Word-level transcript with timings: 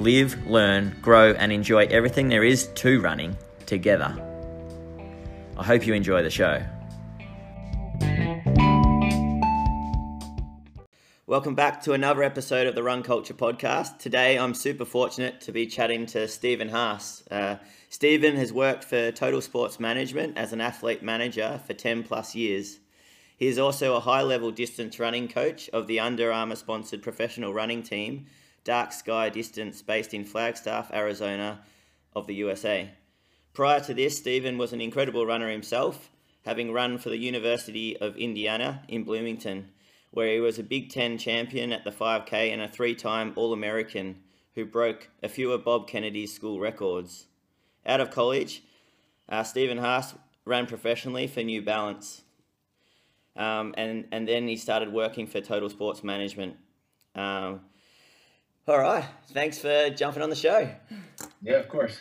live, 0.00 0.46
learn, 0.46 0.96
grow, 1.02 1.32
and 1.32 1.52
enjoy 1.52 1.86
everything 1.86 2.28
there 2.28 2.44
is 2.44 2.68
to 2.68 3.00
running 3.00 3.36
together. 3.66 4.16
I 5.56 5.64
hope 5.64 5.86
you 5.86 5.94
enjoy 5.94 6.22
the 6.22 6.30
show. 6.30 6.62
Welcome 11.26 11.54
back 11.54 11.82
to 11.82 11.92
another 11.92 12.22
episode 12.22 12.66
of 12.66 12.74
the 12.74 12.82
Run 12.82 13.02
Culture 13.02 13.34
Podcast. 13.34 13.98
Today 13.98 14.38
I'm 14.38 14.54
super 14.54 14.84
fortunate 14.84 15.40
to 15.42 15.52
be 15.52 15.66
chatting 15.66 16.06
to 16.06 16.26
Stephen 16.28 16.68
Haas. 16.68 17.24
Uh, 17.30 17.56
Stephen 17.90 18.36
has 18.36 18.52
worked 18.52 18.84
for 18.84 19.10
Total 19.10 19.40
Sports 19.40 19.78
Management 19.80 20.38
as 20.38 20.52
an 20.52 20.60
athlete 20.60 21.02
manager 21.02 21.60
for 21.66 21.74
10 21.74 22.04
plus 22.04 22.34
years. 22.34 22.78
He 23.36 23.46
is 23.46 23.58
also 23.58 23.94
a 23.94 24.00
high 24.00 24.22
level 24.22 24.50
distance 24.50 24.98
running 24.98 25.28
coach 25.28 25.68
of 25.70 25.86
the 25.86 26.00
Under 26.00 26.32
Armour 26.32 26.56
sponsored 26.56 27.02
professional 27.02 27.52
running 27.52 27.82
team, 27.82 28.26
Dark 28.68 28.92
Sky 28.92 29.30
Distance, 29.30 29.80
based 29.80 30.12
in 30.12 30.26
Flagstaff, 30.26 30.92
Arizona, 30.92 31.60
of 32.14 32.26
the 32.26 32.34
USA. 32.34 32.90
Prior 33.54 33.80
to 33.80 33.94
this, 33.94 34.18
Stephen 34.18 34.58
was 34.58 34.74
an 34.74 34.82
incredible 34.82 35.24
runner 35.24 35.50
himself, 35.50 36.10
having 36.44 36.72
run 36.72 36.98
for 36.98 37.08
the 37.08 37.16
University 37.16 37.96
of 37.96 38.14
Indiana 38.16 38.82
in 38.86 39.04
Bloomington 39.04 39.70
where 40.10 40.32
he 40.32 40.40
was 40.40 40.58
a 40.58 40.62
Big 40.62 40.90
Ten 40.90 41.18
champion 41.18 41.72
at 41.72 41.84
the 41.84 41.90
5K 41.90 42.52
and 42.52 42.62
a 42.62 42.68
three 42.68 42.94
time 42.94 43.32
All 43.36 43.52
American 43.52 44.20
who 44.54 44.64
broke 44.64 45.08
a 45.22 45.28
few 45.28 45.52
of 45.52 45.64
Bob 45.64 45.86
Kennedy's 45.86 46.34
school 46.34 46.58
records. 46.58 47.26
Out 47.86 48.00
of 48.00 48.10
college, 48.10 48.62
uh, 49.28 49.44
Stephen 49.44 49.78
Haas 49.78 50.14
ran 50.44 50.66
professionally 50.66 51.26
for 51.26 51.42
New 51.42 51.62
Balance. 51.62 52.22
Um, 53.36 53.74
and, 53.76 54.06
and 54.10 54.26
then 54.26 54.48
he 54.48 54.56
started 54.56 54.92
working 54.92 55.26
for 55.26 55.40
Total 55.40 55.68
Sports 55.68 56.02
Management. 56.02 56.56
Um, 57.14 57.60
all 58.68 58.78
right. 58.78 59.04
Thanks 59.32 59.58
for 59.58 59.90
jumping 59.90 60.22
on 60.22 60.30
the 60.30 60.36
show. 60.36 60.68
Yeah, 61.42 61.56
of 61.56 61.68
course. 61.68 61.98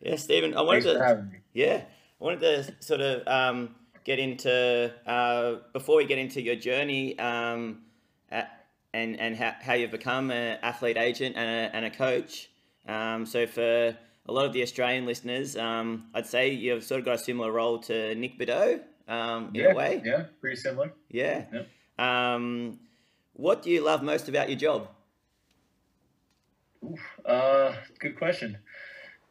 Yeah, 0.00 0.16
Stephen, 0.16 0.54
I 0.54 0.60
wanted 0.62 0.84
Thanks 0.84 0.98
to. 0.98 1.26
Yeah, 1.54 1.84
I 2.20 2.24
wanted 2.24 2.40
to 2.40 2.74
sort 2.84 3.00
of 3.00 3.26
um, 3.26 3.74
get 4.04 4.18
into 4.18 4.92
uh, 5.06 5.54
before 5.72 5.96
we 5.96 6.04
get 6.04 6.18
into 6.18 6.42
your 6.42 6.56
journey 6.56 7.18
um, 7.18 7.82
at, 8.30 8.66
and 8.92 9.18
and 9.18 9.36
how, 9.36 9.54
how 9.60 9.74
you've 9.74 9.90
become 9.90 10.30
an 10.30 10.58
athlete 10.62 10.96
agent 10.96 11.36
and 11.36 11.48
a, 11.48 11.76
and 11.76 11.84
a 11.86 11.90
coach. 11.90 12.50
Um, 12.86 13.24
so 13.26 13.46
for 13.46 13.96
a 14.26 14.32
lot 14.32 14.44
of 14.44 14.52
the 14.52 14.62
Australian 14.62 15.06
listeners, 15.06 15.56
um, 15.56 16.08
I'd 16.14 16.26
say 16.26 16.50
you've 16.50 16.84
sort 16.84 16.98
of 16.98 17.04
got 17.04 17.14
a 17.14 17.18
similar 17.18 17.50
role 17.50 17.78
to 17.80 18.14
Nick 18.14 18.38
Bideau 18.38 18.80
um, 19.08 19.50
in 19.54 19.62
yeah, 19.62 19.72
a 19.72 19.74
way. 19.74 20.02
Yeah, 20.04 20.24
pretty 20.40 20.56
similar. 20.56 20.92
Yeah. 21.08 21.44
Um, 21.98 22.80
what 23.34 23.62
do 23.62 23.70
you 23.70 23.82
love 23.82 24.02
most 24.02 24.28
about 24.28 24.48
your 24.48 24.58
job? 24.58 24.88
Uh, 27.24 27.74
good 28.00 28.16
question. 28.16 28.58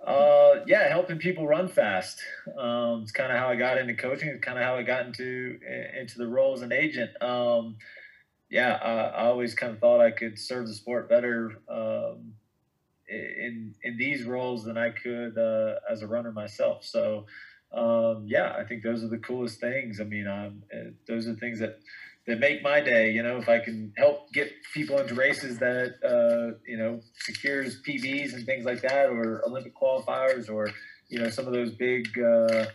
Uh, 0.05 0.61
yeah, 0.65 0.89
helping 0.89 1.19
people 1.19 1.47
run 1.47 1.67
fast. 1.67 2.19
Um, 2.57 3.01
it's 3.03 3.11
kind 3.11 3.31
of 3.31 3.37
how 3.37 3.49
I 3.49 3.55
got 3.55 3.77
into 3.77 3.93
coaching. 3.93 4.29
It's 4.29 4.43
kind 4.43 4.57
of 4.57 4.63
how 4.63 4.75
I 4.75 4.83
got 4.83 5.05
into 5.05 5.59
into 5.99 6.17
the 6.17 6.27
role 6.27 6.53
as 6.53 6.61
an 6.61 6.71
agent. 6.71 7.11
Um, 7.21 7.77
yeah, 8.49 8.79
I, 8.81 8.91
I, 8.91 9.25
always 9.27 9.53
kind 9.53 9.73
of 9.73 9.79
thought 9.79 10.01
I 10.01 10.11
could 10.11 10.39
serve 10.39 10.67
the 10.67 10.73
sport 10.73 11.07
better 11.07 11.61
um, 11.69 12.33
in 13.07 13.75
in 13.83 13.97
these 13.97 14.23
roles 14.23 14.63
than 14.63 14.77
I 14.77 14.89
could 14.89 15.37
uh, 15.37 15.75
as 15.89 16.01
a 16.01 16.07
runner 16.07 16.31
myself. 16.31 16.83
So, 16.83 17.27
um, 17.71 18.25
yeah, 18.27 18.55
I 18.57 18.63
think 18.63 18.81
those 18.81 19.03
are 19.03 19.07
the 19.07 19.19
coolest 19.19 19.59
things. 19.59 20.01
I 20.01 20.05
mean, 20.05 20.27
um, 20.27 20.63
those 21.07 21.27
are 21.27 21.35
things 21.35 21.59
that 21.59 21.79
that 22.27 22.39
make 22.39 22.61
my 22.61 22.79
day. 22.79 23.11
You 23.11 23.23
know, 23.23 23.37
if 23.37 23.49
I 23.49 23.59
can 23.59 23.93
help 23.97 24.31
get 24.31 24.51
people 24.73 24.99
into 24.99 25.15
races 25.15 25.57
that 25.59 25.95
uh, 26.03 26.57
you 26.67 26.77
know 26.77 27.01
secures 27.15 27.81
PBs 27.87 28.33
and 28.33 28.45
things 28.45 28.65
like 28.65 28.81
that, 28.81 29.09
or 29.09 29.41
Olympic 29.45 29.73
qualifiers, 29.75 30.49
or 30.49 30.69
you 31.09 31.19
know 31.19 31.29
some 31.29 31.47
of 31.47 31.53
those 31.53 31.71
big 31.71 32.07
uh, 32.19 32.65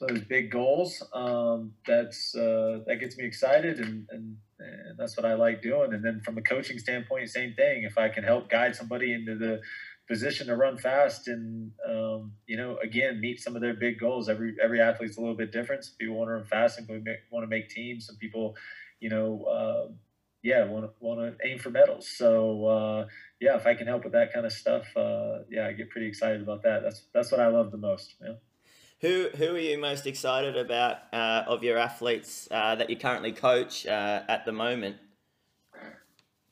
those 0.00 0.20
big 0.28 0.50
goals. 0.50 1.02
Um, 1.12 1.72
that's 1.86 2.34
uh, 2.34 2.80
that 2.86 2.96
gets 3.00 3.16
me 3.16 3.24
excited, 3.24 3.78
and, 3.78 4.06
and 4.10 4.36
and 4.58 4.98
that's 4.98 5.16
what 5.16 5.26
I 5.26 5.34
like 5.34 5.62
doing. 5.62 5.92
And 5.92 6.04
then 6.04 6.22
from 6.24 6.38
a 6.38 6.42
coaching 6.42 6.78
standpoint, 6.78 7.28
same 7.28 7.54
thing. 7.54 7.84
If 7.84 7.98
I 7.98 8.08
can 8.08 8.24
help 8.24 8.48
guide 8.48 8.74
somebody 8.74 9.12
into 9.12 9.36
the 9.36 9.60
position 10.08 10.46
to 10.48 10.56
run 10.56 10.76
fast 10.76 11.28
and 11.28 11.70
um, 11.88 12.32
you 12.46 12.56
know 12.56 12.76
again 12.82 13.20
meet 13.20 13.40
some 13.40 13.56
of 13.56 13.62
their 13.62 13.72
big 13.72 13.98
goals 13.98 14.28
every 14.28 14.54
every 14.62 14.78
athlete's 14.78 15.16
a 15.16 15.20
little 15.20 15.34
bit 15.34 15.50
different 15.50 15.82
some 15.82 15.94
people 15.98 16.14
want 16.14 16.28
to 16.28 16.32
run 16.32 16.44
fast 16.44 16.78
and 16.78 16.86
want 17.30 17.42
to 17.42 17.46
make 17.48 17.70
teams 17.70 18.06
some 18.06 18.16
people 18.16 18.54
you 19.00 19.10
know, 19.10 19.44
uh, 19.44 19.92
yeah, 20.44 20.64
want 20.66 20.84
to 20.84 20.90
want 21.00 21.20
to 21.20 21.48
aim 21.48 21.58
for 21.58 21.70
medals. 21.70 22.06
So 22.06 22.66
uh, 22.66 23.06
yeah, 23.40 23.56
if 23.56 23.66
I 23.66 23.74
can 23.74 23.86
help 23.86 24.04
with 24.04 24.12
that 24.12 24.32
kind 24.32 24.44
of 24.44 24.52
stuff, 24.52 24.84
uh, 24.96 25.38
yeah, 25.50 25.66
I 25.66 25.72
get 25.72 25.88
pretty 25.90 26.06
excited 26.06 26.42
about 26.42 26.62
that. 26.62 26.82
That's 26.82 27.06
that's 27.12 27.32
what 27.32 27.40
I 27.40 27.48
love 27.48 27.72
the 27.72 27.78
most. 27.78 28.14
Yeah. 28.22 28.34
Who 29.00 29.30
who 29.36 29.54
are 29.54 29.58
you 29.58 29.78
most 29.78 30.06
excited 30.06 30.56
about 30.56 30.98
uh, 31.12 31.44
of 31.46 31.64
your 31.64 31.78
athletes 31.78 32.46
uh, 32.50 32.74
that 32.74 32.90
you 32.90 32.96
currently 32.96 33.32
coach 33.32 33.86
uh, 33.86 34.22
at 34.28 34.44
the 34.44 34.52
moment? 34.52 34.96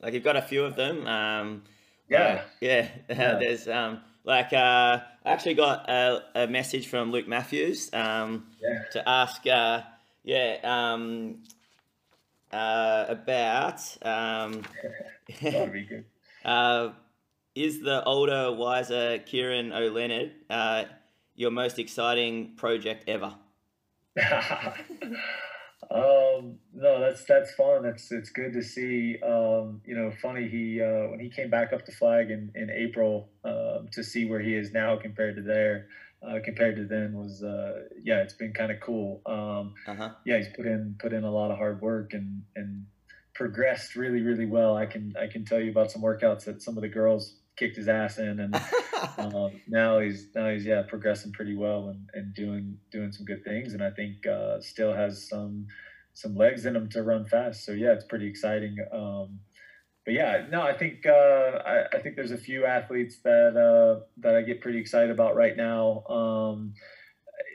Like 0.00 0.14
you've 0.14 0.24
got 0.24 0.36
a 0.36 0.42
few 0.42 0.64
of 0.64 0.74
them. 0.74 1.06
Um, 1.06 1.62
yeah, 2.08 2.42
yeah. 2.60 2.88
yeah. 3.10 3.38
There's 3.38 3.68
um, 3.68 4.00
like 4.24 4.54
I 4.54 5.02
actually 5.24 5.54
got 5.54 5.88
a, 5.88 6.22
a, 6.34 6.46
message 6.46 6.88
from 6.88 7.12
Luke 7.12 7.28
Matthews 7.28 7.90
um, 7.92 8.46
yeah. 8.60 8.84
to 8.92 9.08
ask. 9.08 9.44
yeah. 9.44 9.84
Uh, 12.52 13.06
about 13.08 13.80
um, 14.02 14.62
uh, 16.44 16.90
is 17.54 17.80
the 17.80 18.04
older, 18.04 18.52
wiser 18.52 19.18
Kieran 19.24 19.72
O'Leonard 19.72 20.32
uh, 20.50 20.84
your 21.34 21.50
most 21.50 21.78
exciting 21.78 22.54
project 22.56 23.08
ever? 23.08 23.34
um, 25.90 26.58
no, 26.74 27.00
that's 27.00 27.24
that's 27.24 27.54
fun. 27.54 27.86
It's 27.86 28.12
it's 28.12 28.28
good 28.28 28.52
to 28.52 28.62
see. 28.62 29.16
Um, 29.22 29.80
you 29.86 29.96
know, 29.96 30.12
funny 30.20 30.46
he 30.46 30.80
uh, 30.82 31.08
when 31.08 31.20
he 31.20 31.30
came 31.30 31.48
back 31.48 31.72
up 31.72 31.86
the 31.86 31.92
flag 31.92 32.30
in 32.30 32.52
in 32.54 32.68
April 32.70 33.30
um, 33.44 33.88
to 33.92 34.04
see 34.04 34.26
where 34.26 34.40
he 34.40 34.54
is 34.54 34.72
now 34.72 34.96
compared 34.96 35.36
to 35.36 35.42
there 35.42 35.86
uh, 36.26 36.38
compared 36.44 36.76
to 36.76 36.84
then 36.84 37.14
was 37.14 37.42
uh, 37.42 37.84
yeah, 38.02 38.22
it's 38.22 38.34
been 38.34 38.52
kind 38.52 38.70
of 38.70 38.80
cool. 38.80 39.20
Um, 39.26 39.74
uh-huh. 39.86 40.10
Yeah, 40.24 40.38
he's 40.38 40.48
put 40.54 40.66
in 40.66 40.96
put 40.98 41.12
in 41.12 41.24
a 41.24 41.30
lot 41.30 41.50
of 41.50 41.58
hard 41.58 41.80
work 41.80 42.12
and 42.12 42.42
and 42.56 42.86
progressed 43.34 43.96
really 43.96 44.22
really 44.22 44.46
well. 44.46 44.76
I 44.76 44.86
can 44.86 45.14
I 45.20 45.26
can 45.26 45.44
tell 45.44 45.60
you 45.60 45.70
about 45.70 45.90
some 45.90 46.02
workouts 46.02 46.44
that 46.44 46.62
some 46.62 46.76
of 46.76 46.82
the 46.82 46.88
girls 46.88 47.36
kicked 47.56 47.76
his 47.76 47.88
ass 47.88 48.18
in, 48.18 48.40
and 48.40 48.54
um, 49.18 49.60
now 49.68 49.98
he's 49.98 50.28
now 50.34 50.50
he's 50.50 50.64
yeah 50.64 50.82
progressing 50.82 51.32
pretty 51.32 51.56
well 51.56 51.88
and, 51.88 52.08
and 52.14 52.34
doing 52.34 52.78
doing 52.90 53.12
some 53.12 53.24
good 53.24 53.44
things. 53.44 53.72
And 53.74 53.82
I 53.82 53.90
think 53.90 54.26
uh, 54.26 54.60
still 54.60 54.92
has 54.92 55.28
some 55.28 55.66
some 56.14 56.34
legs 56.36 56.66
in 56.66 56.76
him 56.76 56.88
to 56.90 57.02
run 57.02 57.26
fast. 57.26 57.64
So 57.64 57.72
yeah, 57.72 57.92
it's 57.92 58.04
pretty 58.04 58.28
exciting. 58.28 58.76
Um, 58.92 59.40
but 60.04 60.14
yeah, 60.14 60.46
no, 60.50 60.62
I 60.62 60.76
think 60.76 61.06
uh, 61.06 61.10
I, 61.10 61.84
I, 61.92 61.98
think 62.00 62.16
there's 62.16 62.32
a 62.32 62.38
few 62.38 62.64
athletes 62.64 63.18
that 63.24 63.56
uh, 63.56 64.04
that 64.18 64.34
I 64.34 64.42
get 64.42 64.60
pretty 64.60 64.78
excited 64.78 65.10
about 65.10 65.36
right 65.36 65.56
now. 65.56 66.04
Um, 66.08 66.74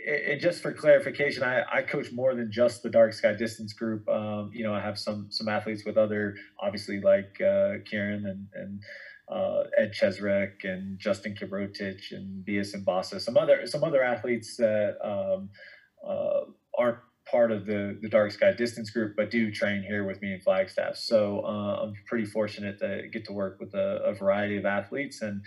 it, 0.06 0.40
just 0.40 0.62
for 0.62 0.72
clarification, 0.72 1.44
I, 1.44 1.64
I 1.72 1.82
coach 1.82 2.12
more 2.14 2.34
than 2.36 2.50
just 2.52 2.84
the 2.84 2.90
Dark 2.90 3.12
Sky 3.14 3.34
Distance 3.34 3.74
group. 3.74 4.08
Um, 4.08 4.52
you 4.54 4.64
know, 4.64 4.74
I 4.74 4.80
have 4.80 4.98
some 4.98 5.28
some 5.30 5.50
athletes 5.50 5.84
with 5.86 5.98
other, 5.98 6.36
obviously 6.60 7.02
like 7.02 7.40
uh, 7.42 7.80
Kieran 7.86 8.26
and 8.26 8.48
and 8.54 8.82
uh, 9.30 9.64
Ed 9.78 9.92
Cheserek 9.92 10.64
and 10.64 10.98
Justin 11.00 11.36
Kibrotich 11.36 12.12
and 12.12 12.46
Bias 12.46 12.74
and 13.12 13.22
some 13.22 13.38
other 13.38 13.68
some 13.68 13.84
other 13.84 14.04
athletes 14.04 14.56
that 14.56 14.96
um, 15.04 15.50
uh, 16.08 16.46
aren't 16.78 17.00
part 17.30 17.52
of 17.52 17.66
the 17.66 17.98
the 18.02 18.10
dark 18.10 18.32
sky 18.32 18.52
distance 18.52 18.90
group 18.90 19.14
but 19.16 19.30
do 19.30 19.52
train 19.52 19.84
here 19.84 20.06
with 20.06 20.22
me 20.22 20.34
in 20.34 20.40
flagstaff 20.40 20.96
so 20.96 21.42
uh, 21.46 21.84
i'm 21.84 21.94
pretty 22.06 22.26
fortunate 22.26 22.80
to 22.80 23.04
get 23.12 23.26
to 23.26 23.34
work 23.34 23.58
with 23.60 23.74
a, 23.74 24.02
a 24.06 24.14
variety 24.14 24.58
of 24.58 24.66
athletes 24.66 25.22
and 25.22 25.42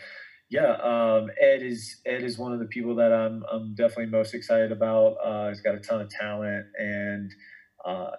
yeah 0.50 0.72
um, 0.82 1.30
ed 1.40 1.62
is 1.62 2.00
ed 2.06 2.22
is 2.22 2.38
one 2.38 2.52
of 2.52 2.58
the 2.58 2.66
people 2.66 2.94
that 2.94 3.12
i'm, 3.12 3.42
I'm 3.50 3.74
definitely 3.74 4.06
most 4.06 4.34
excited 4.34 4.72
about 4.72 5.14
uh, 5.24 5.48
he's 5.48 5.60
got 5.60 5.74
a 5.74 5.80
ton 5.80 6.00
of 6.00 6.10
talent 6.10 6.66
and 6.78 7.32
uh, 7.84 8.10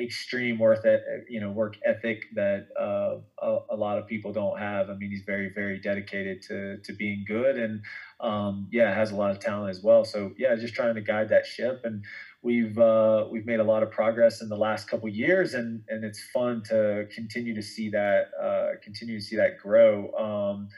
extreme 0.00 0.58
worth 0.58 0.84
et- 0.86 1.02
you 1.28 1.40
know 1.40 1.50
work 1.50 1.76
ethic 1.84 2.24
that 2.34 2.68
uh, 2.78 3.16
a, 3.42 3.58
a, 3.70 3.76
lot 3.76 3.98
of 3.98 4.06
people 4.06 4.32
don't 4.32 4.58
have. 4.58 4.88
I 4.88 4.94
mean, 4.94 5.10
he's 5.10 5.24
very, 5.26 5.50
very 5.52 5.80
dedicated 5.80 6.42
to 6.42 6.76
to 6.84 6.92
being 6.92 7.24
good, 7.26 7.58
and 7.58 7.82
um, 8.20 8.68
yeah, 8.70 8.94
has 8.94 9.10
a 9.10 9.16
lot 9.16 9.32
of 9.32 9.40
talent 9.40 9.70
as 9.70 9.82
well. 9.82 10.04
So 10.04 10.32
yeah, 10.38 10.54
just 10.54 10.74
trying 10.74 10.94
to 10.94 11.00
guide 11.00 11.30
that 11.30 11.46
ship, 11.46 11.80
and 11.84 12.04
we've 12.42 12.78
uh, 12.78 13.26
we've 13.30 13.46
made 13.46 13.60
a 13.60 13.64
lot 13.64 13.82
of 13.82 13.90
progress 13.90 14.40
in 14.40 14.48
the 14.48 14.56
last 14.56 14.88
couple 14.88 15.08
years, 15.08 15.54
and 15.54 15.82
and 15.88 16.04
it's 16.04 16.22
fun 16.32 16.62
to 16.68 17.06
continue 17.14 17.54
to 17.54 17.62
see 17.62 17.90
that 17.90 18.30
uh, 18.42 18.68
continue 18.82 19.18
to 19.18 19.24
see 19.24 19.36
that 19.36 19.58
grow. 19.58 20.12
Um, 20.14 20.68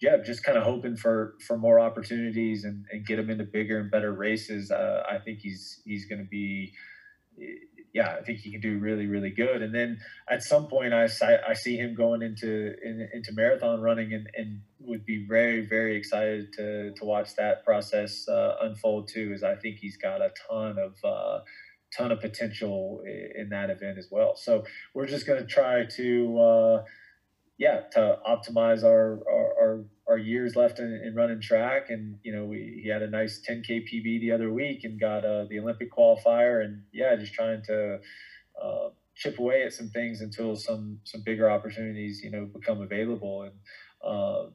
yeah, 0.00 0.16
just 0.24 0.42
kind 0.42 0.58
of 0.58 0.64
hoping 0.64 0.96
for 0.96 1.34
for 1.46 1.56
more 1.56 1.78
opportunities 1.78 2.64
and, 2.64 2.84
and 2.90 3.06
get 3.06 3.18
him 3.18 3.30
into 3.30 3.44
bigger 3.44 3.78
and 3.78 3.90
better 3.90 4.12
races. 4.12 4.70
Uh, 4.70 5.02
I 5.08 5.18
think 5.18 5.38
he's 5.40 5.80
he's 5.84 6.06
going 6.06 6.20
to 6.20 6.28
be 6.28 6.72
yeah, 7.92 8.16
I 8.18 8.22
think 8.22 8.38
he 8.38 8.50
can 8.50 8.60
do 8.60 8.78
really, 8.78 9.06
really 9.06 9.30
good. 9.30 9.60
And 9.60 9.74
then 9.74 9.98
at 10.28 10.42
some 10.42 10.66
point, 10.66 10.94
I, 10.94 11.08
I 11.46 11.52
see 11.52 11.76
him 11.76 11.94
going 11.94 12.22
into 12.22 12.74
in, 12.82 13.08
into 13.12 13.32
marathon 13.34 13.80
running, 13.80 14.14
and, 14.14 14.28
and 14.34 14.62
would 14.80 15.04
be 15.04 15.26
very, 15.28 15.66
very 15.66 15.96
excited 15.96 16.52
to 16.54 16.92
to 16.94 17.04
watch 17.04 17.36
that 17.36 17.64
process 17.64 18.26
uh, 18.28 18.56
unfold 18.62 19.08
too. 19.08 19.32
As 19.34 19.42
I 19.42 19.56
think 19.56 19.76
he's 19.78 19.98
got 19.98 20.22
a 20.22 20.30
ton 20.48 20.78
of 20.78 20.96
uh, 21.04 21.40
ton 21.96 22.12
of 22.12 22.20
potential 22.20 23.02
in 23.06 23.50
that 23.50 23.68
event 23.68 23.98
as 23.98 24.08
well. 24.10 24.36
So 24.36 24.64
we're 24.94 25.06
just 25.06 25.26
going 25.26 25.40
to 25.40 25.46
try 25.46 25.84
to 25.96 26.40
uh, 26.40 26.84
yeah 27.58 27.82
to 27.92 28.18
optimize 28.26 28.84
our 28.84 29.20
our, 29.28 29.54
our 29.60 29.84
our 30.12 30.18
years 30.18 30.54
left 30.54 30.78
in, 30.78 31.00
in, 31.04 31.14
running 31.14 31.40
track. 31.40 31.88
And 31.88 32.18
you 32.22 32.34
know 32.34 32.44
we 32.44 32.80
he 32.82 32.88
had 32.88 33.02
a 33.02 33.10
nice 33.10 33.40
10k 33.48 33.84
pb 33.88 34.20
the 34.20 34.32
other 34.32 34.52
week 34.52 34.84
and 34.84 35.00
got 35.00 35.24
uh, 35.24 35.46
the 35.48 35.58
olympic 35.58 35.90
qualifier. 35.90 36.64
And 36.64 36.82
yeah 36.92 37.16
just 37.16 37.32
trying 37.32 37.62
to 37.64 37.98
uh, 38.62 38.88
chip 39.16 39.38
away 39.38 39.64
at 39.64 39.72
some 39.72 39.88
things 39.88 40.20
until 40.20 40.54
some 40.54 40.98
some 41.04 41.22
bigger 41.24 41.50
opportunities 41.50 42.20
you 42.22 42.30
know 42.30 42.44
become 42.44 42.80
available. 42.82 43.42
And 43.42 43.54
um, 44.04 44.52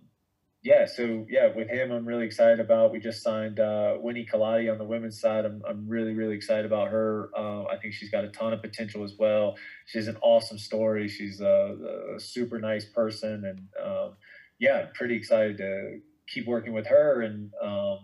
yeah 0.64 0.86
so 0.86 1.26
yeah 1.30 1.48
with 1.56 1.70
him 1.70 1.92
i'm 1.92 2.06
really 2.06 2.26
excited 2.26 2.60
about 2.60 2.92
we 2.92 3.00
just 3.00 3.22
signed 3.22 3.60
uh, 3.60 3.94
winnie 4.00 4.26
Kaladi 4.26 4.72
on 4.72 4.80
the 4.80 4.84
women's 4.84 5.22
side. 5.22 5.46
I'm, 5.46 5.62
I'm 5.70 5.88
really 5.88 6.14
really 6.14 6.36
excited 6.36 6.66
about 6.66 6.90
her. 6.90 7.30
Uh, 7.38 7.64
i 7.66 7.78
think 7.82 7.94
she's 7.94 8.10
got 8.10 8.26
a 8.26 8.30
ton 8.30 8.54
of 8.54 8.62
potential 8.62 9.04
as 9.04 9.14
well. 9.18 9.56
She's 9.86 10.08
an 10.08 10.18
awesome 10.22 10.58
story. 10.58 11.08
She's 11.08 11.40
a, 11.40 11.78
a 12.18 12.20
super 12.20 12.60
nice 12.60 12.86
person. 12.86 13.46
And 13.46 13.60
um, 13.82 14.14
yeah, 14.60 14.86
pretty 14.94 15.16
excited 15.16 15.58
to 15.58 16.00
keep 16.28 16.48
working 16.48 16.74
with 16.74 16.88
her 16.88 17.22
and 17.22 17.52
um, 17.64 18.00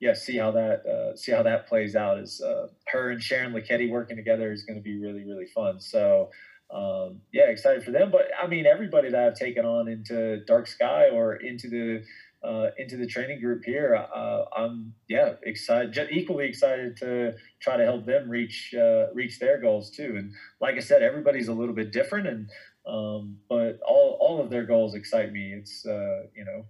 yeah, 0.00 0.14
see 0.14 0.36
how 0.36 0.50
that 0.52 0.86
uh, 0.86 1.16
see 1.16 1.30
how 1.32 1.42
that 1.42 1.68
plays 1.68 1.94
out. 1.94 2.18
Is 2.18 2.40
uh, 2.40 2.68
her 2.88 3.10
and 3.10 3.22
Sharon 3.22 3.52
Lokedi 3.52 3.90
working 3.90 4.16
together 4.16 4.50
is 4.50 4.64
going 4.64 4.78
to 4.78 4.82
be 4.82 4.98
really 4.98 5.24
really 5.24 5.46
fun. 5.54 5.78
So 5.80 6.30
um, 6.74 7.20
yeah, 7.32 7.44
excited 7.44 7.84
for 7.84 7.90
them. 7.90 8.10
But 8.10 8.28
I 8.42 8.46
mean, 8.46 8.64
everybody 8.66 9.10
that 9.10 9.20
I've 9.20 9.34
taken 9.34 9.64
on 9.64 9.88
into 9.88 10.44
Dark 10.46 10.66
Sky 10.66 11.08
or 11.12 11.34
into 11.34 11.68
the 11.68 12.02
uh, 12.42 12.70
into 12.78 12.96
the 12.96 13.06
training 13.06 13.40
group 13.40 13.62
here, 13.66 13.94
uh, 13.94 14.44
I'm 14.56 14.94
yeah 15.08 15.34
excited, 15.42 15.92
just 15.92 16.10
equally 16.10 16.46
excited 16.46 16.96
to 16.98 17.34
try 17.60 17.76
to 17.76 17.84
help 17.84 18.06
them 18.06 18.30
reach 18.30 18.72
uh, 18.74 19.12
reach 19.12 19.38
their 19.38 19.60
goals 19.60 19.90
too. 19.90 20.14
And 20.16 20.32
like 20.60 20.76
I 20.76 20.80
said, 20.80 21.02
everybody's 21.02 21.48
a 21.48 21.52
little 21.52 21.74
bit 21.74 21.92
different, 21.92 22.26
and 22.26 22.48
um, 22.86 23.38
but 23.48 23.80
all, 23.86 24.16
all 24.20 24.40
of 24.40 24.50
their 24.50 24.64
goals 24.64 24.94
excite 24.94 25.32
me. 25.32 25.52
It's, 25.52 25.84
uh, 25.86 26.22
you 26.34 26.44
know, 26.44 26.64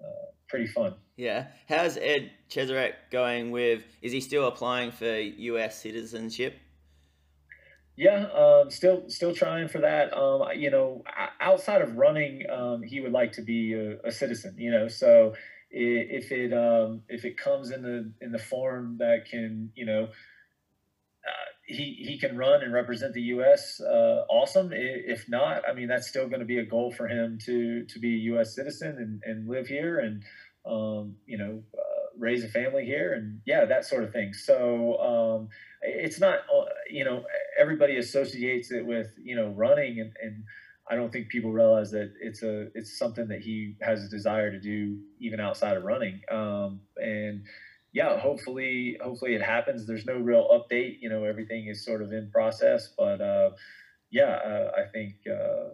uh, 0.00 0.30
pretty 0.48 0.66
fun. 0.66 0.94
Yeah. 1.16 1.46
How's 1.68 1.96
Ed 1.96 2.30
Cheserek 2.50 2.92
going 3.10 3.50
with, 3.50 3.82
is 4.02 4.12
he 4.12 4.20
still 4.20 4.46
applying 4.46 4.90
for 4.90 5.18
US 5.18 5.80
citizenship? 5.80 6.58
Yeah, 7.96 8.26
um, 8.34 8.70
still 8.70 9.04
still 9.08 9.34
trying 9.34 9.68
for 9.68 9.78
that. 9.78 10.12
Um, 10.14 10.42
you 10.54 10.70
know, 10.70 11.02
outside 11.40 11.80
of 11.80 11.96
running, 11.96 12.42
um, 12.50 12.82
he 12.82 13.00
would 13.00 13.12
like 13.12 13.32
to 13.32 13.42
be 13.42 13.72
a, 13.72 14.08
a, 14.08 14.12
citizen. 14.12 14.54
You 14.58 14.70
know, 14.70 14.88
so 14.88 15.32
if 15.70 16.30
it 16.30 16.52
um, 16.52 17.02
if 17.08 17.24
it 17.24 17.38
comes 17.38 17.70
in 17.70 17.82
the 17.82 18.12
in 18.20 18.32
the 18.32 18.38
form 18.38 18.98
that 18.98 19.24
can 19.30 19.70
you 19.74 19.86
know 19.86 20.08
he 21.66 21.96
he 21.98 22.18
can 22.18 22.36
run 22.36 22.62
and 22.62 22.72
represent 22.72 23.12
the 23.12 23.22
U.S. 23.22 23.80
Uh, 23.80 24.24
awesome. 24.28 24.70
If 24.72 25.28
not, 25.28 25.68
I 25.68 25.74
mean 25.74 25.88
that's 25.88 26.06
still 26.06 26.28
going 26.28 26.40
to 26.40 26.46
be 26.46 26.58
a 26.58 26.64
goal 26.64 26.92
for 26.92 27.08
him 27.08 27.38
to 27.44 27.84
to 27.84 27.98
be 27.98 28.14
a 28.14 28.18
U.S. 28.34 28.54
citizen 28.54 28.96
and, 28.98 29.22
and 29.24 29.48
live 29.48 29.66
here 29.66 29.98
and 29.98 30.22
um, 30.64 31.16
you 31.26 31.38
know 31.38 31.62
uh, 31.76 32.06
raise 32.18 32.44
a 32.44 32.48
family 32.48 32.84
here 32.84 33.14
and 33.14 33.40
yeah 33.46 33.64
that 33.64 33.84
sort 33.84 34.04
of 34.04 34.12
thing. 34.12 34.32
So 34.32 34.98
um, 34.98 35.48
it's 35.82 36.20
not 36.20 36.40
uh, 36.54 36.64
you 36.88 37.04
know 37.04 37.24
everybody 37.58 37.96
associates 37.96 38.70
it 38.70 38.86
with 38.86 39.08
you 39.22 39.34
know 39.34 39.48
running 39.48 40.00
and, 40.00 40.12
and 40.22 40.44
I 40.88 40.94
don't 40.94 41.12
think 41.12 41.28
people 41.28 41.50
realize 41.50 41.90
that 41.90 42.12
it's 42.20 42.42
a 42.42 42.68
it's 42.74 42.96
something 42.96 43.26
that 43.28 43.40
he 43.40 43.74
has 43.82 44.04
a 44.04 44.08
desire 44.08 44.52
to 44.52 44.60
do 44.60 44.98
even 45.20 45.40
outside 45.40 45.76
of 45.76 45.82
running 45.82 46.20
um, 46.30 46.80
and 46.96 47.42
yeah, 47.96 48.18
hopefully, 48.18 48.98
hopefully 49.02 49.34
it 49.34 49.40
happens. 49.40 49.86
There's 49.86 50.04
no 50.04 50.18
real 50.18 50.46
update. 50.52 50.98
You 51.00 51.08
know, 51.08 51.24
everything 51.24 51.68
is 51.68 51.82
sort 51.82 52.02
of 52.02 52.12
in 52.12 52.30
process, 52.30 52.92
but 52.94 53.22
uh, 53.22 53.52
yeah, 54.10 54.34
uh, 54.34 54.70
I 54.76 54.90
think 54.92 55.14
uh, 55.26 55.70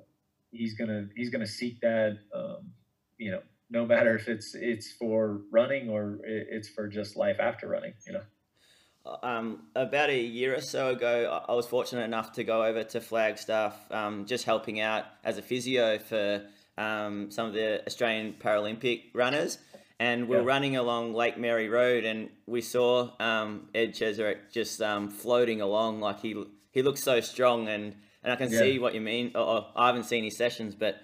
he's 0.53 0.75
gonna 0.75 1.09
he's 1.17 1.31
gonna 1.31 1.49
seek 1.49 1.81
that. 1.81 2.19
Um, 2.33 2.71
you 3.19 3.33
know, 3.33 3.41
no 3.71 3.85
matter 3.85 4.15
if 4.15 4.29
it's 4.29 4.55
it's 4.55 4.93
for 4.93 5.41
running 5.51 5.89
or 5.91 6.21
it's 6.23 6.69
for 6.69 6.87
just 6.87 7.17
life 7.17 7.39
after 7.41 7.67
running. 7.67 7.95
You 8.07 8.13
know. 8.13 9.19
Um, 9.25 9.65
about 9.75 10.11
a 10.11 10.21
year 10.21 10.55
or 10.55 10.61
so 10.61 10.91
ago, 10.91 11.43
I 11.49 11.55
was 11.55 11.67
fortunate 11.67 12.05
enough 12.05 12.31
to 12.35 12.45
go 12.45 12.63
over 12.63 12.85
to 12.85 13.01
Flagstaff, 13.01 13.75
um, 13.91 14.27
just 14.27 14.45
helping 14.45 14.79
out 14.79 15.07
as 15.25 15.39
a 15.39 15.43
physio 15.43 15.99
for 15.99 16.45
um, 16.79 17.33
some 17.33 17.49
of 17.49 17.53
the 17.53 17.85
Australian 17.85 18.35
Paralympic 18.35 19.07
runners 19.13 19.59
and 20.03 20.29
we're 20.29 20.39
yeah. 20.39 20.45
running 20.45 20.77
along 20.77 21.15
Lake 21.15 21.39
Mary 21.39 21.69
Road, 21.69 22.05
and 22.05 22.29
we 22.45 22.61
saw 22.61 23.13
um, 23.21 23.69
Ed 23.73 23.95
Cheserek 23.95 24.51
just 24.53 24.83
um, 24.83 25.09
floating 25.09 25.61
along 25.61 26.01
like 26.01 26.21
he 26.21 26.35
he 26.73 26.83
looks 26.83 27.05
so 27.05 27.21
strong, 27.21 27.69
and 27.69 27.95
and 28.25 28.33
I 28.33 28.35
can 28.35 28.51
yeah. 28.51 28.59
see 28.59 28.81
what 28.81 28.95
you 28.95 29.01
mean. 29.01 29.31
Oh, 29.37 29.69
I 29.77 29.87
haven't 29.87 30.05
seen 30.05 30.25
his 30.25 30.37
sessions, 30.37 30.75
but 30.75 30.97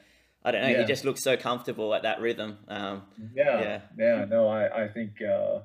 I 0.44 0.50
don't 0.50 0.62
know. 0.62 0.68
Yeah. 0.70 0.80
He 0.80 0.84
just 0.84 1.04
looks 1.04 1.22
so 1.22 1.36
comfortable 1.36 1.94
at 1.94 2.02
that 2.02 2.20
rhythm. 2.20 2.58
Um, 2.66 3.02
yeah, 3.36 3.60
yeah, 3.60 3.80
yeah. 3.96 4.24
No, 4.24 4.48
I 4.48 4.82
I 4.82 4.88
think 4.88 5.22
uh, 5.22 5.60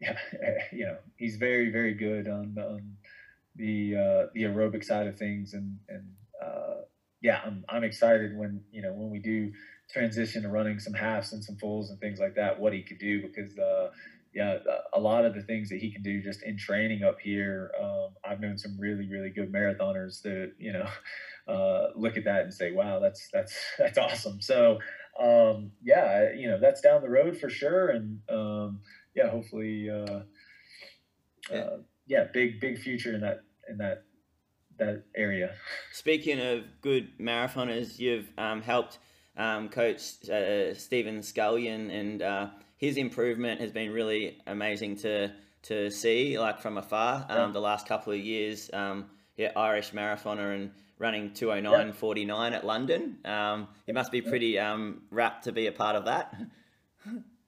yeah, 0.00 0.16
you 0.72 0.86
know, 0.86 0.96
he's 1.18 1.36
very 1.36 1.70
very 1.70 1.92
good 1.92 2.28
on, 2.28 2.56
on 2.58 2.96
the 3.56 3.94
uh, 3.94 4.26
the 4.32 4.44
aerobic 4.44 4.84
side 4.84 5.06
of 5.06 5.18
things, 5.18 5.52
and 5.52 5.78
and 5.90 6.08
uh, 6.42 6.76
yeah, 7.20 7.40
I'm 7.44 7.62
I'm 7.68 7.84
excited 7.84 8.34
when 8.34 8.62
you 8.72 8.80
know 8.80 8.94
when 8.94 9.10
we 9.10 9.18
do 9.18 9.52
transition 9.90 10.42
to 10.42 10.48
running 10.48 10.78
some 10.78 10.94
halves 10.94 11.32
and 11.32 11.44
some 11.44 11.56
fulls 11.56 11.90
and 11.90 12.00
things 12.00 12.18
like 12.18 12.34
that, 12.36 12.58
what 12.58 12.72
he 12.72 12.82
could 12.82 12.98
do 12.98 13.22
because 13.22 13.56
uh, 13.58 13.88
yeah, 14.34 14.58
a 14.92 14.98
lot 14.98 15.24
of 15.24 15.34
the 15.34 15.42
things 15.42 15.68
that 15.68 15.78
he 15.78 15.92
can 15.92 16.02
do 16.02 16.20
just 16.20 16.42
in 16.42 16.58
training 16.58 17.04
up 17.04 17.20
here. 17.20 17.70
Um, 17.80 18.08
I've 18.24 18.40
known 18.40 18.58
some 18.58 18.76
really, 18.78 19.08
really 19.08 19.30
good 19.30 19.52
marathoners 19.52 20.22
that 20.22 20.52
you 20.58 20.72
know 20.72 20.88
uh, 21.52 21.90
look 21.94 22.16
at 22.16 22.24
that 22.24 22.42
and 22.42 22.52
say, 22.52 22.72
"Wow, 22.72 22.98
that's 22.98 23.28
that's 23.32 23.56
that's 23.78 23.98
awesome." 23.98 24.40
So 24.40 24.78
um, 25.20 25.70
yeah, 25.82 26.32
you 26.32 26.48
know 26.48 26.58
that's 26.60 26.80
down 26.80 27.02
the 27.02 27.08
road 27.08 27.38
for 27.38 27.48
sure, 27.48 27.90
and 27.90 28.18
um, 28.28 28.80
yeah, 29.14 29.30
hopefully, 29.30 29.88
uh, 29.88 30.20
yeah. 31.50 31.56
Uh, 31.56 31.76
yeah, 32.06 32.24
big 32.32 32.60
big 32.60 32.78
future 32.78 33.14
in 33.14 33.20
that 33.20 33.40
in 33.68 33.78
that 33.78 34.02
that 34.78 35.04
area. 35.16 35.54
Speaking 35.92 36.40
of 36.40 36.64
good 36.80 37.18
marathoners, 37.18 37.98
you've 37.98 38.28
um, 38.36 38.62
helped 38.62 38.98
um, 39.36 39.68
coach 39.68 40.28
uh, 40.28 40.74
Stephen 40.74 41.22
Scullion, 41.22 41.90
and 41.90 42.22
uh, 42.22 42.48
his 42.76 42.96
improvement 42.96 43.60
has 43.60 43.72
been 43.72 43.92
really 43.92 44.38
amazing 44.46 44.96
to 44.98 45.32
to 45.62 45.90
see, 45.90 46.38
like 46.38 46.60
from 46.60 46.76
afar. 46.76 47.26
Um, 47.28 47.38
yeah. 47.38 47.52
The 47.52 47.60
last 47.60 47.88
couple 47.88 48.12
of 48.12 48.18
years, 48.18 48.70
um, 48.72 49.06
yeah, 49.36 49.50
Irish 49.56 49.92
marathoner 49.92 50.54
and 50.54 50.70
running 50.98 51.30
209.49 51.30 52.50
yeah. 52.50 52.56
at 52.56 52.66
London. 52.66 53.18
Um, 53.24 53.68
it 53.86 53.94
must 53.94 54.12
be 54.12 54.20
pretty 54.20 54.58
um, 54.58 55.02
rapt 55.10 55.44
to 55.44 55.52
be 55.52 55.66
a 55.66 55.72
part 55.72 55.96
of 55.96 56.04
that. 56.04 56.34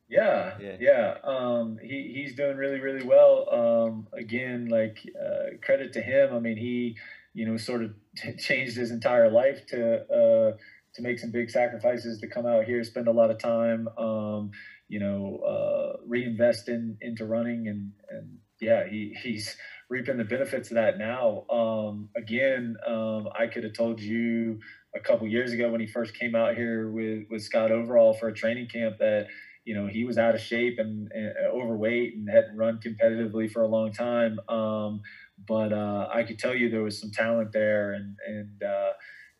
Yeah, 0.08 0.54
yeah, 0.60 0.76
yeah. 0.78 1.14
Um, 1.24 1.78
he 1.82 2.12
he's 2.14 2.36
doing 2.36 2.56
really 2.56 2.78
really 2.78 3.04
well. 3.04 3.48
Um, 3.52 4.06
again, 4.12 4.68
like 4.68 4.98
uh, 5.20 5.56
credit 5.62 5.92
to 5.94 6.00
him. 6.00 6.32
I 6.32 6.38
mean, 6.38 6.56
he 6.56 6.96
you 7.34 7.46
know 7.46 7.56
sort 7.56 7.82
of 7.82 7.94
t- 8.16 8.36
changed 8.38 8.76
his 8.76 8.90
entire 8.90 9.30
life 9.30 9.66
to 9.68 10.12
uh, 10.12 10.56
to 10.96 11.02
make 11.02 11.18
some 11.18 11.30
big 11.30 11.50
sacrifices 11.50 12.18
to 12.20 12.26
come 12.26 12.46
out 12.46 12.64
here, 12.64 12.82
spend 12.82 13.06
a 13.06 13.12
lot 13.12 13.30
of 13.30 13.38
time, 13.38 13.88
um, 13.98 14.50
you 14.88 14.98
know, 14.98 15.38
uh, 15.46 15.96
reinvest 16.06 16.68
in 16.68 16.96
into 17.00 17.24
running, 17.24 17.68
and 17.68 17.92
and 18.10 18.38
yeah, 18.60 18.88
he 18.88 19.16
he's 19.22 19.56
reaping 19.88 20.16
the 20.16 20.24
benefits 20.24 20.70
of 20.70 20.76
that 20.76 20.98
now. 20.98 21.44
Um, 21.50 22.08
again, 22.16 22.76
um, 22.86 23.28
I 23.38 23.46
could 23.46 23.64
have 23.64 23.74
told 23.74 24.00
you 24.00 24.58
a 24.94 25.00
couple 25.00 25.28
years 25.28 25.52
ago 25.52 25.70
when 25.70 25.80
he 25.80 25.86
first 25.86 26.18
came 26.18 26.34
out 26.34 26.56
here 26.56 26.90
with 26.90 27.24
with 27.30 27.42
Scott 27.42 27.70
Overall 27.70 28.14
for 28.14 28.28
a 28.28 28.34
training 28.34 28.68
camp 28.68 28.98
that 28.98 29.26
you 29.64 29.74
know 29.74 29.86
he 29.86 30.04
was 30.04 30.16
out 30.16 30.34
of 30.34 30.40
shape 30.40 30.78
and, 30.78 31.10
and 31.12 31.32
overweight 31.52 32.14
and 32.14 32.28
hadn't 32.30 32.56
run 32.56 32.80
competitively 32.84 33.50
for 33.50 33.62
a 33.62 33.68
long 33.68 33.92
time. 33.92 34.38
Um, 34.48 35.02
but 35.46 35.72
uh, 35.72 36.08
I 36.12 36.22
could 36.22 36.38
tell 36.38 36.54
you 36.54 36.70
there 36.70 36.82
was 36.82 36.98
some 36.98 37.10
talent 37.10 37.52
there, 37.52 37.92
and 37.92 38.16
and 38.26 38.62
uh, 38.62 38.92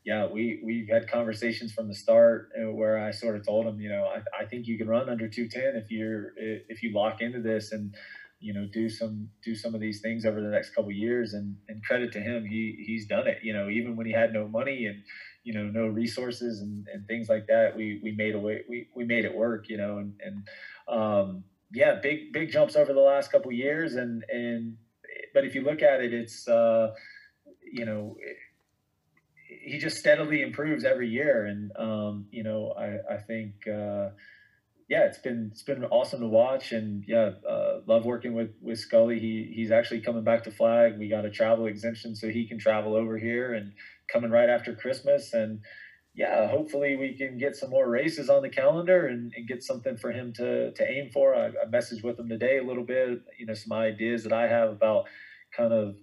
yeah, 0.06 0.28
we 0.32 0.60
we 0.64 0.88
had 0.88 1.10
conversations 1.10 1.72
from 1.72 1.88
the 1.88 1.94
start 1.94 2.50
uh, 2.56 2.70
where 2.70 2.96
I 3.04 3.10
sort 3.10 3.34
of 3.34 3.44
told 3.44 3.66
him, 3.66 3.80
you 3.80 3.88
know, 3.88 4.04
I, 4.04 4.44
I 4.44 4.46
think 4.46 4.68
you 4.68 4.78
can 4.78 4.86
run 4.86 5.08
under 5.08 5.28
210 5.28 5.82
if 5.82 5.90
you're 5.90 6.32
if 6.36 6.80
you 6.84 6.94
lock 6.94 7.20
into 7.20 7.40
this 7.40 7.72
and 7.72 7.92
you 8.38 8.54
know 8.54 8.68
do 8.72 8.88
some 8.88 9.28
do 9.44 9.56
some 9.56 9.74
of 9.74 9.80
these 9.80 10.00
things 10.00 10.24
over 10.24 10.40
the 10.40 10.48
next 10.48 10.76
couple 10.76 10.92
years. 10.92 11.34
And 11.34 11.56
and 11.68 11.84
credit 11.84 12.12
to 12.12 12.20
him 12.20 12.44
he 12.44 12.84
he's 12.86 13.08
done 13.08 13.26
it 13.26 13.38
you 13.42 13.52
know 13.52 13.68
even 13.68 13.96
when 13.96 14.06
he 14.06 14.12
had 14.12 14.32
no 14.32 14.46
money 14.46 14.86
and 14.86 15.02
you 15.42 15.52
know 15.52 15.64
no 15.64 15.88
resources 15.88 16.60
and, 16.60 16.86
and 16.92 17.04
things 17.08 17.28
like 17.28 17.48
that 17.48 17.76
we 17.76 18.00
we 18.00 18.12
made 18.12 18.36
a 18.36 18.38
way 18.38 18.60
we, 18.68 18.86
we 18.94 19.04
made 19.04 19.24
it 19.24 19.34
work 19.34 19.68
you 19.68 19.76
know 19.76 19.98
and 19.98 20.12
and 20.24 20.48
um, 20.88 21.42
yeah 21.72 21.96
big 22.00 22.32
big 22.32 22.52
jumps 22.52 22.76
over 22.76 22.92
the 22.92 23.00
last 23.00 23.32
couple 23.32 23.50
years 23.50 23.96
and 23.96 24.22
and 24.28 24.76
but 25.34 25.44
if 25.44 25.56
you 25.56 25.62
look 25.62 25.82
at 25.82 26.00
it 26.00 26.14
it's 26.14 26.46
uh, 26.46 26.92
you 27.72 27.84
know 27.84 28.16
he 29.48 29.78
just 29.78 29.96
steadily 29.96 30.42
improves 30.42 30.84
every 30.84 31.08
year, 31.08 31.46
and 31.46 31.70
um, 31.76 32.26
you 32.30 32.42
know, 32.42 32.74
I 32.76 33.14
I 33.14 33.18
think 33.18 33.66
uh, 33.66 34.10
yeah, 34.88 35.04
it's 35.04 35.18
been 35.18 35.50
it's 35.52 35.62
been 35.62 35.84
awesome 35.84 36.20
to 36.20 36.26
watch, 36.26 36.72
and 36.72 37.04
yeah, 37.06 37.30
uh, 37.48 37.80
love 37.86 38.04
working 38.04 38.34
with 38.34 38.50
with 38.60 38.78
Scully. 38.78 39.18
He 39.18 39.52
he's 39.54 39.70
actually 39.70 40.00
coming 40.00 40.24
back 40.24 40.44
to 40.44 40.50
Flag. 40.50 40.98
We 40.98 41.08
got 41.08 41.24
a 41.24 41.30
travel 41.30 41.66
exemption, 41.66 42.14
so 42.14 42.28
he 42.28 42.46
can 42.46 42.58
travel 42.58 42.94
over 42.94 43.18
here, 43.18 43.54
and 43.54 43.72
coming 44.12 44.30
right 44.30 44.48
after 44.48 44.74
Christmas, 44.74 45.32
and 45.32 45.60
yeah, 46.14 46.48
hopefully 46.48 46.96
we 46.96 47.14
can 47.14 47.36
get 47.36 47.56
some 47.56 47.70
more 47.70 47.88
races 47.88 48.30
on 48.30 48.42
the 48.42 48.48
calendar 48.48 49.06
and, 49.06 49.32
and 49.36 49.46
get 49.46 49.62
something 49.62 49.96
for 49.96 50.12
him 50.12 50.32
to 50.34 50.72
to 50.72 50.90
aim 50.90 51.10
for. 51.12 51.34
I, 51.34 51.48
I 51.48 51.66
messaged 51.68 52.02
with 52.02 52.18
him 52.18 52.28
today 52.28 52.58
a 52.58 52.64
little 52.64 52.84
bit, 52.84 53.20
you 53.38 53.46
know, 53.46 53.54
some 53.54 53.76
ideas 53.76 54.22
that 54.22 54.32
I 54.32 54.48
have 54.48 54.70
about 54.70 55.04
kind 55.56 55.72
of 55.72 55.96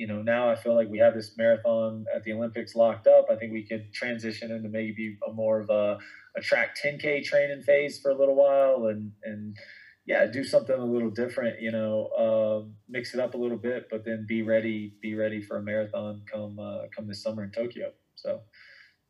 you 0.00 0.06
know, 0.06 0.22
now 0.22 0.50
I 0.50 0.54
feel 0.54 0.74
like 0.74 0.88
we 0.88 0.98
have 1.00 1.12
this 1.12 1.36
marathon 1.36 2.06
at 2.16 2.24
the 2.24 2.32
Olympics 2.32 2.74
locked 2.74 3.06
up. 3.06 3.26
I 3.30 3.36
think 3.36 3.52
we 3.52 3.64
could 3.64 3.92
transition 3.92 4.50
into 4.50 4.70
maybe 4.70 5.18
a 5.28 5.30
more 5.30 5.60
of 5.60 5.68
a, 5.68 5.98
a 6.34 6.40
track 6.40 6.74
10K 6.82 7.22
training 7.22 7.62
phase 7.64 8.00
for 8.00 8.10
a 8.10 8.14
little 8.14 8.34
while 8.34 8.86
and, 8.86 9.12
and 9.24 9.58
yeah, 10.06 10.24
do 10.24 10.42
something 10.42 10.74
a 10.74 10.82
little 10.82 11.10
different, 11.10 11.60
you 11.60 11.70
know, 11.70 12.06
uh, 12.18 12.66
mix 12.88 13.12
it 13.12 13.20
up 13.20 13.34
a 13.34 13.36
little 13.36 13.58
bit, 13.58 13.88
but 13.90 14.06
then 14.06 14.24
be 14.26 14.40
ready, 14.40 14.94
be 15.02 15.14
ready 15.14 15.42
for 15.42 15.58
a 15.58 15.62
marathon 15.62 16.22
come, 16.32 16.58
uh, 16.58 16.86
come 16.96 17.06
this 17.06 17.22
summer 17.22 17.44
in 17.44 17.50
Tokyo. 17.50 17.92
So, 18.14 18.40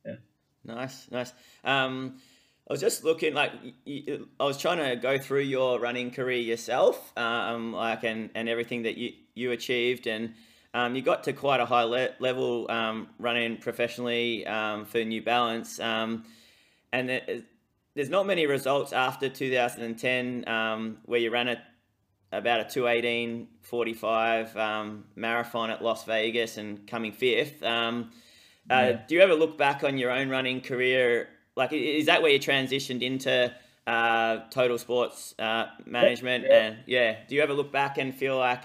yeah. 0.04 0.16
Nice, 0.64 1.08
nice. 1.08 1.32
Um, 1.62 2.16
I 2.68 2.72
was 2.72 2.80
just 2.80 3.04
looking 3.04 3.32
like 3.32 3.52
I 3.86 4.44
was 4.44 4.58
trying 4.58 4.78
to 4.78 4.96
go 4.96 5.18
through 5.18 5.42
your 5.42 5.78
running 5.78 6.10
career 6.10 6.40
yourself, 6.40 7.16
um, 7.16 7.74
like 7.74 8.02
and, 8.02 8.30
and 8.34 8.48
everything 8.48 8.82
that 8.82 8.96
you, 8.98 9.12
you 9.34 9.52
achieved 9.52 10.08
and 10.08 10.34
um, 10.74 10.94
you 10.94 11.02
got 11.02 11.24
to 11.24 11.32
quite 11.32 11.60
a 11.60 11.66
high 11.66 11.82
le- 11.82 12.10
level 12.18 12.70
um, 12.70 13.08
running 13.18 13.56
professionally 13.56 14.46
um, 14.46 14.84
for 14.84 15.04
New 15.04 15.22
Balance, 15.22 15.80
um, 15.80 16.24
and 16.92 17.10
it, 17.10 17.44
there's 17.94 18.10
not 18.10 18.26
many 18.26 18.46
results 18.46 18.92
after 18.92 19.28
2010 19.28 20.48
um, 20.48 20.98
where 21.06 21.18
you 21.20 21.30
ran 21.30 21.48
a, 21.48 21.62
about 22.32 22.60
a 22.60 22.64
218.45 22.64 24.56
um, 24.56 25.04
marathon 25.16 25.70
at 25.70 25.82
Las 25.82 26.04
Vegas 26.04 26.56
and 26.56 26.86
coming 26.86 27.12
fifth. 27.12 27.62
Uh, 28.70 28.74
yeah. 28.74 29.00
Do 29.08 29.14
you 29.16 29.20
ever 29.20 29.34
look 29.34 29.58
back 29.58 29.82
on 29.82 29.98
your 29.98 30.10
own 30.12 30.28
running 30.28 30.60
career? 30.60 31.28
Like, 31.56 31.72
is 31.72 32.06
that 32.06 32.22
where 32.22 32.30
you 32.30 32.38
transitioned 32.38 33.02
into 33.02 33.52
uh, 33.86 34.38
total 34.50 34.78
sports 34.78 35.34
uh, 35.38 35.66
management? 35.84 36.44
Yeah. 36.48 36.56
And 36.56 36.76
yeah, 36.86 37.16
do 37.28 37.34
you 37.34 37.42
ever 37.42 37.52
look 37.52 37.72
back 37.72 37.98
and 37.98 38.14
feel 38.14 38.38
like 38.38 38.62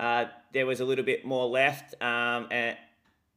uh, 0.00 0.26
there 0.54 0.64
was 0.64 0.80
a 0.80 0.84
little 0.84 1.04
bit 1.04 1.26
more 1.26 1.46
left. 1.46 2.00
Um, 2.00 2.46
and 2.50 2.76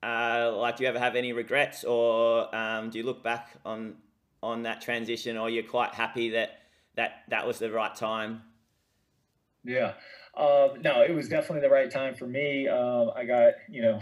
uh, 0.01 0.55
like, 0.55 0.77
do 0.77 0.83
you 0.83 0.89
ever 0.89 0.99
have 0.99 1.15
any 1.15 1.33
regrets, 1.33 1.83
or 1.83 2.55
um, 2.55 2.91
do 2.91 2.99
you 2.99 3.03
look 3.03 3.23
back 3.23 3.49
on 3.65 3.95
on 4.41 4.63
that 4.63 4.79
transition, 4.79 5.35
or 5.35 5.49
you're 5.49 5.63
quite 5.63 5.93
happy 5.93 6.29
that 6.29 6.59
that 6.95 7.23
that 7.29 7.45
was 7.45 7.59
the 7.59 7.71
right 7.71 7.95
time? 7.95 8.43
Yeah, 9.65 9.93
uh, 10.35 10.69
no, 10.81 11.01
it 11.01 11.13
was 11.13 11.27
definitely 11.27 11.61
the 11.61 11.73
right 11.73 11.91
time 11.91 12.15
for 12.15 12.27
me. 12.27 12.67
Um, 12.67 13.11
I 13.15 13.25
got 13.25 13.53
you 13.69 13.81
know, 13.81 13.99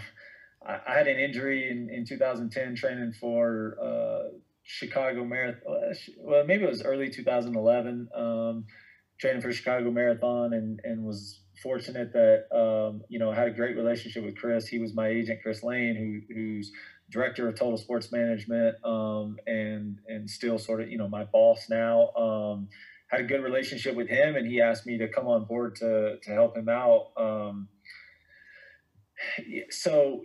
I, 0.68 0.80
I, 0.86 0.98
had 0.98 1.08
an 1.08 1.18
injury 1.18 1.72
in, 1.72 1.90
in 1.90 2.06
2010 2.06 2.76
training 2.76 3.14
for 3.14 3.78
uh, 3.82 4.36
Chicago 4.64 5.24
Marathon. 5.24 5.94
Well, 6.20 6.46
maybe 6.46 6.66
it 6.66 6.70
was 6.70 6.84
early 6.84 7.10
2011. 7.10 8.10
Um, 8.14 8.66
training 9.20 9.42
for 9.42 9.52
Chicago 9.52 9.92
Marathon 9.92 10.54
and 10.54 10.80
and 10.84 11.04
was 11.04 11.40
fortunate 11.62 12.14
that 12.14 12.46
um, 12.56 13.02
you 13.10 13.20
know 13.20 13.32
I 13.32 13.36
had 13.36 13.48
a 13.48 13.52
great 13.52 13.76
relationship 13.76 14.24
with 14.24 14.38
Chris. 14.38 14.68
He 14.68 14.80
was 14.80 14.94
my 14.94 15.08
agent, 15.08 15.42
Chris 15.42 15.64
Layne, 15.64 15.96
who 15.96 16.34
who's 16.34 16.72
director 17.10 17.48
of 17.48 17.56
Total 17.56 17.78
Sports 17.78 18.12
Management, 18.12 18.84
um, 18.84 19.38
and 19.48 20.00
and 20.08 20.30
still 20.30 20.58
sort 20.58 20.82
of 20.82 20.90
you 20.90 20.98
know 20.98 21.08
my 21.08 21.24
boss 21.26 21.68
now. 21.70 22.10
Um, 22.12 22.70
had 23.08 23.22
a 23.22 23.24
good 23.24 23.44
relationship 23.44 23.96
with 23.96 24.10
him, 24.10 24.36
and 24.36 24.48
he 24.48 24.62
asked 24.62 24.86
me 24.86 24.98
to 24.98 25.08
come 25.08 25.28
on 25.28 25.46
board 25.46 25.76
to 25.78 26.18
to 26.22 26.32
help 26.32 26.58
him 26.58 26.70
out. 26.70 27.12
Um, 27.18 27.70
so 29.70 30.22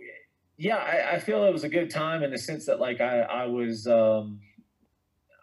yeah, 0.57 0.77
I, 0.77 1.15
I, 1.15 1.19
feel 1.19 1.43
it 1.45 1.53
was 1.53 1.63
a 1.63 1.69
good 1.69 1.89
time 1.89 2.23
in 2.23 2.29
the 2.29 2.37
sense 2.37 2.65
that 2.65 2.79
like 2.79 3.01
I 3.01 3.21
I 3.21 3.45
was. 3.45 3.87
Um, 3.87 4.41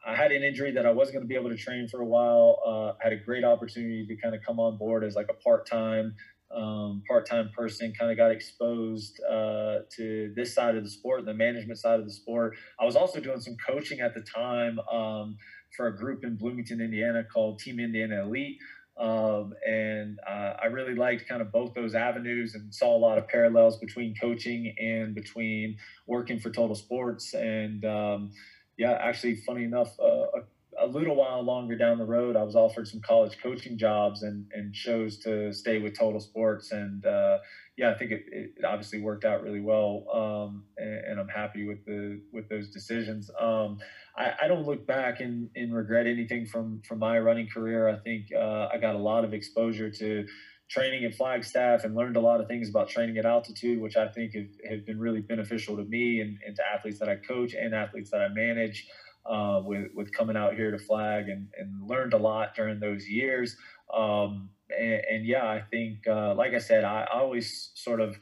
I 0.06 0.14
had 0.14 0.32
an 0.32 0.42
injury 0.42 0.72
that 0.72 0.86
I 0.86 0.92
wasn't 0.92 1.16
going 1.16 1.24
to 1.24 1.28
be 1.28 1.34
able 1.34 1.50
to 1.50 1.56
train 1.56 1.88
for 1.88 2.00
a 2.00 2.06
while. 2.06 2.58
Uh, 2.66 2.88
I 3.00 3.04
had 3.04 3.12
a 3.12 3.22
great 3.24 3.44
opportunity 3.44 4.06
to 4.06 4.16
kind 4.16 4.34
of 4.34 4.42
come 4.46 4.58
on 4.60 4.78
board 4.78 5.04
as 5.04 5.14
like 5.14 5.28
a 5.28 5.34
part 5.34 5.66
time 5.66 6.14
um, 6.54 7.02
part 7.06 7.28
time 7.28 7.50
person. 7.54 7.92
Kind 7.98 8.10
of 8.10 8.16
got 8.16 8.30
exposed 8.30 9.20
uh, 9.28 9.80
to 9.96 10.32
this 10.34 10.54
side 10.54 10.76
of 10.76 10.84
the 10.84 10.90
sport, 10.90 11.24
the 11.24 11.34
management 11.34 11.78
side 11.78 12.00
of 12.00 12.06
the 12.06 12.12
sport. 12.12 12.56
I 12.80 12.84
was 12.84 12.96
also 12.96 13.20
doing 13.20 13.40
some 13.40 13.56
coaching 13.66 14.00
at 14.00 14.14
the 14.14 14.22
time 14.22 14.78
um, 14.90 15.36
for 15.76 15.88
a 15.88 15.96
group 15.96 16.24
in 16.24 16.36
Bloomington, 16.36 16.80
Indiana 16.80 17.24
called 17.24 17.58
Team 17.58 17.80
Indiana 17.80 18.22
Elite. 18.22 18.58
Um, 18.98 19.52
and 19.64 20.18
uh, 20.28 20.54
I 20.60 20.66
really 20.66 20.96
liked 20.96 21.28
kind 21.28 21.40
of 21.40 21.52
both 21.52 21.72
those 21.74 21.94
avenues 21.94 22.56
and 22.56 22.74
saw 22.74 22.96
a 22.96 22.98
lot 22.98 23.16
of 23.16 23.28
parallels 23.28 23.78
between 23.78 24.14
coaching 24.20 24.74
and 24.76 25.14
between 25.14 25.76
working 26.08 26.40
for 26.40 26.50
Total 26.50 26.74
Sports. 26.74 27.32
And 27.32 27.84
um, 27.84 28.32
yeah, 28.78 28.92
actually, 28.92 29.34
funny 29.34 29.64
enough, 29.64 29.98
uh, 30.00 30.26
a, 30.38 30.84
a, 30.84 30.86
little 30.86 31.16
while 31.16 31.42
longer 31.42 31.76
down 31.76 31.98
the 31.98 32.04
road, 32.04 32.36
I 32.36 32.44
was 32.44 32.54
offered 32.54 32.86
some 32.86 33.00
college 33.00 33.36
coaching 33.42 33.76
jobs 33.76 34.22
and, 34.22 34.46
and 34.54 34.72
chose 34.72 35.18
to 35.24 35.52
stay 35.52 35.80
with 35.80 35.98
Total 35.98 36.20
Sports. 36.20 36.70
And 36.70 37.04
uh, 37.04 37.38
yeah, 37.76 37.90
I 37.90 37.94
think 37.94 38.12
it, 38.12 38.24
it, 38.30 38.64
obviously 38.64 39.00
worked 39.00 39.24
out 39.24 39.42
really 39.42 39.60
well, 39.60 40.04
um, 40.14 40.62
and, 40.76 41.04
and, 41.06 41.20
I'm 41.20 41.28
happy 41.28 41.66
with 41.66 41.84
the 41.86 42.20
with 42.32 42.48
those 42.48 42.70
decisions. 42.70 43.30
Um, 43.40 43.78
I, 44.16 44.32
I, 44.42 44.48
don't 44.48 44.64
look 44.64 44.86
back 44.86 45.20
and, 45.20 45.50
and 45.56 45.74
regret 45.74 46.06
anything 46.06 46.46
from 46.46 46.80
from 46.86 47.00
my 47.00 47.18
running 47.18 47.48
career. 47.48 47.88
I 47.88 47.96
think 47.98 48.26
uh, 48.32 48.68
I 48.72 48.78
got 48.80 48.94
a 48.94 48.98
lot 48.98 49.24
of 49.24 49.34
exposure 49.34 49.90
to 49.90 50.26
training 50.68 51.02
in 51.02 51.12
Flagstaff 51.12 51.84
and 51.84 51.94
learned 51.94 52.16
a 52.16 52.20
lot 52.20 52.40
of 52.40 52.46
things 52.46 52.68
about 52.68 52.88
training 52.88 53.16
at 53.16 53.24
altitude, 53.24 53.80
which 53.80 53.96
I 53.96 54.08
think 54.08 54.34
have, 54.34 54.70
have 54.70 54.86
been 54.86 54.98
really 54.98 55.20
beneficial 55.20 55.76
to 55.76 55.84
me 55.84 56.20
and, 56.20 56.38
and, 56.46 56.54
to 56.56 56.62
athletes 56.66 56.98
that 56.98 57.08
I 57.08 57.16
coach 57.16 57.54
and 57.54 57.74
athletes 57.74 58.10
that 58.10 58.20
I 58.20 58.28
manage 58.28 58.86
uh, 59.24 59.62
with, 59.64 59.88
with 59.94 60.12
coming 60.12 60.36
out 60.36 60.54
here 60.54 60.70
to 60.70 60.78
flag 60.78 61.28
and, 61.28 61.48
and 61.58 61.88
learned 61.88 62.12
a 62.12 62.18
lot 62.18 62.54
during 62.54 62.80
those 62.80 63.08
years. 63.08 63.56
Um, 63.92 64.50
and, 64.78 65.00
and, 65.10 65.26
yeah, 65.26 65.46
I 65.46 65.62
think, 65.70 66.06
uh, 66.06 66.34
like 66.34 66.52
I 66.52 66.58
said, 66.58 66.84
I, 66.84 67.06
I, 67.10 67.20
always 67.20 67.70
sort 67.74 68.02
of 68.02 68.18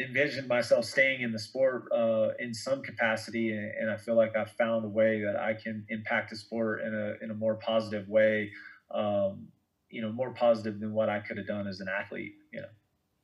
envisioned 0.00 0.48
myself 0.48 0.86
staying 0.86 1.20
in 1.20 1.32
the 1.32 1.38
sport 1.38 1.84
uh, 1.92 2.28
in 2.38 2.54
some 2.54 2.82
capacity. 2.82 3.50
And, 3.50 3.70
and, 3.78 3.90
I 3.90 3.98
feel 3.98 4.14
like 4.14 4.34
I've 4.34 4.52
found 4.52 4.86
a 4.86 4.88
way 4.88 5.22
that 5.22 5.36
I 5.36 5.52
can 5.52 5.84
impact 5.90 6.30
the 6.30 6.36
sport 6.36 6.80
in 6.80 6.94
a, 6.94 7.22
in 7.22 7.30
a 7.30 7.34
more 7.34 7.56
positive 7.56 8.08
way. 8.08 8.52
Um, 8.90 9.48
you 9.90 10.02
know 10.02 10.12
more 10.12 10.32
positive 10.34 10.80
than 10.80 10.92
what 10.92 11.08
I 11.08 11.20
could 11.20 11.36
have 11.36 11.46
done 11.46 11.66
as 11.66 11.80
an 11.80 11.88
athlete. 11.88 12.32
You 12.52 12.60
know. 12.62 12.68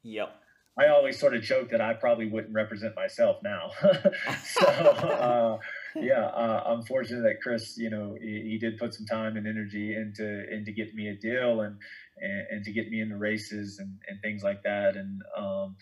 Yep. 0.03 0.35
I 0.77 0.89
always 0.89 1.19
sort 1.19 1.37
of 1.37 1.43
joke 1.43 1.71
that 1.71 1.81
I 1.81 1.95
probably 1.95 2.27
wouldn't 2.27 2.53
represent 2.53 2.97
myself 2.97 3.37
now. 3.45 3.71
so 4.45 4.67
uh, 4.67 5.59
yeah, 5.95 6.27
uh, 6.27 6.65
I'm 6.67 6.83
fortunate 6.83 7.23
that 7.23 7.41
Chris, 7.41 7.77
you 7.79 7.91
know, 7.91 8.17
he, 8.21 8.51
he, 8.51 8.59
did 8.59 8.77
put 8.79 8.93
some 8.93 9.07
time 9.07 9.37
and 9.37 9.47
energy 9.47 9.95
into 9.95 10.53
into 10.53 10.73
get 10.73 10.93
me 10.95 11.09
a 11.09 11.17
deal 11.17 11.61
and 11.61 11.77
and, 12.19 12.47
and 12.51 12.65
to 12.65 12.73
get 12.73 12.89
me 12.89 13.01
in 13.01 13.09
the 13.09 13.17
races 13.17 13.79
and, 13.79 13.99
and 14.09 14.21
things 14.21 14.43
like 14.43 14.65
that. 14.65 14.97
And 14.97 15.23
um, 15.37 15.77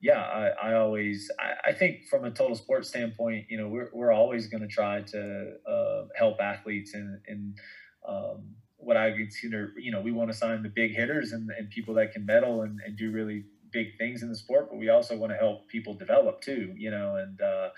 yeah, 0.00 0.20
I, 0.20 0.70
I 0.70 0.74
always 0.76 1.30
I, 1.38 1.70
I, 1.70 1.72
think 1.74 2.06
from 2.08 2.24
a 2.24 2.30
total 2.30 2.56
sports 2.56 2.88
standpoint, 2.88 3.46
you 3.50 3.58
know, 3.58 3.68
we're 3.68 3.90
we're 3.92 4.12
always 4.12 4.46
going 4.46 4.62
to 4.62 4.68
try 4.68 5.02
to 5.02 5.52
uh, 5.70 6.02
help 6.16 6.40
athletes 6.40 6.94
and 6.94 7.20
and 7.26 7.58
um, 8.08 8.54
what 8.78 8.96
I 8.96 9.10
consider, 9.10 9.72
you 9.76 9.90
know, 9.90 10.00
we 10.00 10.12
want 10.12 10.30
to 10.30 10.36
sign 10.36 10.62
the 10.62 10.68
big 10.68 10.94
hitters 10.94 11.32
and, 11.32 11.50
and 11.50 11.68
people 11.68 11.94
that 11.94 12.12
can 12.12 12.24
medal 12.24 12.62
and, 12.62 12.80
and 12.84 12.96
do 12.96 13.10
really 13.10 13.44
big 13.70 13.98
things 13.98 14.22
in 14.22 14.28
the 14.28 14.36
sport, 14.36 14.68
but 14.70 14.78
we 14.78 14.88
also 14.88 15.16
want 15.16 15.32
to 15.32 15.36
help 15.36 15.68
people 15.68 15.94
develop 15.94 16.40
too, 16.40 16.72
you 16.76 16.90
know, 16.90 17.16
and, 17.16 17.40
uh, 17.40 17.68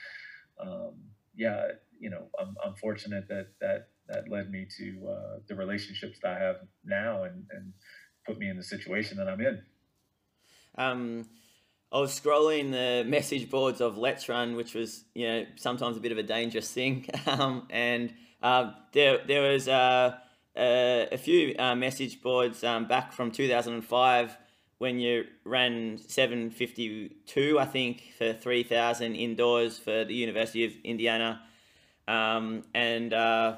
um, 0.60 0.92
yeah, 1.34 1.68
you 1.98 2.10
know, 2.10 2.28
I'm, 2.38 2.54
I'm 2.64 2.74
fortunate 2.74 3.26
that, 3.28 3.48
that, 3.60 3.88
that 4.08 4.28
led 4.30 4.50
me 4.50 4.66
to, 4.78 5.08
uh, 5.08 5.38
the 5.48 5.56
relationships 5.56 6.18
that 6.22 6.36
I 6.36 6.38
have 6.38 6.56
now 6.84 7.24
and, 7.24 7.46
and 7.50 7.72
put 8.26 8.38
me 8.38 8.48
in 8.48 8.56
the 8.56 8.62
situation 8.62 9.16
that 9.16 9.28
I'm 9.28 9.40
in. 9.40 9.62
Um, 10.76 11.26
I 11.92 11.98
was 11.98 12.18
scrolling 12.18 12.70
the 12.70 13.04
message 13.08 13.50
boards 13.50 13.80
of 13.80 13.98
Let's 13.98 14.28
Run, 14.28 14.56
which 14.56 14.74
was 14.74 15.04
you 15.14 15.26
know 15.26 15.46
sometimes 15.56 15.96
a 15.96 16.00
bit 16.00 16.12
of 16.12 16.18
a 16.18 16.22
dangerous 16.22 16.70
thing, 16.70 17.08
um, 17.26 17.66
and 17.70 18.12
uh, 18.42 18.72
there 18.92 19.18
there 19.26 19.52
was 19.52 19.68
uh, 19.68 20.16
a 20.60 21.18
few 21.18 21.54
uh, 21.58 21.74
message 21.74 22.22
boards 22.22 22.62
um, 22.64 22.86
back 22.86 23.12
from 23.12 23.30
2005 23.30 24.36
when 24.78 24.98
you 24.98 25.26
ran 25.44 25.98
752, 25.98 27.58
I 27.58 27.64
think, 27.66 28.14
for 28.16 28.32
3,000 28.32 29.14
indoors 29.14 29.78
for 29.78 30.04
the 30.04 30.14
University 30.14 30.64
of 30.64 30.72
Indiana, 30.82 31.42
um, 32.08 32.62
and 32.74 33.12
uh, 33.12 33.56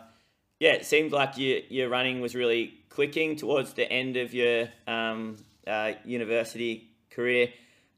yeah, 0.58 0.72
it 0.72 0.84
seemed 0.84 1.12
like 1.12 1.38
your 1.38 1.60
your 1.70 1.88
running 1.88 2.20
was 2.20 2.34
really 2.34 2.74
clicking 2.88 3.36
towards 3.36 3.72
the 3.72 3.90
end 3.90 4.16
of 4.16 4.34
your 4.34 4.68
um, 4.86 5.36
uh, 5.66 5.92
university 6.04 6.90
career. 7.10 7.48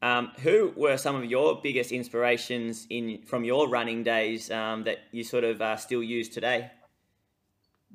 Um, 0.01 0.31
who 0.41 0.71
were 0.75 0.97
some 0.97 1.15
of 1.15 1.25
your 1.25 1.59
biggest 1.61 1.91
inspirations 1.91 2.85
in 2.89 3.23
from 3.25 3.43
your 3.43 3.67
running 3.67 4.03
days 4.03 4.51
um, 4.51 4.83
that 4.83 4.99
you 5.11 5.23
sort 5.23 5.43
of 5.43 5.61
uh, 5.61 5.77
still 5.77 6.03
use 6.03 6.29
today? 6.29 6.69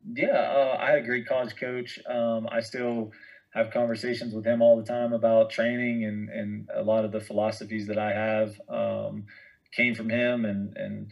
Yeah, 0.05 0.29
uh, 0.29 0.77
I 0.81 0.91
had 0.91 0.99
a 1.01 1.07
great 1.07 1.27
college 1.27 1.57
coach. 1.57 1.99
Um, 2.09 2.49
I 2.51 2.61
still 2.61 3.13
have 3.53 3.71
conversations 3.71 4.35
with 4.35 4.47
him 4.47 4.63
all 4.63 4.77
the 4.77 4.85
time 4.85 5.13
about 5.13 5.51
training 5.51 6.05
and, 6.05 6.29
and 6.29 6.69
a 6.75 6.83
lot 6.83 7.05
of 7.05 7.13
the 7.13 7.21
philosophies 7.21 7.87
that 7.89 7.99
I 7.99 8.13
have 8.13 8.61
um, 8.69 9.27
came 9.73 9.95
from 9.95 10.09
him. 10.09 10.45
And, 10.45 10.77
and 10.77 11.11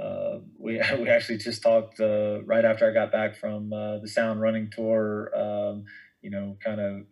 uh, 0.00 0.38
we, 0.58 0.80
we 0.98 1.08
actually 1.08 1.38
just 1.38 1.62
talked 1.62 2.00
uh, 2.00 2.42
right 2.44 2.64
after 2.64 2.88
I 2.88 2.92
got 2.92 3.10
back 3.10 3.36
from 3.36 3.72
uh, 3.72 3.98
the 3.98 4.08
Sound 4.08 4.40
Running 4.40 4.70
Tour, 4.70 5.30
um, 5.34 5.84
you 6.22 6.30
know, 6.30 6.56
kind 6.64 6.80
of 6.80 7.02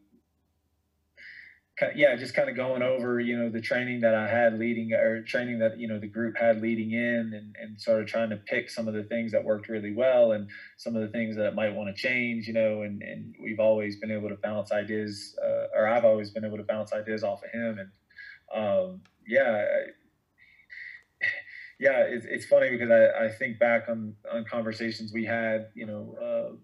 yeah, 1.95 2.17
just 2.17 2.35
kind 2.35 2.49
of 2.49 2.57
going 2.57 2.83
over, 2.83 3.21
you 3.21 3.37
know, 3.37 3.51
the 3.51 3.61
training 3.61 4.01
that 4.01 4.15
I 4.15 4.27
had 4.27 4.59
leading 4.59 4.93
or 4.95 5.23
training 5.23 5.59
that, 5.59 5.79
you 5.79 5.87
know, 5.87 5.99
the 5.99 6.07
group 6.07 6.37
had 6.39 6.63
leading 6.63 6.93
in 6.93 7.33
and, 7.35 7.55
and 7.61 7.79
sort 7.81 8.01
of 8.01 8.09
trying 8.09 8.31
to 8.31 8.37
pick 8.37 8.71
some 8.71 8.89
of 8.89 8.95
the 8.95 9.05
things 9.05 9.33
that 9.33 9.45
worked 9.45 9.69
really 9.69 9.93
well 9.93 10.33
and 10.33 10.49
some 10.79 10.97
of 10.97 11.03
the 11.03 11.09
things 11.09 11.37
that 11.37 11.55
might 11.55 11.75
want 11.75 11.95
to 11.95 12.03
change, 12.03 12.47
you 12.47 12.55
know, 12.55 12.81
and, 12.83 13.03
and 13.03 13.35
we've 13.43 13.61
always 13.61 13.97
been 13.97 14.11
able 14.11 14.31
to 14.31 14.37
bounce 14.37 14.73
ideas 14.73 15.37
uh, 15.45 15.79
or 15.79 15.87
I've 15.87 16.07
always 16.07 16.31
been 16.31 16.47
able 16.47 16.57
to 16.57 16.63
bounce 16.63 16.95
ideas 16.95 17.23
off 17.23 17.43
of 17.45 17.51
him. 17.51 17.79
And 17.79 17.91
um, 18.55 19.03
yeah, 19.29 19.67
yeah, 21.79 22.05
it's, 22.09 22.25
it's 22.27 22.47
funny 22.47 22.71
because 22.71 22.91
I, 22.91 23.27
I 23.27 23.29
think 23.29 23.59
back 23.59 23.85
on, 23.91 24.15
on 24.33 24.47
conversations 24.51 25.13
we 25.13 25.27
had, 25.27 25.69
you 25.75 25.85
know, 25.85 26.17
uh, 26.23 26.57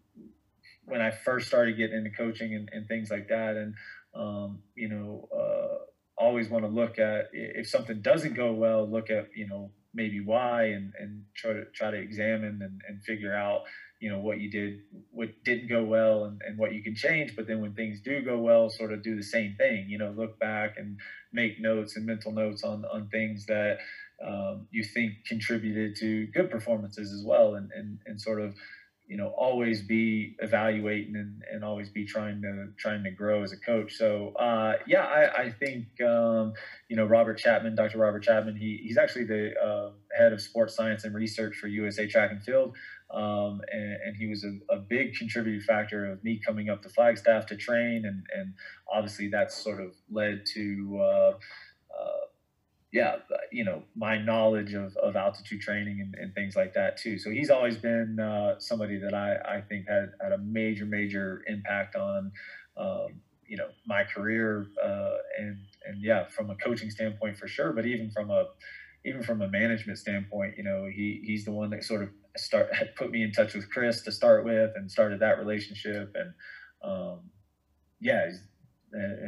when 0.86 1.02
I 1.02 1.10
first 1.10 1.48
started 1.48 1.76
getting 1.76 1.98
into 1.98 2.10
coaching 2.10 2.54
and, 2.54 2.70
and 2.72 2.88
things 2.88 3.10
like 3.10 3.28
that. 3.28 3.56
And, 3.56 3.74
um, 4.14 4.62
you 4.74 4.88
know, 4.88 5.28
uh, 5.34 5.84
always 6.16 6.48
want 6.48 6.64
to 6.64 6.70
look 6.70 6.98
at 6.98 7.30
if 7.32 7.68
something 7.68 8.00
doesn't 8.00 8.34
go 8.34 8.52
well, 8.52 8.88
look 8.88 9.10
at, 9.10 9.28
you 9.34 9.46
know, 9.48 9.70
maybe 9.94 10.20
why 10.20 10.64
and, 10.64 10.92
and 10.98 11.24
try 11.34 11.52
to 11.52 11.64
try 11.74 11.90
to 11.90 11.96
examine 11.96 12.60
and, 12.62 12.80
and 12.88 13.02
figure 13.02 13.34
out, 13.34 13.62
you 14.00 14.10
know, 14.10 14.18
what 14.18 14.40
you 14.40 14.50
did, 14.50 14.80
what 15.10 15.28
didn't 15.44 15.68
go 15.68 15.84
well 15.84 16.24
and, 16.24 16.40
and 16.46 16.58
what 16.58 16.72
you 16.72 16.82
can 16.82 16.94
change. 16.94 17.36
But 17.36 17.46
then 17.46 17.60
when 17.60 17.74
things 17.74 18.00
do 18.00 18.22
go 18.22 18.38
well, 18.38 18.70
sort 18.70 18.92
of 18.92 19.02
do 19.02 19.16
the 19.16 19.22
same 19.22 19.54
thing, 19.56 19.86
you 19.88 19.98
know, 19.98 20.10
look 20.16 20.38
back 20.38 20.76
and 20.76 20.98
make 21.32 21.60
notes 21.60 21.96
and 21.96 22.06
mental 22.06 22.32
notes 22.32 22.64
on, 22.64 22.84
on 22.84 23.08
things 23.08 23.46
that 23.46 23.78
um, 24.26 24.66
you 24.70 24.84
think 24.84 25.24
contributed 25.26 25.96
to 25.96 26.26
good 26.28 26.50
performances 26.50 27.12
as 27.12 27.24
well. 27.24 27.54
And, 27.54 27.70
and, 27.74 27.98
and 28.06 28.20
sort 28.20 28.40
of, 28.40 28.54
you 29.06 29.16
know 29.16 29.28
always 29.36 29.82
be 29.82 30.36
evaluating 30.40 31.16
and, 31.16 31.42
and 31.52 31.64
always 31.64 31.88
be 31.88 32.04
trying 32.04 32.40
to 32.42 32.68
trying 32.78 33.02
to 33.04 33.10
grow 33.10 33.42
as 33.42 33.52
a 33.52 33.58
coach. 33.58 33.94
So 33.94 34.32
uh, 34.34 34.74
yeah 34.86 35.04
I, 35.04 35.42
I 35.44 35.50
think 35.50 35.86
um, 36.02 36.54
you 36.88 36.96
know 36.96 37.04
robert 37.04 37.38
chapman 37.38 37.74
dr 37.74 37.96
robert 37.98 38.22
chapman 38.22 38.56
he, 38.56 38.80
he's 38.82 38.96
actually 38.96 39.24
the 39.24 39.52
uh, 39.60 39.90
head 40.16 40.32
of 40.32 40.40
sports 40.40 40.74
science 40.74 41.04
and 41.04 41.14
research 41.14 41.56
for 41.56 41.66
usa 41.66 42.06
track 42.06 42.30
and 42.30 42.42
field. 42.42 42.74
Um, 43.12 43.60
and, 43.70 43.98
and, 44.06 44.16
he 44.16 44.26
was 44.26 44.42
a, 44.42 44.74
a, 44.74 44.78
big 44.78 45.14
contributing 45.14 45.60
factor 45.60 46.10
of 46.10 46.24
me 46.24 46.40
coming 46.42 46.70
up 46.70 46.80
to 46.80 46.88
flagstaff 46.88 47.44
to 47.48 47.56
train. 47.56 48.06
And, 48.06 48.24
and 48.34 48.54
obviously 48.90 49.28
that's 49.28 49.54
sort 49.54 49.82
of 49.82 49.92
led 50.10 50.46
to 50.54 50.98
uh, 50.98 51.32
yeah, 52.92 53.16
you 53.50 53.64
know, 53.64 53.82
my 53.96 54.18
knowledge 54.18 54.74
of, 54.74 54.94
of 54.98 55.16
altitude 55.16 55.62
training 55.62 56.00
and, 56.02 56.14
and 56.14 56.34
things 56.34 56.54
like 56.54 56.74
that 56.74 56.98
too. 56.98 57.18
So 57.18 57.30
he's 57.30 57.48
always 57.48 57.78
been 57.78 58.20
uh, 58.20 58.58
somebody 58.58 58.98
that 58.98 59.14
I, 59.14 59.36
I 59.56 59.60
think 59.62 59.88
had, 59.88 60.12
had 60.20 60.32
a 60.32 60.38
major, 60.38 60.84
major 60.84 61.42
impact 61.46 61.96
on, 61.96 62.30
um, 62.76 63.22
you 63.46 63.56
know, 63.56 63.68
my 63.86 64.04
career 64.04 64.66
uh, 64.84 65.16
and, 65.38 65.58
and 65.86 66.02
yeah, 66.02 66.28
from 66.28 66.50
a 66.50 66.54
coaching 66.56 66.90
standpoint 66.90 67.38
for 67.38 67.48
sure, 67.48 67.72
but 67.72 67.86
even 67.86 68.10
from 68.10 68.30
a, 68.30 68.44
even 69.06 69.22
from 69.22 69.40
a 69.40 69.48
management 69.48 69.98
standpoint, 69.98 70.54
you 70.58 70.62
know, 70.62 70.84
he, 70.84 71.22
he's 71.24 71.46
the 71.46 71.50
one 71.50 71.70
that 71.70 71.84
sort 71.84 72.02
of 72.02 72.10
start 72.36 72.70
put 72.96 73.10
me 73.10 73.22
in 73.22 73.32
touch 73.32 73.54
with 73.54 73.70
Chris 73.70 74.02
to 74.02 74.12
start 74.12 74.44
with 74.44 74.70
and 74.76 74.90
started 74.90 75.20
that 75.20 75.38
relationship. 75.38 76.14
And, 76.14 76.34
um, 76.84 77.20
yeah, 78.00 78.28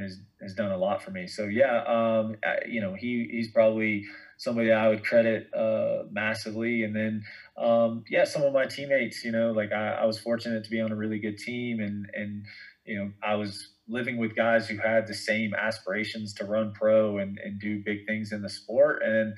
has 0.01 0.19
has 0.43 0.55
done 0.55 0.73
a 0.73 0.77
lot 0.77 1.03
for 1.03 1.11
me. 1.11 1.27
So 1.27 1.45
yeah, 1.45 1.83
um, 1.85 2.37
you 2.69 2.81
know, 2.81 2.95
he 2.95 3.29
he's 3.31 3.51
probably 3.51 4.05
somebody 4.37 4.73
I 4.73 4.89
would 4.89 5.05
credit 5.05 5.53
uh, 5.55 6.05
massively. 6.11 6.83
And 6.83 6.95
then 6.95 7.25
um, 7.57 8.05
yeah, 8.09 8.25
some 8.25 8.43
of 8.43 8.53
my 8.53 8.67
teammates, 8.67 9.25
you 9.25 9.33
know, 9.33 9.53
like 9.53 9.73
I, 9.73 9.93
I 10.03 10.05
was 10.05 10.19
fortunate 10.19 10.65
to 10.65 10.71
be 10.71 10.81
on 10.81 10.93
a 10.93 10.97
really 10.97 11.19
good 11.19 11.39
team, 11.39 11.81
and 11.81 12.07
and 12.15 12.45
you 12.85 12.99
know, 12.99 13.11
I 13.23 13.37
was 13.37 13.71
living 13.89 14.19
with 14.19 14.35
guys 14.35 14.69
who 14.69 14.79
had 14.79 15.07
the 15.07 15.15
same 15.15 15.55
aspirations 15.55 16.35
to 16.35 16.45
run 16.45 16.73
pro 16.73 17.19
and, 17.19 17.39
and 17.43 17.61
do 17.61 17.83
big 17.85 18.07
things 18.07 18.33
in 18.33 18.43
the 18.43 18.49
sport. 18.49 19.03
And 19.03 19.35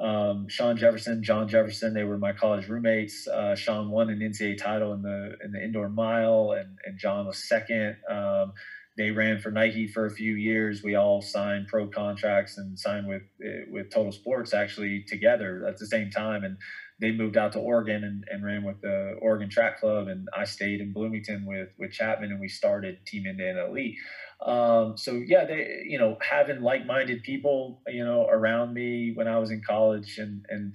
um, 0.00 0.46
Sean 0.48 0.76
Jefferson, 0.76 1.22
John 1.22 1.48
Jefferson, 1.48 1.92
they 1.92 2.04
were 2.04 2.18
my 2.18 2.32
college 2.32 2.68
roommates. 2.68 3.28
Uh, 3.28 3.54
Sean 3.54 3.90
won 3.90 4.08
an 4.08 4.20
NCAA 4.20 4.56
title 4.58 4.92
in 4.94 5.02
the 5.02 5.36
in 5.44 5.52
the 5.52 5.62
indoor 5.62 5.88
mile, 5.88 6.54
and, 6.58 6.78
and 6.84 6.98
John 6.98 7.26
was 7.26 7.46
second. 7.48 7.96
Um, 8.10 8.52
they 8.96 9.10
ran 9.10 9.40
for 9.40 9.50
Nike 9.50 9.86
for 9.86 10.06
a 10.06 10.10
few 10.10 10.34
years. 10.34 10.82
We 10.82 10.96
all 10.96 11.22
signed 11.22 11.68
pro 11.68 11.86
contracts 11.86 12.58
and 12.58 12.78
signed 12.78 13.08
with 13.08 13.22
eh, 13.44 13.64
with 13.70 13.90
Total 13.90 14.12
Sports 14.12 14.52
actually 14.52 15.04
together 15.08 15.64
at 15.66 15.78
the 15.78 15.86
same 15.86 16.10
time. 16.10 16.44
And 16.44 16.58
they 17.00 17.10
moved 17.10 17.36
out 17.36 17.52
to 17.52 17.58
Oregon 17.58 18.04
and, 18.04 18.24
and 18.30 18.44
ran 18.44 18.62
with 18.62 18.80
the 18.80 19.16
Oregon 19.20 19.48
Track 19.50 19.80
Club, 19.80 20.08
and 20.08 20.28
I 20.36 20.44
stayed 20.44 20.80
in 20.80 20.92
Bloomington 20.92 21.46
with 21.46 21.70
with 21.78 21.92
Chapman, 21.92 22.30
and 22.30 22.40
we 22.40 22.48
started 22.48 23.04
Team 23.06 23.26
Indiana 23.26 23.66
Elite. 23.66 23.96
Um, 24.44 24.96
so 24.96 25.22
yeah, 25.26 25.44
they 25.44 25.84
you 25.88 25.98
know 25.98 26.16
having 26.20 26.60
like 26.60 26.86
minded 26.86 27.22
people 27.22 27.82
you 27.88 28.04
know 28.04 28.26
around 28.28 28.74
me 28.74 29.12
when 29.14 29.26
I 29.26 29.38
was 29.38 29.50
in 29.50 29.62
college, 29.66 30.18
and 30.18 30.44
and 30.48 30.74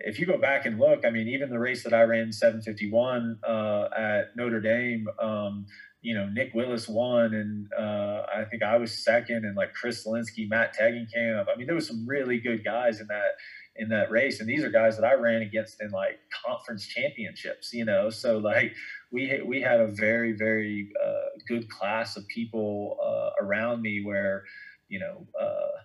if 0.00 0.18
you 0.18 0.26
go 0.26 0.38
back 0.38 0.64
and 0.64 0.78
look, 0.78 1.04
I 1.04 1.10
mean, 1.10 1.28
even 1.28 1.50
the 1.50 1.58
race 1.58 1.82
that 1.84 1.92
I 1.92 2.02
ran 2.02 2.32
751 2.32 3.40
uh, 3.46 3.88
at 3.96 4.36
Notre 4.36 4.60
Dame. 4.60 5.06
Um, 5.20 5.66
you 6.00 6.14
know, 6.14 6.28
Nick 6.28 6.54
Willis 6.54 6.88
won, 6.88 7.34
and 7.34 7.68
uh, 7.72 8.22
I 8.32 8.44
think 8.44 8.62
I 8.62 8.76
was 8.76 9.04
second, 9.04 9.44
and 9.44 9.56
like 9.56 9.74
Chris 9.74 10.06
Solinsky, 10.06 10.48
Matt 10.48 10.76
Tegenkamp. 10.78 11.46
I 11.52 11.56
mean, 11.56 11.66
there 11.66 11.74
was 11.74 11.88
some 11.88 12.06
really 12.06 12.38
good 12.38 12.64
guys 12.64 13.00
in 13.00 13.08
that 13.08 13.32
in 13.76 13.88
that 13.88 14.10
race, 14.10 14.40
and 14.40 14.48
these 14.48 14.62
are 14.62 14.70
guys 14.70 14.96
that 14.96 15.04
I 15.04 15.14
ran 15.14 15.42
against 15.42 15.80
in 15.80 15.90
like 15.90 16.20
conference 16.46 16.86
championships. 16.86 17.72
You 17.72 17.84
know, 17.84 18.10
so 18.10 18.38
like 18.38 18.74
we 19.10 19.40
we 19.44 19.60
had 19.60 19.80
a 19.80 19.88
very 19.88 20.32
very 20.32 20.88
uh, 21.04 21.30
good 21.48 21.68
class 21.68 22.16
of 22.16 22.26
people 22.28 22.96
uh, 23.02 23.44
around 23.44 23.82
me 23.82 24.02
where 24.04 24.44
you 24.88 25.00
know 25.00 25.26
uh, 25.40 25.80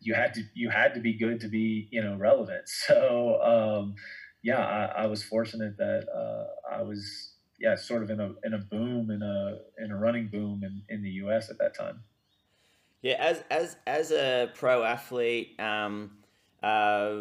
you 0.00 0.14
had 0.14 0.34
to 0.34 0.42
you 0.54 0.68
had 0.68 0.94
to 0.94 1.00
be 1.00 1.16
good 1.16 1.40
to 1.40 1.48
be 1.48 1.88
you 1.92 2.02
know 2.02 2.16
relevant. 2.16 2.64
So 2.86 3.40
um, 3.42 3.94
yeah, 4.42 4.64
I, 4.64 5.04
I 5.04 5.06
was 5.06 5.22
fortunate 5.22 5.76
that 5.78 6.06
uh, 6.08 6.74
I 6.74 6.82
was 6.82 7.34
yeah, 7.58 7.74
sort 7.74 8.02
of 8.02 8.10
in 8.10 8.20
a 8.20 8.32
in 8.44 8.54
a 8.54 8.58
boom 8.58 9.10
in 9.10 9.22
a 9.22 9.58
in 9.82 9.90
a 9.90 9.96
running 9.96 10.28
boom 10.28 10.62
in, 10.64 10.82
in 10.88 11.02
the 11.02 11.10
U.S. 11.10 11.50
at 11.50 11.58
that 11.58 11.76
time. 11.76 12.02
Yeah, 13.02 13.14
as 13.18 13.42
as 13.50 13.76
as 13.86 14.10
a 14.12 14.50
pro 14.54 14.84
athlete, 14.84 15.58
um, 15.60 16.12
uh, 16.62 17.14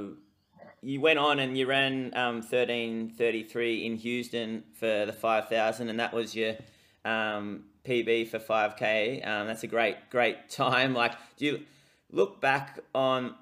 you 0.82 1.02
went 1.02 1.19
on 1.19 1.39
and 1.39 1.58
you 1.58 1.67
ran 1.67 2.15
um, 2.15 2.41
thirteen 2.41 3.10
thirty 3.10 3.43
three 3.43 3.86
in 3.86 3.95
Houston 3.95 4.63
for 4.73 5.06
the 5.06 5.13
five 5.13 5.50
thousand, 5.50 5.89
and 5.89 6.00
that 6.00 6.13
was 6.13 6.36
your 6.36 6.56
um, 7.04 7.65
PB 7.86 8.30
for 8.30 8.39
five 8.39 8.76
k. 8.76 9.21
Um, 9.21 9.47
that's 9.47 9.63
a 9.63 9.67
great 9.67 9.97
great 10.10 10.50
time. 10.50 10.93
Like, 10.93 11.13
do 11.38 11.45
you 11.45 11.63
look 12.12 12.41
back 12.41 12.80
on 12.93 13.36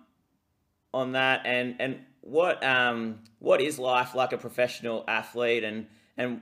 on 0.94 1.12
that 1.12 1.46
and 1.46 1.76
and 1.80 2.00
what 2.22 2.64
um 2.64 3.20
what 3.40 3.62
is 3.62 3.78
life 3.78 4.16
like 4.16 4.34
a 4.34 4.38
professional 4.38 5.04
athlete 5.08 5.64
and 5.64 5.88
and 6.18 6.42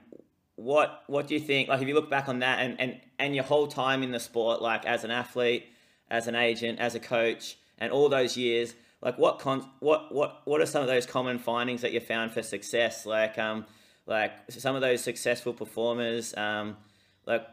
what 0.55 1.03
what 1.07 1.27
do 1.27 1.33
you 1.33 1.39
think? 1.39 1.69
Like, 1.69 1.81
if 1.81 1.87
you 1.87 1.95
look 1.95 2.09
back 2.09 2.29
on 2.29 2.39
that 2.39 2.59
and 2.59 2.79
and 2.79 2.99
and 3.19 3.35
your 3.35 3.43
whole 3.43 3.67
time 3.67 4.03
in 4.03 4.11
the 4.11 4.19
sport, 4.19 4.61
like 4.61 4.85
as 4.85 5.03
an 5.03 5.11
athlete, 5.11 5.65
as 6.09 6.27
an 6.27 6.35
agent, 6.35 6.79
as 6.79 6.95
a 6.95 6.99
coach, 6.99 7.57
and 7.77 7.91
all 7.91 8.09
those 8.09 8.37
years, 8.37 8.75
like 9.01 9.17
what 9.17 9.39
con 9.39 9.67
what 9.79 10.13
what 10.13 10.41
what 10.45 10.61
are 10.61 10.65
some 10.65 10.81
of 10.81 10.87
those 10.87 11.05
common 11.05 11.39
findings 11.39 11.81
that 11.81 11.91
you 11.91 11.99
found 11.99 12.31
for 12.31 12.41
success? 12.41 13.05
Like 13.05 13.37
um 13.37 13.65
like 14.05 14.31
some 14.49 14.75
of 14.75 14.81
those 14.81 15.03
successful 15.03 15.53
performers, 15.53 16.35
um 16.35 16.77
like 17.25 17.47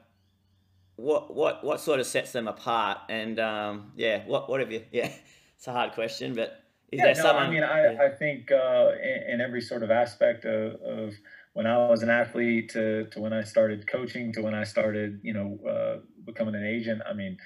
what 1.01 1.35
what 1.35 1.65
what 1.65 1.81
sort 1.81 2.01
of 2.01 2.07
sets 2.07 2.33
them 2.33 2.47
apart? 2.47 2.99
And 3.09 3.39
um, 3.41 3.93
yeah, 3.97 4.25
what 4.27 4.49
what 4.49 4.61
have 4.61 4.71
you? 4.71 4.85
Yeah, 4.93 5.11
it's 5.57 5.67
a 5.67 5.73
hard 5.73 5.93
question, 5.93 6.35
but 6.35 6.60
is 6.93 7.01
yeah, 7.01 7.13
no, 7.23 7.33
I 7.33 7.49
mean, 7.49 7.63
I, 7.63 7.93
yeah. 7.93 8.03
I 8.03 8.09
think 8.09 8.51
uh, 8.51 8.91
in, 9.03 9.35
in, 9.35 9.41
every 9.41 9.61
sort 9.61 9.83
of 9.83 9.91
aspect 9.91 10.45
of, 10.45 10.75
of, 10.83 11.15
when 11.53 11.67
I 11.67 11.89
was 11.89 12.03
an 12.03 12.11
athlete 12.11 12.71
to, 12.71 13.07
to 13.11 13.21
when 13.21 13.33
I 13.33 13.43
started 13.43 13.87
coaching 13.87 14.33
to 14.35 14.43
when 14.43 14.55
I 14.55 14.65
started, 14.65 15.21
you 15.23 15.33
know, 15.33 15.59
uh, 15.69 16.01
becoming 16.25 16.55
an 16.55 16.65
agent. 16.65 17.03
I 17.09 17.13
mean, 17.13 17.39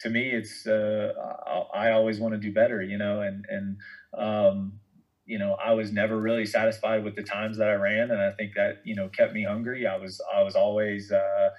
to 0.00 0.10
me, 0.10 0.30
it's 0.30 0.66
uh, 0.66 1.12
I, 1.46 1.88
I, 1.88 1.92
always 1.92 2.18
want 2.18 2.34
to 2.34 2.40
do 2.40 2.52
better, 2.52 2.82
you 2.82 2.98
know, 2.98 3.20
and 3.20 3.44
and 3.48 3.76
um, 4.16 4.80
you 5.26 5.38
know, 5.38 5.54
I 5.64 5.72
was 5.72 5.92
never 5.92 6.20
really 6.20 6.44
satisfied 6.44 7.04
with 7.04 7.14
the 7.14 7.22
times 7.22 7.58
that 7.58 7.68
I 7.68 7.74
ran, 7.74 8.10
and 8.10 8.20
I 8.20 8.32
think 8.32 8.54
that 8.56 8.82
you 8.84 8.96
know 8.96 9.08
kept 9.08 9.32
me 9.32 9.44
hungry. 9.44 9.86
I 9.86 9.96
was 9.96 10.20
I 10.34 10.42
was 10.42 10.56
always 10.56 11.12
uh, 11.12 11.50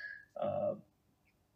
uh, 0.42 0.76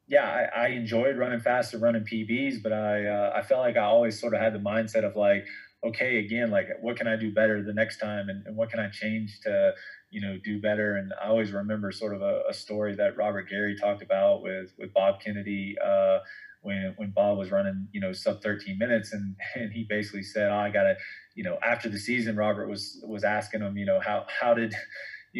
yeah, 0.08 0.48
I, 0.56 0.66
I, 0.66 0.68
enjoyed 0.70 1.18
running 1.18 1.42
fast 1.42 1.74
and 1.74 1.84
running 1.84 2.06
PBs, 2.06 2.64
but 2.64 2.72
I 2.72 3.06
uh, 3.06 3.34
I 3.36 3.42
felt 3.42 3.60
like 3.60 3.76
I 3.76 3.84
always 3.84 4.20
sort 4.20 4.34
of 4.34 4.40
had 4.40 4.54
the 4.54 4.60
mindset 4.60 5.04
of 5.04 5.16
like, 5.18 5.46
okay, 5.86 6.18
again, 6.20 6.52
like 6.52 6.68
what 6.82 6.98
can 6.98 7.08
I 7.08 7.16
do 7.16 7.34
better 7.34 7.64
the 7.64 7.74
next 7.74 8.00
time, 8.00 8.30
and, 8.30 8.46
and 8.46 8.56
what 8.56 8.70
can 8.70 8.80
I 8.80 8.90
change 8.90 9.40
to 9.44 9.74
you 10.10 10.22
know 10.22 10.38
do 10.44 10.60
better? 10.60 10.96
And 10.96 11.14
I 11.22 11.28
always 11.28 11.52
remember 11.52 11.92
sort 11.92 12.16
of 12.16 12.22
a, 12.22 12.42
a 12.50 12.54
story 12.54 12.96
that 12.96 13.18
Robert 13.18 13.50
Gary 13.50 13.76
talked 13.80 14.02
about 14.02 14.42
with 14.42 14.74
with 14.78 14.94
Bob 14.94 15.22
Kennedy. 15.22 15.76
Uh, 15.84 16.20
when 16.62 16.94
when 16.98 17.12
Bob 17.12 17.38
was 17.38 17.52
running, 17.52 17.88
you 17.92 18.02
know, 18.02 18.12
sub 18.12 18.42
13 18.42 18.78
minutes, 18.78 19.14
and 19.14 19.36
and 19.56 19.72
he 19.72 19.86
basically 19.88 20.24
said, 20.24 20.52
oh, 20.52 20.58
"I 20.58 20.70
got 20.70 20.84
to," 20.84 20.96
you 21.36 21.44
know, 21.44 21.58
after 21.64 21.90
the 21.90 22.00
season, 22.00 22.36
Robert 22.36 22.68
was 22.68 23.02
was 23.08 23.24
asking 23.24 23.62
him, 23.62 23.78
you 23.78 23.86
know, 23.86 24.00
how 24.00 24.26
how 24.28 24.54
did 24.54 24.76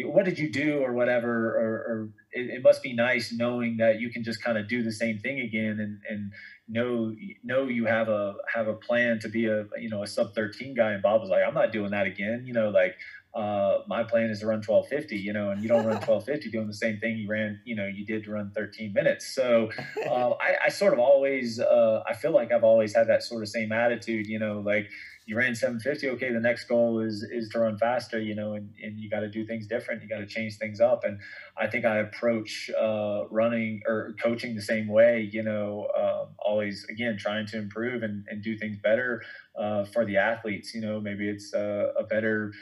what 0.04 0.24
did 0.24 0.38
you 0.38 0.50
do 0.50 0.78
or 0.78 0.92
whatever 0.92 1.56
or, 1.56 1.74
or 1.90 2.08
it, 2.32 2.50
it, 2.56 2.62
must 2.62 2.82
be 2.82 2.92
nice 2.92 3.32
knowing 3.32 3.78
that 3.78 3.98
you 3.98 4.10
can 4.10 4.22
just 4.22 4.42
kind 4.42 4.56
of 4.56 4.68
do 4.68 4.82
the 4.82 4.92
same 4.92 5.18
thing 5.18 5.40
again 5.40 5.80
and 5.80 5.98
and 6.08 6.32
know 6.68 7.14
know 7.42 7.64
you 7.64 7.86
have 7.86 8.08
a 8.08 8.34
have 8.52 8.68
a 8.68 8.74
plan 8.74 9.18
to 9.20 9.28
be 9.28 9.46
a 9.46 9.66
you 9.78 9.88
know 9.88 10.02
a 10.02 10.06
sub 10.06 10.34
13 10.34 10.74
guy. 10.74 10.92
And 10.92 11.02
bob 11.02 11.20
was 11.20 11.30
like 11.30 11.42
i'm 11.46 11.54
not 11.54 11.72
doing 11.72 11.90
that 11.90 12.06
again. 12.06 12.44
You 12.46 12.52
know 12.52 12.70
like 12.70 12.96
uh, 13.34 13.82
my 13.86 14.02
plan 14.02 14.30
is 14.30 14.40
to 14.40 14.46
run 14.46 14.56
1250 14.56 15.16
you 15.16 15.32
know 15.32 15.50
and 15.50 15.62
you 15.62 15.68
don't 15.68 15.84
run 15.84 15.96
1250 16.06 16.50
doing 16.50 16.66
the 16.66 16.74
same 16.74 16.98
thing 16.98 17.18
you 17.18 17.28
ran 17.28 17.60
you 17.64 17.76
know 17.76 17.86
you 17.86 18.04
did 18.04 18.24
to 18.24 18.30
run 18.30 18.50
13 18.54 18.92
minutes. 18.92 19.34
So 19.34 19.70
uh, 20.06 20.30
I, 20.40 20.56
I, 20.66 20.68
sort 20.70 20.92
of 20.92 20.98
always 20.98 21.60
uh, 21.60 22.02
i 22.06 22.14
feel 22.14 22.32
like 22.32 22.52
i've 22.52 22.64
always 22.64 22.94
had 22.94 23.08
that 23.08 23.22
sort 23.22 23.42
of 23.42 23.48
same 23.48 23.72
attitude 23.72 24.26
you 24.26 24.38
know 24.38 24.60
like 24.60 24.88
you 25.28 25.36
ran 25.36 25.54
750 25.54 26.08
okay 26.16 26.32
the 26.32 26.40
next 26.40 26.64
goal 26.64 27.00
is 27.00 27.22
is 27.22 27.50
to 27.50 27.58
run 27.60 27.76
faster 27.76 28.18
you 28.18 28.34
know 28.34 28.54
and, 28.54 28.70
and 28.82 28.98
you 28.98 29.10
got 29.10 29.20
to 29.20 29.28
do 29.28 29.44
things 29.44 29.66
different 29.66 30.02
you 30.02 30.08
got 30.08 30.20
to 30.20 30.26
change 30.26 30.56
things 30.56 30.80
up. 30.80 31.04
And 31.04 31.20
i 31.56 31.66
think 31.66 31.84
i 31.84 31.98
approach 31.98 32.70
uh, 32.70 33.28
running 33.30 33.82
or 33.86 34.14
coaching 34.22 34.54
the 34.54 34.62
same 34.62 34.88
way 34.88 35.28
you 35.30 35.42
know 35.42 35.88
um, 35.96 36.34
always 36.38 36.86
again 36.88 37.18
trying 37.18 37.46
to 37.48 37.58
improve 37.58 38.02
and, 38.02 38.24
and 38.30 38.42
do 38.42 38.56
things 38.56 38.78
better 38.82 39.22
uh, 39.56 39.84
for 39.84 40.06
the 40.06 40.16
athletes 40.16 40.74
you 40.74 40.80
know 40.80 40.98
maybe 40.98 41.28
it's 41.28 41.52
uh, 41.52 41.92
a 41.98 42.04
better 42.04 42.52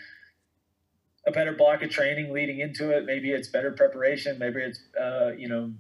a 1.27 1.33
better 1.33 1.53
block 1.53 1.83
of 1.83 1.91
training 1.91 2.33
leading 2.33 2.61
into 2.61 2.97
it. 2.97 3.05
Maybe 3.05 3.33
it's 3.33 3.49
better 3.49 3.73
preparation. 3.73 4.39
Maybe 4.39 4.61
it's 4.61 4.81
uh, 5.01 5.33
you 5.37 5.49
know 5.49 5.73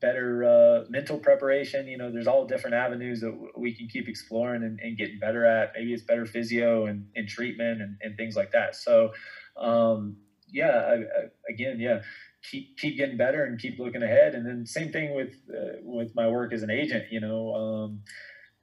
better 0.00 0.44
uh, 0.44 0.84
mental 0.88 1.18
preparation. 1.18 1.86
You 1.86 1.98
know, 1.98 2.10
there's 2.10 2.26
all 2.26 2.46
different 2.46 2.74
avenues 2.74 3.20
that 3.20 3.36
we 3.56 3.74
can 3.74 3.88
keep 3.88 4.08
exploring 4.08 4.62
and, 4.62 4.78
and 4.80 4.96
getting 4.96 5.18
better 5.18 5.44
at. 5.44 5.72
Maybe 5.76 5.92
it's 5.92 6.02
better 6.02 6.26
physio 6.26 6.86
and, 6.86 7.06
and 7.14 7.28
treatment 7.28 7.82
and, 7.82 7.96
and 8.02 8.16
things 8.16 8.36
like 8.36 8.52
that. 8.52 8.76
So, 8.76 9.12
um, 9.56 10.16
yeah, 10.48 10.70
I, 10.70 10.94
I, 10.94 11.52
again, 11.52 11.78
yeah, 11.78 12.00
keep 12.50 12.76
keep 12.78 12.96
getting 12.96 13.16
better 13.16 13.44
and 13.44 13.58
keep 13.58 13.78
looking 13.78 14.02
ahead. 14.02 14.34
And 14.34 14.46
then 14.46 14.66
same 14.66 14.90
thing 14.90 15.14
with 15.14 15.34
uh, 15.50 15.78
with 15.82 16.14
my 16.14 16.28
work 16.28 16.52
as 16.52 16.62
an 16.62 16.70
agent. 16.70 17.04
You 17.10 17.20
know, 17.20 17.54
um, 17.54 18.00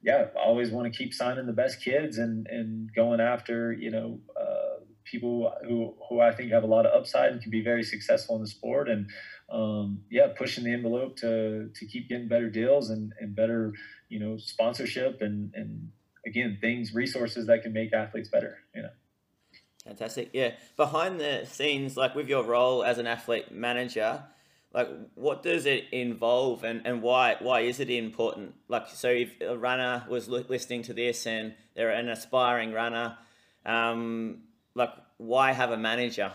yeah, 0.02 0.26
always 0.36 0.70
want 0.70 0.92
to 0.92 0.96
keep 0.96 1.14
signing 1.14 1.46
the 1.46 1.52
best 1.52 1.82
kids 1.82 2.18
and 2.18 2.46
and 2.48 2.92
going 2.94 3.20
after 3.20 3.72
you 3.72 3.90
know. 3.90 4.20
Uh, 4.38 4.67
people 5.10 5.52
who 5.66 5.94
who 6.08 6.20
I 6.20 6.32
think 6.32 6.52
have 6.52 6.64
a 6.64 6.66
lot 6.66 6.86
of 6.86 6.98
upside 6.98 7.32
and 7.32 7.40
can 7.40 7.50
be 7.50 7.62
very 7.62 7.82
successful 7.82 8.36
in 8.36 8.42
the 8.42 8.48
sport 8.48 8.88
and 8.88 9.08
um, 9.50 10.02
yeah, 10.10 10.28
pushing 10.36 10.64
the 10.64 10.72
envelope 10.72 11.16
to 11.16 11.70
to 11.74 11.86
keep 11.86 12.08
getting 12.08 12.28
better 12.28 12.50
deals 12.50 12.90
and, 12.90 13.12
and 13.20 13.34
better, 13.34 13.72
you 14.08 14.20
know, 14.20 14.36
sponsorship 14.36 15.20
and 15.20 15.52
and 15.54 15.90
again 16.26 16.58
things 16.60 16.94
resources 16.94 17.46
that 17.46 17.62
can 17.62 17.72
make 17.72 17.92
athletes 17.92 18.28
better. 18.28 18.58
You 18.74 18.82
know. 18.82 18.90
Fantastic. 19.84 20.30
Yeah. 20.34 20.52
Behind 20.76 21.18
the 21.18 21.46
scenes, 21.46 21.96
like 21.96 22.14
with 22.14 22.28
your 22.28 22.44
role 22.44 22.84
as 22.84 22.98
an 22.98 23.06
athlete 23.06 23.50
manager, 23.50 24.22
like 24.74 24.88
what 25.14 25.42
does 25.42 25.64
it 25.64 25.84
involve 25.92 26.62
and, 26.62 26.86
and 26.86 27.00
why 27.00 27.36
why 27.40 27.60
is 27.60 27.80
it 27.80 27.88
important? 27.88 28.54
Like 28.68 28.88
so 28.88 29.08
if 29.08 29.30
a 29.40 29.56
runner 29.56 30.04
was 30.10 30.28
listening 30.28 30.82
to 30.82 30.92
this 30.92 31.26
and 31.26 31.54
they're 31.74 31.90
an 31.90 32.10
aspiring 32.10 32.72
runner, 32.72 33.16
um, 33.64 34.42
like 34.78 34.94
why 35.18 35.52
have 35.52 35.70
a 35.70 35.76
manager? 35.76 36.32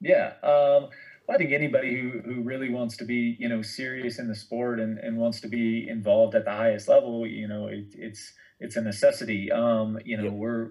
Yeah. 0.00 0.34
Um, 0.42 0.90
I 1.30 1.36
think 1.36 1.52
anybody 1.52 2.00
who, 2.00 2.20
who 2.20 2.42
really 2.42 2.70
wants 2.70 2.96
to 2.98 3.04
be, 3.04 3.36
you 3.38 3.48
know, 3.48 3.60
serious 3.60 4.18
in 4.18 4.28
the 4.28 4.34
sport 4.34 4.80
and, 4.80 4.98
and 4.98 5.18
wants 5.18 5.40
to 5.40 5.48
be 5.48 5.86
involved 5.88 6.34
at 6.34 6.44
the 6.44 6.52
highest 6.52 6.88
level, 6.88 7.26
you 7.26 7.48
know, 7.48 7.66
it, 7.66 7.86
it's 7.94 8.32
it's 8.60 8.76
a 8.76 8.80
necessity. 8.80 9.52
Um, 9.52 9.98
you 10.04 10.16
know, 10.16 10.24
yep. 10.24 10.32
we're 10.32 10.70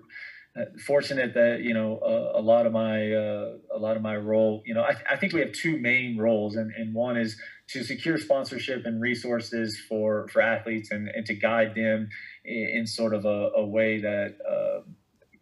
uh, 0.57 0.65
fortunate 0.85 1.33
that 1.35 1.61
you 1.61 1.73
know 1.73 1.99
a, 1.99 2.39
a 2.39 2.41
lot 2.41 2.65
of 2.65 2.73
my 2.73 3.11
uh, 3.11 3.53
a 3.75 3.77
lot 3.77 3.95
of 3.95 4.01
my 4.01 4.15
role. 4.15 4.63
You 4.65 4.73
know, 4.73 4.81
I, 4.81 4.95
I 5.11 5.15
think 5.15 5.33
we 5.33 5.41
have 5.41 5.51
two 5.51 5.77
main 5.77 6.17
roles, 6.17 6.55
and, 6.55 6.71
and 6.75 6.93
one 6.93 7.17
is 7.17 7.39
to 7.69 7.83
secure 7.83 8.17
sponsorship 8.17 8.85
and 8.85 8.99
resources 8.99 9.79
for 9.87 10.27
for 10.29 10.41
athletes 10.41 10.89
and, 10.89 11.09
and 11.09 11.25
to 11.27 11.35
guide 11.35 11.75
them 11.75 12.09
in, 12.43 12.69
in 12.79 12.87
sort 12.87 13.13
of 13.13 13.25
a, 13.25 13.51
a 13.55 13.65
way 13.65 14.01
that 14.01 14.37
uh, 14.49 14.86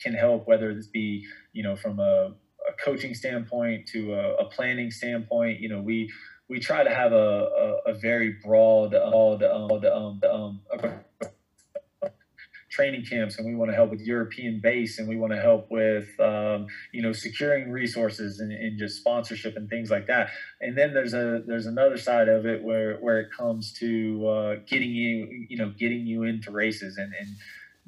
can 0.06 0.14
help, 0.14 0.48
whether 0.48 0.74
this 0.74 0.88
be 0.88 1.26
you 1.54 1.64
know 1.64 1.76
from 1.76 2.00
a 2.00 2.36
a 2.68 2.74
coaching 2.84 3.14
standpoint 3.14 3.88
to 3.88 4.14
a, 4.14 4.36
a, 4.36 4.46
planning 4.46 4.92
standpoint, 4.92 5.60
you 5.60 5.70
know, 5.70 5.82
we 5.82 6.12
we 6.48 6.60
try 6.60 6.84
to 6.84 6.94
have 6.94 7.12
a, 7.12 7.16
a, 7.86 7.92
a 7.92 7.94
very 7.94 8.36
broad, 8.44 8.94
uh, 8.94 9.02
um, 9.92 10.22
um, 10.32 10.62
training 12.70 13.04
camps, 13.04 13.38
and 13.38 13.48
we 13.48 13.56
want 13.56 13.72
to 13.72 13.76
help 13.76 13.90
with 13.90 14.02
European 14.02 14.60
base, 14.62 15.00
and 15.00 15.08
we 15.08 15.16
want 15.16 15.32
to 15.34 15.40
help 15.40 15.72
with 15.72 16.08
um, 16.20 16.68
you 16.92 17.02
know 17.02 17.14
securing 17.14 17.72
resources 17.72 18.40
and, 18.40 18.52
and, 18.52 18.78
just 18.78 18.98
sponsorship 18.98 19.56
and 19.56 19.70
things 19.70 19.90
like 19.90 20.08
that. 20.08 20.30
And 20.62 20.78
then 20.78 20.94
there's 20.94 21.14
a 21.14 21.42
there's 21.48 21.66
another 21.66 21.98
side 21.98 22.28
of 22.28 22.46
it 22.46 22.64
where 22.64 22.98
where 22.98 23.20
it 23.22 23.30
comes 23.36 23.72
to 23.80 24.28
uh, 24.28 24.56
getting 24.68 24.92
you 24.92 25.48
you 25.50 25.58
know 25.58 25.74
getting 25.78 26.06
you 26.06 26.24
into 26.24 26.52
races 26.52 26.98
and 26.98 27.14
and 27.20 27.30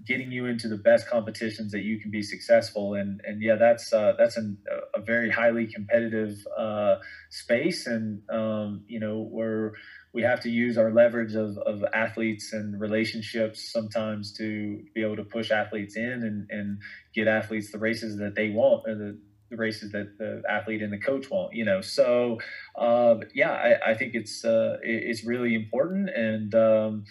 getting 0.05 0.31
you 0.31 0.45
into 0.45 0.67
the 0.67 0.77
best 0.77 1.09
competitions 1.09 1.71
that 1.71 1.81
you 1.81 1.99
can 1.99 2.11
be 2.11 2.21
successful 2.21 2.93
and 2.93 3.19
and 3.25 3.41
yeah 3.41 3.55
that's 3.55 3.91
uh, 3.91 4.13
that's 4.17 4.37
an, 4.37 4.57
a 4.95 5.01
very 5.01 5.29
highly 5.29 5.65
competitive 5.65 6.37
uh, 6.57 6.97
space. 7.29 7.87
And 7.87 8.21
um, 8.29 8.83
you 8.87 8.99
know 8.99 9.27
we're 9.31 9.71
we 10.13 10.23
have 10.23 10.39
to 10.41 10.49
use 10.49 10.77
our 10.77 10.91
leverage 10.91 11.35
of, 11.35 11.57
of 11.59 11.83
athletes 11.93 12.53
and 12.53 12.79
relationships 12.79 13.71
sometimes 13.71 14.33
to 14.33 14.81
be 14.95 15.03
able 15.03 15.15
to 15.15 15.23
push 15.23 15.51
athletes 15.51 15.95
in 15.95 16.23
and, 16.23 16.47
and 16.49 16.79
get 17.13 17.27
athletes 17.27 17.71
the 17.71 17.77
races 17.77 18.17
that 18.17 18.33
they 18.33 18.49
want 18.49 18.83
or 18.87 18.95
the, 18.95 19.19
the 19.51 19.57
races 19.57 19.91
that 19.91 20.17
the 20.17 20.41
athlete 20.49 20.81
and 20.81 20.91
the 20.91 20.97
coach 20.97 21.29
want 21.29 21.53
you 21.53 21.65
know? 21.65 21.81
So 21.81 22.39
uh, 22.75 23.15
yeah 23.33 23.51
I, 23.51 23.91
I 23.91 23.93
think 23.95 24.15
it's 24.15 24.43
uh, 24.45 24.77
it's 24.81 25.25
really 25.25 25.53
important. 25.53 26.09
And 26.09 26.55
um, 26.55 27.05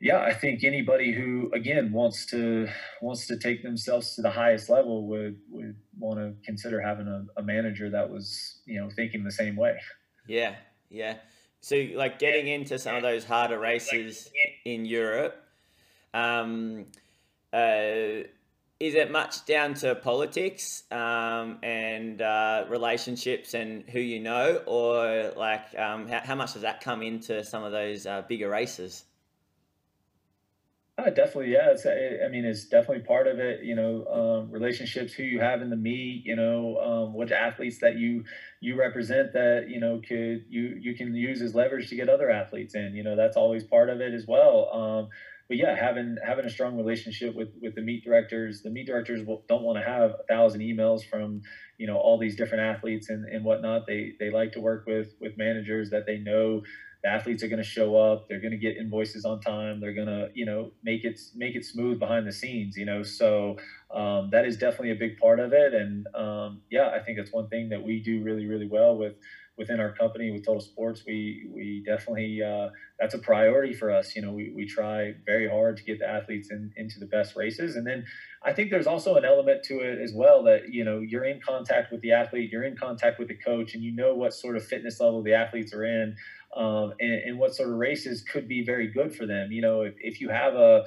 yeah, 0.00 0.20
I 0.20 0.32
think 0.32 0.64
anybody 0.64 1.12
who 1.12 1.50
again 1.52 1.92
wants 1.92 2.24
to 2.26 2.68
wants 3.02 3.26
to 3.26 3.36
take 3.36 3.62
themselves 3.62 4.14
to 4.14 4.22
the 4.22 4.30
highest 4.30 4.70
level 4.70 5.06
would 5.08 5.38
would 5.50 5.76
want 5.98 6.18
to 6.18 6.34
consider 6.44 6.80
having 6.80 7.06
a, 7.06 7.26
a 7.38 7.42
manager 7.42 7.90
that 7.90 8.08
was 8.08 8.60
you 8.64 8.80
know 8.80 8.88
thinking 8.96 9.24
the 9.24 9.30
same 9.30 9.56
way. 9.56 9.78
Yeah, 10.26 10.54
yeah. 10.88 11.16
So 11.60 11.86
like 11.94 12.18
getting 12.18 12.48
into 12.48 12.78
some 12.78 12.96
of 12.96 13.02
those 13.02 13.24
harder 13.24 13.58
races 13.58 14.30
in 14.64 14.86
Europe, 14.86 15.36
um, 16.14 16.86
uh, 17.52 18.24
is 18.80 18.94
it 18.94 19.10
much 19.10 19.44
down 19.44 19.74
to 19.74 19.94
politics 19.94 20.84
um, 20.90 21.58
and 21.62 22.22
uh, 22.22 22.64
relationships 22.70 23.52
and 23.52 23.84
who 23.90 24.00
you 24.00 24.20
know, 24.20 24.62
or 24.64 25.32
like 25.36 25.78
um, 25.78 26.08
how, 26.08 26.20
how 26.20 26.34
much 26.34 26.54
does 26.54 26.62
that 26.62 26.80
come 26.80 27.02
into 27.02 27.44
some 27.44 27.62
of 27.62 27.72
those 27.72 28.06
uh, 28.06 28.22
bigger 28.26 28.48
races? 28.48 29.04
Uh, 31.00 31.08
definitely, 31.10 31.52
yeah. 31.52 31.70
It's, 31.70 31.86
I 31.86 32.28
mean, 32.28 32.44
it's 32.44 32.64
definitely 32.64 33.04
part 33.04 33.26
of 33.26 33.38
it. 33.38 33.62
You 33.62 33.74
know, 33.74 34.04
um, 34.06 34.50
relationships, 34.50 35.12
who 35.12 35.22
you 35.22 35.40
have 35.40 35.62
in 35.62 35.70
the 35.70 35.76
meet. 35.76 36.24
You 36.26 36.36
know, 36.36 36.76
um, 36.76 37.14
what 37.14 37.32
athletes 37.32 37.78
that 37.80 37.96
you 37.96 38.24
you 38.60 38.78
represent 38.78 39.32
that 39.32 39.66
you 39.68 39.80
know 39.80 40.00
could 40.06 40.44
you 40.48 40.76
you 40.80 40.94
can 40.94 41.14
use 41.14 41.40
as 41.40 41.54
leverage 41.54 41.88
to 41.90 41.96
get 41.96 42.08
other 42.08 42.28
athletes 42.30 42.74
in. 42.74 42.94
You 42.94 43.02
know, 43.04 43.16
that's 43.16 43.36
always 43.36 43.64
part 43.64 43.88
of 43.88 44.00
it 44.00 44.12
as 44.12 44.26
well. 44.26 44.70
Um, 44.74 45.08
but 45.48 45.56
yeah, 45.56 45.74
having 45.74 46.16
having 46.24 46.44
a 46.44 46.50
strong 46.50 46.76
relationship 46.76 47.34
with 47.34 47.48
with 47.62 47.74
the 47.74 47.82
meet 47.82 48.04
directors. 48.04 48.62
The 48.62 48.70
meet 48.70 48.86
directors 48.86 49.24
will, 49.26 49.44
don't 49.48 49.62
want 49.62 49.78
to 49.78 49.84
have 49.88 50.10
a 50.10 50.22
thousand 50.28 50.60
emails 50.60 51.02
from 51.08 51.42
you 51.78 51.86
know 51.86 51.96
all 51.96 52.18
these 52.18 52.36
different 52.36 52.64
athletes 52.64 53.08
and, 53.08 53.24
and 53.26 53.44
whatnot. 53.44 53.86
They 53.86 54.12
they 54.20 54.30
like 54.30 54.52
to 54.52 54.60
work 54.60 54.86
with 54.86 55.14
with 55.20 55.38
managers 55.38 55.90
that 55.90 56.04
they 56.06 56.18
know 56.18 56.62
the 57.02 57.08
athletes 57.08 57.42
are 57.42 57.48
going 57.48 57.62
to 57.62 57.68
show 57.68 57.96
up 57.96 58.28
they're 58.28 58.40
going 58.40 58.50
to 58.50 58.58
get 58.58 58.76
invoices 58.76 59.24
on 59.24 59.40
time 59.40 59.80
they're 59.80 59.94
going 59.94 60.06
to 60.06 60.28
you 60.34 60.44
know 60.44 60.70
make 60.82 61.04
it 61.04 61.18
make 61.34 61.54
it 61.54 61.64
smooth 61.64 61.98
behind 61.98 62.26
the 62.26 62.32
scenes 62.32 62.76
you 62.76 62.84
know 62.84 63.02
so 63.02 63.56
um, 63.94 64.28
that 64.30 64.44
is 64.44 64.56
definitely 64.56 64.92
a 64.92 64.96
big 64.96 65.18
part 65.18 65.40
of 65.40 65.52
it 65.52 65.74
and 65.74 66.06
um, 66.14 66.60
yeah 66.70 66.90
i 66.90 66.98
think 66.98 67.18
that's 67.18 67.32
one 67.32 67.48
thing 67.48 67.68
that 67.68 67.82
we 67.82 68.00
do 68.00 68.22
really 68.22 68.46
really 68.46 68.68
well 68.68 68.96
with 68.96 69.14
within 69.60 69.78
our 69.78 69.92
company 69.92 70.30
with 70.30 70.44
Total 70.44 70.60
Sports, 70.60 71.02
we 71.06 71.46
we 71.54 71.84
definitely 71.84 72.40
uh, 72.42 72.70
that's 72.98 73.12
a 73.12 73.18
priority 73.18 73.74
for 73.74 73.90
us. 73.90 74.16
You 74.16 74.22
know, 74.22 74.32
we, 74.32 74.50
we 74.56 74.66
try 74.66 75.12
very 75.26 75.48
hard 75.48 75.76
to 75.76 75.84
get 75.84 75.98
the 75.98 76.08
athletes 76.08 76.50
in, 76.50 76.72
into 76.76 76.98
the 76.98 77.04
best 77.04 77.36
races, 77.36 77.76
and 77.76 77.86
then 77.86 78.06
I 78.42 78.54
think 78.54 78.70
there's 78.70 78.86
also 78.86 79.16
an 79.16 79.24
element 79.26 79.62
to 79.64 79.80
it 79.80 80.00
as 80.00 80.12
well 80.14 80.42
that 80.44 80.72
you 80.72 80.82
know 80.82 81.00
you're 81.00 81.26
in 81.26 81.40
contact 81.46 81.92
with 81.92 82.00
the 82.00 82.12
athlete, 82.12 82.50
you're 82.50 82.64
in 82.64 82.74
contact 82.74 83.18
with 83.18 83.28
the 83.28 83.36
coach, 83.36 83.74
and 83.74 83.84
you 83.84 83.94
know 83.94 84.14
what 84.14 84.32
sort 84.32 84.56
of 84.56 84.64
fitness 84.64 84.98
level 84.98 85.22
the 85.22 85.34
athletes 85.34 85.74
are 85.74 85.84
in, 85.84 86.16
um, 86.56 86.94
and, 87.00 87.12
and 87.12 87.38
what 87.38 87.54
sort 87.54 87.68
of 87.68 87.76
races 87.76 88.22
could 88.22 88.48
be 88.48 88.64
very 88.64 88.88
good 88.88 89.14
for 89.14 89.26
them. 89.26 89.52
You 89.52 89.62
know, 89.62 89.82
if, 89.82 89.94
if 89.98 90.20
you 90.20 90.28
have 90.28 90.54
a 90.54 90.84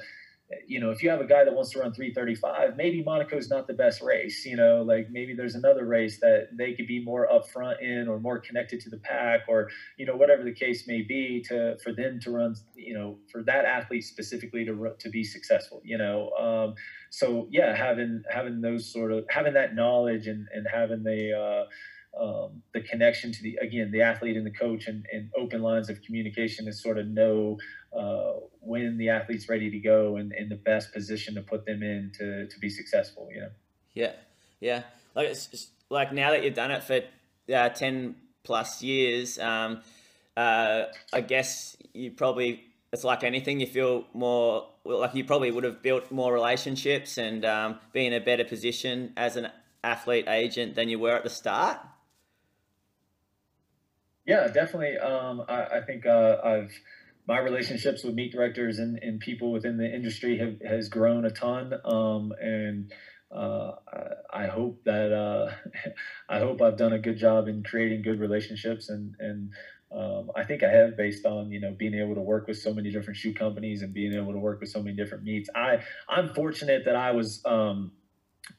you 0.66 0.78
know, 0.78 0.90
if 0.90 1.02
you 1.02 1.08
have 1.10 1.20
a 1.20 1.26
guy 1.26 1.44
that 1.44 1.54
wants 1.54 1.70
to 1.70 1.78
run 1.78 1.92
335, 1.92 2.76
maybe 2.76 3.02
Monaco 3.02 3.36
is 3.36 3.48
not 3.48 3.66
the 3.66 3.72
best 3.72 4.02
race. 4.02 4.44
You 4.44 4.56
know, 4.56 4.82
like 4.82 5.08
maybe 5.10 5.34
there's 5.34 5.54
another 5.54 5.86
race 5.86 6.20
that 6.20 6.48
they 6.52 6.74
could 6.74 6.86
be 6.86 7.02
more 7.02 7.28
upfront 7.28 7.80
in 7.80 8.08
or 8.08 8.20
more 8.20 8.38
connected 8.38 8.80
to 8.80 8.90
the 8.90 8.98
pack 8.98 9.40
or, 9.48 9.70
you 9.96 10.04
know, 10.04 10.16
whatever 10.16 10.44
the 10.44 10.52
case 10.52 10.86
may 10.86 11.02
be 11.02 11.42
to, 11.48 11.76
for 11.82 11.92
them 11.92 12.20
to 12.22 12.30
run, 12.30 12.54
you 12.74 12.94
know, 12.94 13.18
for 13.32 13.42
that 13.44 13.64
athlete 13.64 14.04
specifically 14.04 14.64
to, 14.66 14.92
to 14.98 15.08
be 15.08 15.24
successful, 15.24 15.80
you 15.84 15.96
know? 15.96 16.30
Um, 16.32 16.74
so 17.10 17.48
yeah, 17.50 17.74
having, 17.74 18.22
having 18.30 18.60
those 18.60 18.92
sort 18.92 19.12
of, 19.12 19.24
having 19.30 19.54
that 19.54 19.74
knowledge 19.74 20.26
and, 20.26 20.46
and 20.52 20.66
having 20.70 21.02
the, 21.02 21.32
uh, 21.32 21.64
um, 22.18 22.62
the 22.72 22.80
connection 22.80 23.32
to 23.32 23.42
the 23.42 23.56
again 23.60 23.90
the 23.90 24.02
athlete 24.02 24.36
and 24.36 24.46
the 24.46 24.50
coach 24.50 24.86
and, 24.86 25.04
and 25.12 25.30
open 25.36 25.62
lines 25.62 25.88
of 25.90 26.00
communication 26.02 26.68
is 26.68 26.80
sort 26.80 26.98
of 26.98 27.06
know 27.08 27.58
uh, 27.96 28.34
when 28.60 28.96
the 28.98 29.08
athlete's 29.08 29.48
ready 29.48 29.70
to 29.70 29.78
go 29.78 30.16
and 30.16 30.32
in 30.32 30.48
the 30.48 30.56
best 30.56 30.92
position 30.92 31.34
to 31.34 31.42
put 31.42 31.66
them 31.66 31.82
in 31.82 32.12
to, 32.16 32.46
to 32.46 32.58
be 32.58 32.68
successful 32.68 33.28
you 33.32 33.40
know? 33.40 33.50
Yeah. 33.94 34.12
Yeah. 34.60 34.82
Like 35.14 35.28
it's 35.28 35.68
like 35.90 36.12
now 36.12 36.30
that 36.30 36.44
you've 36.44 36.54
done 36.54 36.70
it 36.70 36.82
for 36.82 37.00
uh, 37.52 37.68
10 37.68 38.16
plus 38.42 38.82
years 38.82 39.38
um, 39.38 39.80
uh, 40.36 40.84
i 41.12 41.20
guess 41.20 41.76
you 41.92 42.10
probably 42.10 42.64
it's 42.92 43.04
like 43.04 43.24
anything 43.24 43.60
you 43.60 43.66
feel 43.66 44.04
more 44.14 44.68
like 44.84 45.14
you 45.14 45.24
probably 45.24 45.50
would 45.50 45.64
have 45.64 45.82
built 45.82 46.10
more 46.10 46.32
relationships 46.32 47.18
and 47.18 47.44
um, 47.44 47.78
be 47.92 48.06
in 48.06 48.12
a 48.12 48.20
better 48.20 48.44
position 48.44 49.12
as 49.16 49.36
an 49.36 49.48
athlete 49.82 50.26
agent 50.28 50.74
than 50.74 50.88
you 50.88 50.98
were 50.98 51.12
at 51.12 51.24
the 51.24 51.30
start 51.30 51.78
yeah, 54.26 54.48
definitely. 54.48 54.98
Um, 54.98 55.42
I, 55.48 55.64
I, 55.64 55.80
think 55.82 56.06
uh, 56.06 56.36
I've 56.42 56.72
my 57.26 57.38
relationships 57.38 58.04
with 58.04 58.14
meet 58.14 58.32
directors 58.32 58.78
and, 58.78 58.98
and 59.02 59.20
people 59.20 59.52
within 59.52 59.76
the 59.76 59.86
industry 59.92 60.38
have 60.38 60.60
has 60.66 60.88
grown 60.88 61.24
a 61.24 61.30
ton. 61.30 61.74
Um, 61.84 62.32
and 62.40 62.92
uh, 63.34 63.72
I, 64.32 64.44
I, 64.44 64.46
hope 64.46 64.84
that 64.84 65.12
uh, 65.12 65.52
I 66.28 66.38
hope 66.38 66.62
I've 66.62 66.76
done 66.76 66.92
a 66.92 66.98
good 66.98 67.18
job 67.18 67.48
in 67.48 67.62
creating 67.62 68.02
good 68.02 68.20
relationships 68.20 68.88
and 68.88 69.14
and 69.18 69.50
um, 69.94 70.30
I 70.34 70.44
think 70.44 70.62
I 70.64 70.70
have 70.70 70.96
based 70.96 71.24
on 71.24 71.52
you 71.52 71.60
know 71.60 71.74
being 71.78 71.94
able 71.94 72.14
to 72.14 72.20
work 72.20 72.48
with 72.48 72.58
so 72.58 72.74
many 72.74 72.90
different 72.90 73.16
shoe 73.16 73.32
companies 73.32 73.82
and 73.82 73.94
being 73.94 74.12
able 74.12 74.32
to 74.32 74.38
work 74.38 74.60
with 74.60 74.70
so 74.70 74.82
many 74.82 74.96
different 74.96 75.24
meets. 75.24 75.48
I 75.54 75.78
I'm 76.08 76.34
fortunate 76.34 76.84
that 76.86 76.96
I 76.96 77.12
was 77.12 77.42
um, 77.44 77.92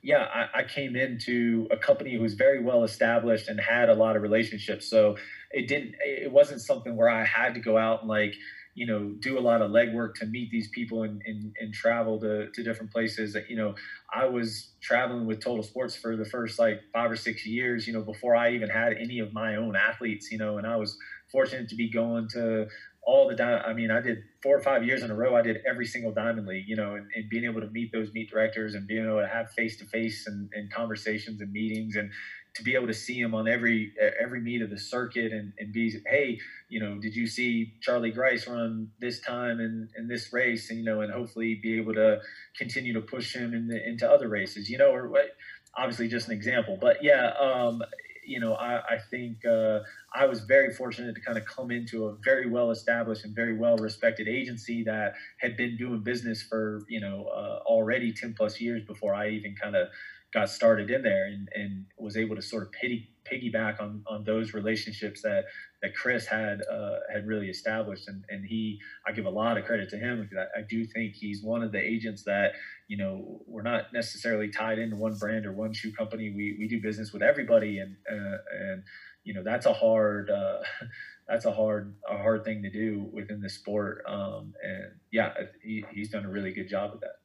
yeah, 0.02 0.28
I, 0.34 0.60
I, 0.60 0.64
came 0.64 0.96
into 0.96 1.68
a 1.72 1.78
company 1.78 2.14
who 2.14 2.22
was 2.22 2.34
very 2.34 2.64
well 2.64 2.84
established 2.84 3.48
and 3.48 3.60
had 3.60 3.90
a 3.90 3.94
lot 3.94 4.16
of 4.16 4.22
relationships. 4.22 4.90
So 4.90 5.18
it 5.52 5.68
didn't, 5.68 5.96
it 6.00 6.32
wasn't 6.32 6.62
something 6.62 6.96
where 6.96 7.10
I 7.10 7.24
had 7.24 7.54
to 7.56 7.60
go 7.60 7.78
out 7.78 8.02
and 8.02 8.10
like, 8.10 8.36
you 8.76 8.86
know, 8.86 9.14
do 9.20 9.40
a 9.40 9.42
lot 9.42 9.62
of 9.62 9.72
legwork 9.72 10.16
to 10.16 10.26
meet 10.26 10.52
these 10.52 10.68
people 10.70 11.04
and, 11.04 11.22
and, 11.26 11.56
and 11.60 11.74
travel 11.74 12.20
to, 12.20 12.52
to 12.52 12.64
different 12.64 12.92
places. 12.92 13.38
You 13.48 13.56
know, 13.56 13.76
I 14.14 14.26
was 14.26 14.72
traveling 14.82 15.26
with 15.26 15.40
Total 15.42 15.64
Sports 15.64 15.96
for 15.96 16.18
the 16.18 16.26
first 16.26 16.60
like 16.60 16.82
five 16.94 17.10
or 17.10 17.16
six 17.16 17.46
years, 17.46 17.88
you 17.88 17.94
know, 17.94 18.02
before 18.02 18.36
I 18.36 18.52
even 18.52 18.70
had 18.70 18.94
any 18.94 19.20
of 19.20 19.34
my 19.34 19.56
own 19.56 19.76
athletes, 19.76 20.30
you 20.30 20.38
know, 20.38 20.58
and 20.58 20.68
I 20.68 20.76
was 20.76 20.98
fortunate 21.32 21.70
to 21.70 21.76
be 21.76 21.90
going 21.90 22.28
to 22.34 22.68
all 23.06 23.28
the 23.30 23.36
di- 23.36 23.62
I 23.62 23.74
mean, 23.74 23.92
I 23.92 24.02
did 24.02 24.20
four 24.42 24.58
or 24.58 24.62
five 24.62 24.84
years 24.84 25.04
in 25.04 25.12
a 25.12 25.16
row. 25.16 25.36
I 25.36 25.42
did 25.42 25.58
every 25.70 25.86
single 25.86 26.12
Diamond 26.12 26.48
League, 26.48 26.66
you 26.68 26.76
know, 26.76 26.96
and, 26.96 27.08
and 27.16 27.30
being 27.30 27.46
able 27.46 27.62
to 27.62 27.68
meet 27.68 27.92
those 27.92 28.12
meet 28.14 28.32
directors 28.32 28.74
and 28.74 28.88
being 28.88 29.06
able 29.06 29.22
to 29.22 29.28
have 29.28 29.52
face 29.52 29.78
to 29.78 29.86
face 29.86 30.26
and 30.28 30.50
conversations 30.74 31.40
and 31.40 31.52
meetings 31.52 31.96
and 31.96 32.12
to 32.56 32.64
be 32.64 32.74
able 32.74 32.88
to 32.88 32.94
see 32.94 33.22
them 33.22 33.36
on 33.36 33.48
every 33.48 33.94
every 34.20 34.40
meet 34.42 34.62
of 34.62 34.70
the 34.70 34.78
circuit 34.78 35.32
and, 35.32 35.54
and 35.60 35.74
be 35.74 35.94
hey 36.08 36.40
you 36.70 36.80
know 36.80 36.98
did 37.00 37.16
you 37.16 37.28
see 37.28 37.74
charlie 37.82 38.12
grice 38.12 38.48
run 38.48 38.90
this 39.00 39.20
time 39.20 39.60
in, 39.60 39.90
in 39.98 40.08
this 40.08 40.32
race 40.32 40.70
and 40.70 40.80
you 40.80 40.86
know 40.86 41.02
and 41.02 41.12
hopefully 41.12 41.60
be 41.62 41.78
able 41.78 41.94
to 41.94 42.20
continue 42.58 42.94
to 42.94 43.02
push 43.02 43.36
him 43.36 43.54
in 43.54 43.68
the, 43.68 43.88
into 43.88 44.10
other 44.10 44.30
races 44.30 44.70
you 44.70 44.78
know 44.78 44.92
or 44.92 45.10
what 45.10 45.36
obviously 45.78 46.08
just 46.08 46.28
an 46.28 46.34
example 46.34 46.78
but 46.80 47.04
yeah 47.04 47.34
um, 47.40 47.82
you 48.26 48.40
know, 48.40 48.54
I, 48.56 48.82
I 48.96 48.98
think 49.10 49.46
uh, 49.46 49.80
I 50.14 50.26
was 50.26 50.42
very 50.42 50.74
fortunate 50.74 51.16
to 51.16 51.22
kind 51.22 51.38
of 51.38 51.46
come 51.46 51.72
into 51.72 52.06
a 52.06 52.16
very 52.24 52.50
well 52.50 52.72
established 52.72 53.26
and 53.26 53.36
very 53.36 53.58
well 53.58 53.78
respected 53.78 54.28
agency 54.28 54.84
that 54.84 55.14
had 55.40 55.58
been 55.58 55.78
doing 55.78 56.02
business 56.02 56.42
for, 56.42 56.84
you 56.88 57.00
know, 57.00 57.26
uh, 57.26 57.60
already 57.66 58.14
10 58.14 58.34
plus 58.34 58.60
years 58.60 58.84
before 58.84 59.14
I 59.14 59.30
even 59.30 59.56
kind 59.56 59.76
of 59.76 59.88
got 60.36 60.50
started 60.50 60.92
in 60.92 61.02
there 61.02 61.28
and, 61.28 61.48
and 61.56 61.86
was 61.98 62.18
able 62.18 62.36
to 62.36 62.42
sort 62.42 62.64
of 62.64 62.72
pity, 62.74 63.10
piggyback 63.24 63.82
on, 63.82 64.04
on 64.06 64.26
those 64.26 64.54
relationships 64.54 65.22
that, 65.22 65.46
that 65.82 65.96
Chris 65.96 66.26
had 66.28 66.62
uh, 66.70 66.98
had 67.12 67.26
really 67.26 67.48
established. 67.48 68.10
And, 68.10 68.26
and 68.30 68.46
he, 68.46 68.80
I 69.08 69.14
give 69.14 69.26
a 69.26 69.30
lot 69.30 69.58
of 69.58 69.64
credit 69.64 69.90
to 69.92 69.98
him 69.98 70.22
because 70.22 70.38
I, 70.38 70.60
I, 70.60 70.64
do 70.70 70.86
think 70.86 71.14
he's 71.14 71.42
one 71.42 71.64
of 71.64 71.72
the 71.72 71.80
agents 71.80 72.24
that, 72.24 72.52
you 72.90 72.98
know, 72.98 73.44
we're 73.48 73.62
not 73.62 73.94
necessarily 73.94 74.50
tied 74.50 74.78
into 74.78 74.98
one 74.98 75.16
brand 75.16 75.46
or 75.46 75.54
one 75.54 75.72
shoe 75.72 75.94
company. 75.94 76.34
We, 76.36 76.58
we 76.60 76.68
do 76.68 76.82
business 76.82 77.14
with 77.14 77.24
everybody. 77.24 77.80
And, 77.80 77.96
uh, 78.12 78.38
and, 78.60 78.84
you 79.24 79.34
know, 79.34 79.42
that's 79.42 79.66
a 79.66 79.74
hard, 79.74 80.30
uh, 80.30 80.60
that's 81.30 81.46
a 81.46 81.52
hard, 81.52 81.96
a 82.10 82.18
hard 82.18 82.44
thing 82.44 82.62
to 82.64 82.70
do 82.70 83.10
within 83.14 83.40
the 83.40 83.50
sport. 83.50 84.04
Um, 84.06 84.54
and 84.62 84.92
yeah, 85.14 85.34
he, 85.64 85.86
he's 85.94 86.10
done 86.10 86.26
a 86.26 86.30
really 86.30 86.52
good 86.52 86.68
job 86.68 86.92
with 86.92 87.02
that. 87.02 87.25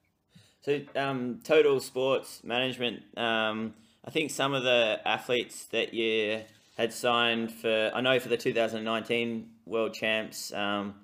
So, 0.62 0.80
um, 0.94 1.40
total 1.42 1.80
sports 1.80 2.42
management. 2.44 3.02
Um, 3.16 3.74
I 4.04 4.10
think 4.10 4.30
some 4.30 4.52
of 4.52 4.62
the 4.62 5.00
athletes 5.06 5.64
that 5.66 5.94
you 5.94 6.42
had 6.76 6.92
signed 6.92 7.52
for, 7.52 7.90
I 7.94 8.00
know 8.02 8.18
for 8.20 8.28
the 8.28 8.36
2019 8.36 9.48
World 9.64 9.94
Champs. 9.94 10.52
Um, 10.52 10.94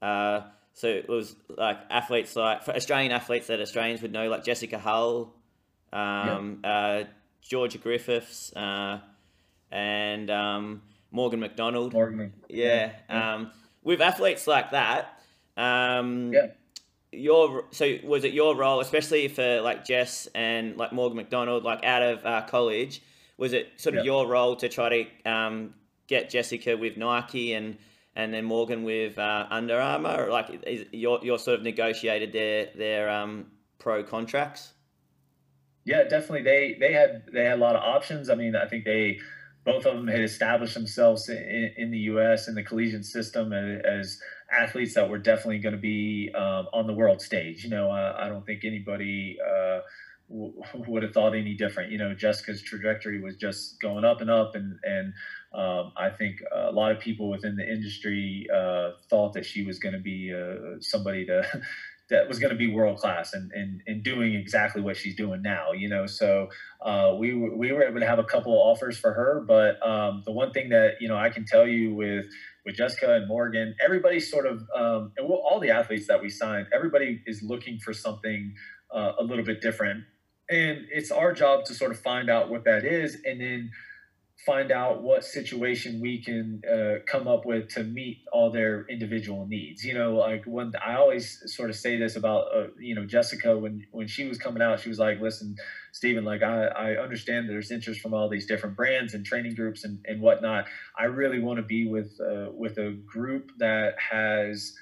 uh, 0.00 0.42
so 0.72 0.88
it 0.88 1.08
was 1.08 1.36
like 1.48 1.78
athletes 1.90 2.34
like 2.34 2.62
for 2.62 2.74
Australian 2.74 3.12
athletes 3.12 3.46
that 3.48 3.60
Australians 3.60 4.00
would 4.02 4.12
know, 4.12 4.28
like 4.28 4.42
Jessica 4.42 4.78
Hull, 4.78 5.34
um, 5.92 6.60
uh, 6.64 7.04
Georgia 7.42 7.78
Griffiths, 7.78 8.54
uh, 8.56 9.00
and 9.70 10.30
um, 10.30 10.82
Morgan 11.10 11.40
McDonald. 11.40 11.92
Morgan. 11.92 12.32
Yeah. 12.48 12.92
yeah. 13.08 13.34
Um, 13.34 13.50
with 13.82 14.00
athletes 14.00 14.46
like 14.46 14.70
that. 14.70 15.20
Um, 15.56 16.32
yeah 16.32 16.46
your 17.16 17.64
so 17.70 17.98
was 18.04 18.24
it 18.24 18.32
your 18.32 18.56
role, 18.56 18.80
especially 18.80 19.28
for 19.28 19.60
like 19.60 19.84
Jess 19.84 20.28
and 20.34 20.76
like 20.76 20.92
Morgan 20.92 21.16
McDonald, 21.16 21.64
like 21.64 21.84
out 21.84 22.02
of 22.02 22.24
uh, 22.24 22.42
college? 22.42 23.02
Was 23.36 23.52
it 23.52 23.72
sort 23.76 23.94
of 23.94 23.98
yep. 23.98 24.06
your 24.06 24.26
role 24.26 24.56
to 24.56 24.68
try 24.68 24.88
to 24.88 25.30
um, 25.30 25.74
get 26.06 26.30
Jessica 26.30 26.76
with 26.76 26.96
Nike 26.96 27.54
and 27.54 27.76
and 28.16 28.32
then 28.32 28.44
Morgan 28.44 28.84
with 28.84 29.18
uh, 29.18 29.46
Under 29.50 29.80
Armour? 29.80 30.26
Or 30.26 30.30
like, 30.30 30.62
is 30.66 30.86
your 30.92 31.20
your 31.22 31.38
sort 31.38 31.58
of 31.58 31.64
negotiated 31.64 32.32
their 32.32 32.68
their 32.76 33.10
um, 33.10 33.46
pro 33.78 34.04
contracts? 34.04 34.72
Yeah, 35.84 36.04
definitely. 36.04 36.42
They 36.42 36.76
they 36.78 36.92
had 36.92 37.24
they 37.32 37.44
had 37.44 37.58
a 37.58 37.60
lot 37.60 37.76
of 37.76 37.82
options. 37.82 38.30
I 38.30 38.34
mean, 38.34 38.56
I 38.56 38.66
think 38.66 38.84
they 38.84 39.18
both 39.64 39.86
of 39.86 39.96
them 39.96 40.06
had 40.06 40.20
established 40.20 40.74
themselves 40.74 41.28
in, 41.28 41.72
in 41.76 41.90
the 41.90 41.98
U.S. 42.00 42.48
in 42.48 42.54
the 42.54 42.62
collegiate 42.62 43.04
system 43.04 43.52
as, 43.52 43.80
as 43.84 44.20
athletes 44.50 44.94
that 44.94 45.08
were 45.08 45.18
definitely 45.18 45.58
going 45.58 45.74
to 45.74 45.80
be 45.80 46.30
um, 46.34 46.66
on 46.72 46.86
the 46.86 46.92
world 46.92 47.20
stage. 47.20 47.64
You 47.64 47.70
know, 47.70 47.90
uh, 47.90 48.16
I 48.18 48.28
don't 48.28 48.44
think 48.44 48.64
anybody 48.64 49.38
uh, 49.44 49.80
w- 50.28 50.54
would 50.86 51.02
have 51.02 51.12
thought 51.12 51.34
any 51.34 51.54
different. 51.54 51.92
You 51.92 51.98
know, 51.98 52.14
Jessica's 52.14 52.62
trajectory 52.62 53.20
was 53.20 53.36
just 53.36 53.80
going 53.80 54.04
up 54.04 54.20
and 54.20 54.30
up, 54.30 54.54
and 54.54 54.78
and 54.82 55.12
um, 55.52 55.92
I 55.96 56.10
think 56.10 56.40
a 56.52 56.72
lot 56.72 56.92
of 56.92 57.00
people 57.00 57.30
within 57.30 57.56
the 57.56 57.68
industry 57.68 58.46
uh, 58.54 58.90
thought 59.08 59.32
that 59.34 59.46
she 59.46 59.64
was 59.64 59.78
going 59.78 59.94
to 59.94 60.00
be 60.00 60.32
uh, 60.34 60.76
somebody 60.80 61.26
to. 61.26 61.44
that 62.10 62.28
was 62.28 62.38
going 62.38 62.50
to 62.50 62.56
be 62.56 62.70
world 62.70 62.98
class 62.98 63.32
and, 63.32 63.50
and, 63.52 63.80
and 63.86 64.02
doing 64.02 64.34
exactly 64.34 64.82
what 64.82 64.94
she's 64.94 65.16
doing 65.16 65.40
now, 65.40 65.72
you 65.72 65.88
know. 65.88 66.06
So 66.06 66.48
uh, 66.82 67.14
we 67.18 67.32
we 67.32 67.72
were 67.72 67.82
able 67.82 68.00
to 68.00 68.06
have 68.06 68.18
a 68.18 68.24
couple 68.24 68.52
of 68.52 68.58
offers 68.58 68.98
for 68.98 69.14
her, 69.14 69.42
but 69.46 69.84
um, 69.86 70.22
the 70.26 70.32
one 70.32 70.52
thing 70.52 70.68
that 70.68 70.96
you 71.00 71.08
know 71.08 71.16
I 71.16 71.30
can 71.30 71.46
tell 71.46 71.66
you 71.66 71.94
with 71.94 72.26
with 72.64 72.76
Jessica 72.76 73.14
and 73.14 73.28
Morgan. 73.28 73.74
Everybody 73.84 74.20
sort 74.20 74.46
of, 74.46 74.62
um, 74.74 75.12
and 75.16 75.28
we'll, 75.28 75.38
all 75.38 75.60
the 75.60 75.70
athletes 75.70 76.06
that 76.08 76.22
we 76.22 76.28
signed, 76.28 76.66
everybody 76.72 77.22
is 77.26 77.42
looking 77.42 77.78
for 77.78 77.92
something 77.92 78.54
uh, 78.94 79.12
a 79.18 79.22
little 79.22 79.44
bit 79.44 79.60
different. 79.60 80.04
And 80.50 80.86
it's 80.90 81.10
our 81.10 81.32
job 81.32 81.64
to 81.66 81.74
sort 81.74 81.90
of 81.90 81.98
find 81.98 82.28
out 82.28 82.50
what 82.50 82.64
that 82.64 82.84
is 82.84 83.16
and 83.24 83.40
then 83.40 83.70
find 84.44 84.70
out 84.70 85.02
what 85.02 85.24
situation 85.24 86.00
we 86.00 86.22
can 86.22 86.62
uh, 86.70 86.96
come 87.06 87.26
up 87.26 87.46
with 87.46 87.68
to 87.68 87.82
meet 87.82 88.18
all 88.32 88.50
their 88.50 88.84
individual 88.88 89.46
needs. 89.46 89.84
You 89.84 89.94
know, 89.94 90.16
like 90.16 90.44
when 90.44 90.72
I 90.84 90.96
always 90.96 91.42
sort 91.46 91.70
of 91.70 91.76
say 91.76 91.96
this 91.98 92.16
about, 92.16 92.46
uh, 92.54 92.66
you 92.78 92.94
know, 92.94 93.06
Jessica, 93.06 93.56
when, 93.56 93.86
when 93.90 94.06
she 94.06 94.26
was 94.28 94.38
coming 94.38 94.62
out, 94.62 94.80
she 94.80 94.88
was 94.88 94.98
like, 94.98 95.20
listen, 95.20 95.56
Stephen, 95.92 96.24
like 96.24 96.42
I, 96.42 96.66
I 96.66 97.02
understand 97.02 97.48
there's 97.48 97.70
interest 97.70 98.00
from 98.00 98.12
all 98.12 98.28
these 98.28 98.46
different 98.46 98.76
brands 98.76 99.14
and 99.14 99.24
training 99.24 99.54
groups 99.54 99.84
and, 99.84 99.98
and 100.04 100.20
whatnot. 100.20 100.66
I 100.98 101.04
really 101.04 101.40
want 101.40 101.58
to 101.58 101.64
be 101.64 101.86
with, 101.86 102.18
uh, 102.20 102.50
with 102.52 102.78
a 102.78 102.92
group 103.06 103.50
that 103.58 103.94
has, 104.10 104.74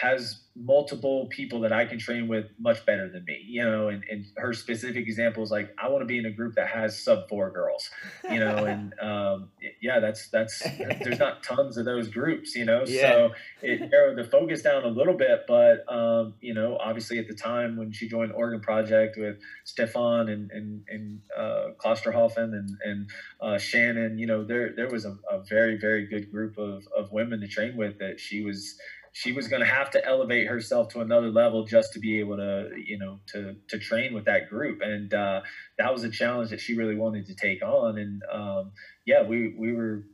has 0.00 0.40
multiple 0.58 1.26
people 1.30 1.60
that 1.60 1.72
I 1.72 1.84
can 1.84 1.98
train 1.98 2.28
with 2.28 2.46
much 2.58 2.84
better 2.86 3.10
than 3.10 3.24
me, 3.24 3.42
you 3.46 3.62
know, 3.62 3.88
and, 3.88 4.02
and 4.10 4.24
her 4.36 4.54
specific 4.54 5.06
example 5.06 5.42
is 5.42 5.50
like, 5.50 5.74
I 5.78 5.88
want 5.88 6.00
to 6.02 6.06
be 6.06 6.18
in 6.18 6.24
a 6.24 6.30
group 6.30 6.54
that 6.54 6.68
has 6.68 6.98
sub 6.98 7.28
four 7.28 7.50
girls, 7.50 7.90
you 8.30 8.40
know, 8.40 8.64
and 8.64 8.98
um, 9.00 9.50
yeah, 9.82 10.00
that's, 10.00 10.28
that's, 10.28 10.60
there's 11.02 11.18
not 11.18 11.42
tons 11.42 11.76
of 11.76 11.84
those 11.84 12.08
groups, 12.08 12.54
you 12.54 12.64
know, 12.64 12.84
yeah. 12.86 13.10
so 13.10 13.30
it 13.60 13.90
narrowed 13.90 14.16
the 14.16 14.24
focus 14.24 14.62
down 14.62 14.84
a 14.84 14.88
little 14.88 15.14
bit, 15.14 15.44
but, 15.46 15.84
um, 15.92 16.34
you 16.40 16.54
know, 16.54 16.78
obviously 16.80 17.18
at 17.18 17.28
the 17.28 17.34
time 17.34 17.76
when 17.76 17.92
she 17.92 18.08
joined 18.08 18.32
Oregon 18.32 18.60
Project 18.60 19.18
with 19.18 19.36
Sifan 19.66 20.32
and, 20.32 20.50
and, 20.50 20.84
and 20.88 21.20
uh, 21.36 21.68
Klosterhalfen 21.78 22.54
and, 22.54 22.70
and 22.82 23.10
uh, 23.42 23.58
Shannon, 23.58 24.18
you 24.18 24.26
know, 24.26 24.42
there, 24.42 24.72
there 24.74 24.88
was 24.88 25.04
a, 25.04 25.16
a 25.30 25.40
very, 25.40 25.76
very 25.76 26.06
good 26.06 26.30
group 26.30 26.56
of, 26.56 26.88
of 26.96 27.12
women 27.12 27.40
to 27.40 27.48
train 27.48 27.76
with 27.76 27.98
that 27.98 28.18
she 28.18 28.42
was, 28.42 28.78
she 29.16 29.32
was 29.32 29.48
going 29.48 29.60
to 29.60 29.66
have 29.66 29.90
to 29.90 30.04
elevate 30.04 30.46
herself 30.46 30.88
to 30.90 31.00
another 31.00 31.30
level 31.30 31.64
just 31.64 31.94
to 31.94 31.98
be 31.98 32.20
able 32.20 32.36
to 32.36 32.68
you 32.76 32.98
know 32.98 33.18
to 33.26 33.56
to 33.66 33.78
train 33.78 34.12
with 34.12 34.26
that 34.26 34.50
group 34.50 34.80
and 34.82 35.14
uh, 35.14 35.40
that 35.78 35.90
was 35.90 36.04
a 36.04 36.10
challenge 36.10 36.50
that 36.50 36.60
she 36.60 36.76
really 36.76 36.94
wanted 36.94 37.24
to 37.24 37.34
take 37.34 37.62
on 37.62 37.96
and 37.96 38.22
um, 38.30 38.72
yeah 39.06 39.22
we 39.22 39.54
we 39.58 39.72
were 39.72 40.04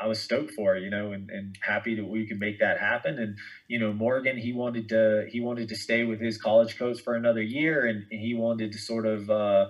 I 0.00 0.08
was 0.08 0.20
stoked 0.20 0.52
for 0.52 0.76
you 0.76 0.90
know, 0.90 1.12
and, 1.12 1.30
and 1.30 1.56
happy 1.62 1.94
that 1.94 2.04
we 2.04 2.26
could 2.26 2.38
make 2.38 2.60
that 2.60 2.78
happen. 2.78 3.18
And 3.18 3.38
you 3.66 3.78
know, 3.78 3.92
Morgan, 3.92 4.36
he 4.36 4.52
wanted 4.52 4.90
to 4.90 5.26
he 5.30 5.40
wanted 5.40 5.70
to 5.70 5.76
stay 5.76 6.04
with 6.04 6.20
his 6.20 6.36
college 6.36 6.78
coach 6.78 7.00
for 7.00 7.14
another 7.14 7.42
year, 7.42 7.86
and, 7.86 8.04
and 8.10 8.20
he 8.20 8.34
wanted 8.34 8.72
to 8.72 8.78
sort 8.78 9.06
of 9.06 9.30
uh, 9.30 9.66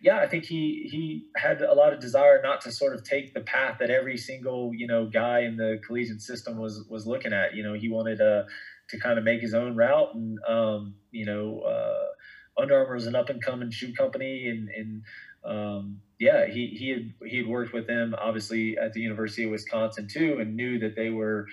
yeah, 0.00 0.18
I 0.18 0.26
think 0.26 0.44
he 0.44 0.88
he 0.90 1.26
had 1.36 1.60
a 1.62 1.74
lot 1.74 1.92
of 1.92 2.00
desire 2.00 2.40
not 2.42 2.60
to 2.62 2.72
sort 2.72 2.94
of 2.94 3.04
take 3.04 3.34
the 3.34 3.40
path 3.40 3.78
that 3.80 3.90
every 3.90 4.16
single 4.16 4.72
you 4.74 4.86
know 4.86 5.06
guy 5.06 5.40
in 5.40 5.56
the 5.56 5.80
collegiate 5.86 6.22
system 6.22 6.58
was 6.58 6.84
was 6.88 7.06
looking 7.06 7.32
at. 7.32 7.54
You 7.54 7.62
know, 7.62 7.74
he 7.74 7.88
wanted 7.88 8.18
to 8.18 8.46
to 8.90 8.98
kind 8.98 9.18
of 9.18 9.24
make 9.24 9.40
his 9.40 9.54
own 9.54 9.76
route, 9.76 10.14
and 10.14 10.38
um, 10.48 10.94
you 11.10 11.26
know, 11.26 11.60
uh, 11.60 12.60
Under 12.60 12.78
Armour 12.78 12.96
is 12.96 13.06
an 13.06 13.14
up 13.14 13.28
and 13.28 13.42
coming 13.42 13.70
shoe 13.70 13.92
company, 13.92 14.48
and 14.48 14.68
and 14.68 15.02
um, 15.44 16.00
yeah, 16.18 16.46
he 16.46 16.68
he 16.68 16.90
had 16.90 17.12
he 17.30 17.38
had 17.38 17.46
worked 17.46 17.72
with 17.72 17.86
them 17.86 18.14
obviously 18.18 18.76
at 18.78 18.92
the 18.92 19.00
University 19.00 19.44
of 19.44 19.50
Wisconsin 19.50 20.08
too, 20.10 20.38
and 20.40 20.56
knew 20.56 20.78
that 20.78 20.96
they 20.96 21.10
were 21.10 21.46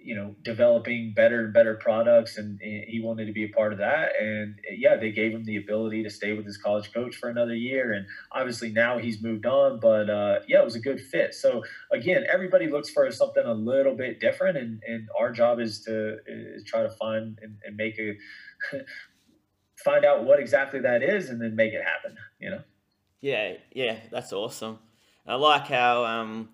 you 0.00 0.14
know 0.14 0.34
developing 0.42 1.12
better 1.14 1.44
and 1.44 1.52
better 1.52 1.74
products 1.74 2.38
and 2.38 2.58
he 2.60 3.00
wanted 3.02 3.26
to 3.26 3.32
be 3.32 3.44
a 3.44 3.48
part 3.48 3.72
of 3.72 3.78
that. 3.78 4.12
And 4.20 4.58
yeah 4.70 4.96
they 4.96 5.10
gave 5.10 5.32
him 5.32 5.44
the 5.44 5.56
ability 5.56 6.02
to 6.02 6.10
stay 6.10 6.32
with 6.32 6.46
his 6.46 6.56
college 6.56 6.92
coach 6.92 7.16
for 7.16 7.28
another 7.28 7.54
year. 7.54 7.92
And 7.92 8.06
obviously 8.32 8.70
now 8.70 8.98
he's 8.98 9.22
moved 9.22 9.46
on 9.46 9.80
but 9.80 10.08
uh, 10.08 10.40
yeah 10.46 10.60
it 10.60 10.64
was 10.64 10.76
a 10.76 10.80
good 10.80 11.00
fit. 11.00 11.34
So 11.34 11.62
again 11.92 12.24
everybody 12.32 12.68
looks 12.68 12.90
for 12.90 13.10
something 13.10 13.44
a 13.44 13.52
little 13.52 13.94
bit 13.94 14.20
different 14.20 14.56
and, 14.56 14.82
and 14.86 15.08
our 15.18 15.32
job 15.32 15.60
is 15.60 15.82
to 15.82 16.18
is 16.26 16.64
try 16.64 16.82
to 16.82 16.90
find 16.90 17.38
and, 17.42 17.56
and 17.64 17.76
make 17.76 17.98
a 17.98 18.14
find 19.84 20.04
out 20.04 20.24
what 20.24 20.40
exactly 20.40 20.80
that 20.80 21.02
is 21.02 21.28
and 21.30 21.40
then 21.40 21.54
make 21.54 21.72
it 21.72 21.82
happen 21.84 22.16
you 22.40 22.50
know? 22.50 22.62
Yeah 23.20 23.54
yeah 23.72 23.96
that's 24.10 24.32
awesome. 24.32 24.78
I 25.26 25.34
like 25.34 25.66
how 25.66 26.04
um 26.04 26.50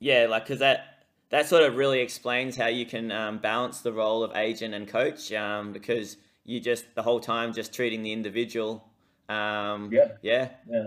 yeah 0.00 0.26
like 0.28 0.44
because 0.44 0.60
that 0.60 0.97
that 1.30 1.46
sort 1.46 1.62
of 1.62 1.76
really 1.76 2.00
explains 2.00 2.56
how 2.56 2.68
you 2.68 2.86
can 2.86 3.12
um, 3.12 3.38
balance 3.38 3.80
the 3.80 3.92
role 3.92 4.22
of 4.22 4.34
agent 4.36 4.74
and 4.74 4.88
coach 4.88 5.32
um, 5.32 5.72
because 5.72 6.16
you 6.44 6.60
just 6.60 6.84
the 6.94 7.02
whole 7.02 7.20
time 7.20 7.52
just 7.52 7.74
treating 7.74 8.02
the 8.02 8.12
individual. 8.12 8.84
Um, 9.28 9.90
yeah. 9.92 10.12
Yeah. 10.22 10.48
Yeah. 10.70 10.86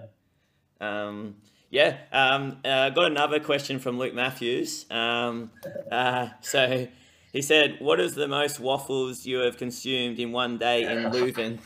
Um, 0.79 1.35
yeah. 1.69 1.97
Um, 2.11 2.57
uh, 2.65 2.89
got 2.89 3.05
another 3.05 3.39
question 3.39 3.77
from 3.77 3.99
Luke 3.99 4.15
Matthews. 4.15 4.87
Um, 4.89 5.51
uh, 5.91 6.29
so 6.41 6.87
he 7.31 7.41
said, 7.43 7.77
"What 7.79 7.99
is 7.99 8.15
the 8.15 8.27
most 8.27 8.59
waffles 8.59 9.25
you 9.25 9.37
have 9.39 9.57
consumed 9.57 10.19
in 10.19 10.31
one 10.31 10.57
day 10.57 10.83
in 10.83 11.03
Leuven?" 11.11 11.59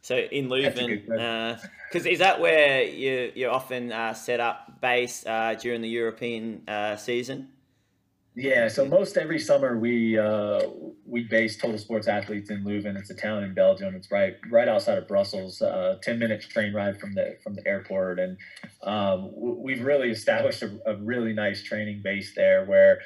so 0.00 0.16
in 0.16 0.48
Leuven, 0.48 1.04
because 1.90 2.06
uh, 2.06 2.10
is 2.10 2.20
that 2.20 2.40
where 2.40 2.84
you 2.84 3.32
you 3.34 3.48
often 3.48 3.90
uh, 3.90 4.14
set 4.14 4.38
up 4.38 4.80
base 4.80 5.26
uh, 5.26 5.56
during 5.60 5.80
the 5.80 5.88
European 5.88 6.62
uh, 6.68 6.94
season? 6.94 7.48
Yeah, 8.38 8.68
so 8.68 8.84
most 8.84 9.16
every 9.16 9.38
summer 9.38 9.78
we 9.78 10.18
uh, 10.18 10.60
we 11.06 11.24
base 11.24 11.56
Total 11.56 11.78
Sports 11.78 12.06
Athletes 12.06 12.50
in 12.50 12.64
Leuven. 12.64 12.94
It's 12.98 13.08
a 13.08 13.14
town 13.14 13.42
in 13.44 13.54
Belgium. 13.54 13.94
It's 13.94 14.10
right 14.10 14.34
right 14.50 14.68
outside 14.68 14.98
of 14.98 15.08
Brussels. 15.08 15.62
Uh, 15.62 15.96
Ten 16.02 16.18
minute 16.18 16.42
train 16.42 16.74
ride 16.74 17.00
from 17.00 17.14
the 17.14 17.38
from 17.42 17.54
the 17.54 17.66
airport, 17.66 18.18
and 18.18 18.36
um, 18.82 19.32
we've 19.34 19.80
really 19.80 20.10
established 20.10 20.62
a, 20.62 20.78
a, 20.84 20.96
really 20.96 21.32
nice 21.32 21.62
training 21.62 22.02
base 22.04 22.34
there. 22.36 22.66
Where 22.66 22.98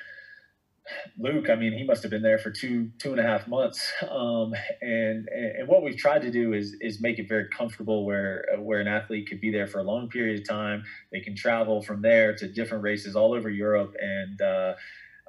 Luke, 1.16 1.49
I 1.49 1.55
mean, 1.55 1.75
he 1.75 1.85
must 1.85 2.03
have 2.03 2.11
been 2.11 2.23
there 2.23 2.38
for 2.38 2.51
two 2.51 2.90
two 2.99 3.12
and 3.12 3.21
a 3.21 3.23
half 3.23 3.47
months. 3.47 3.88
Um, 4.11 4.53
and 4.81 5.29
and 5.29 5.69
what 5.69 5.85
we've 5.85 5.97
tried 5.97 6.23
to 6.23 6.33
do 6.33 6.55
is 6.55 6.77
is 6.81 7.01
make 7.01 7.21
it 7.21 7.29
very 7.29 7.47
comfortable, 7.57 8.05
where 8.05 8.47
where 8.59 8.81
an 8.81 8.88
athlete 8.88 9.29
could 9.29 9.40
be 9.40 9.53
there 9.53 9.69
for 9.69 9.79
a 9.79 9.85
long 9.85 10.09
period 10.09 10.40
of 10.40 10.49
time. 10.49 10.83
They 11.12 11.21
can 11.21 11.37
travel 11.37 11.83
from 11.83 12.03
there 12.03 12.35
to 12.35 12.49
different 12.49 12.83
races 12.83 13.14
all 13.14 13.33
over 13.33 13.49
Europe, 13.49 13.95
and 14.01 14.43
uh, 14.43 14.73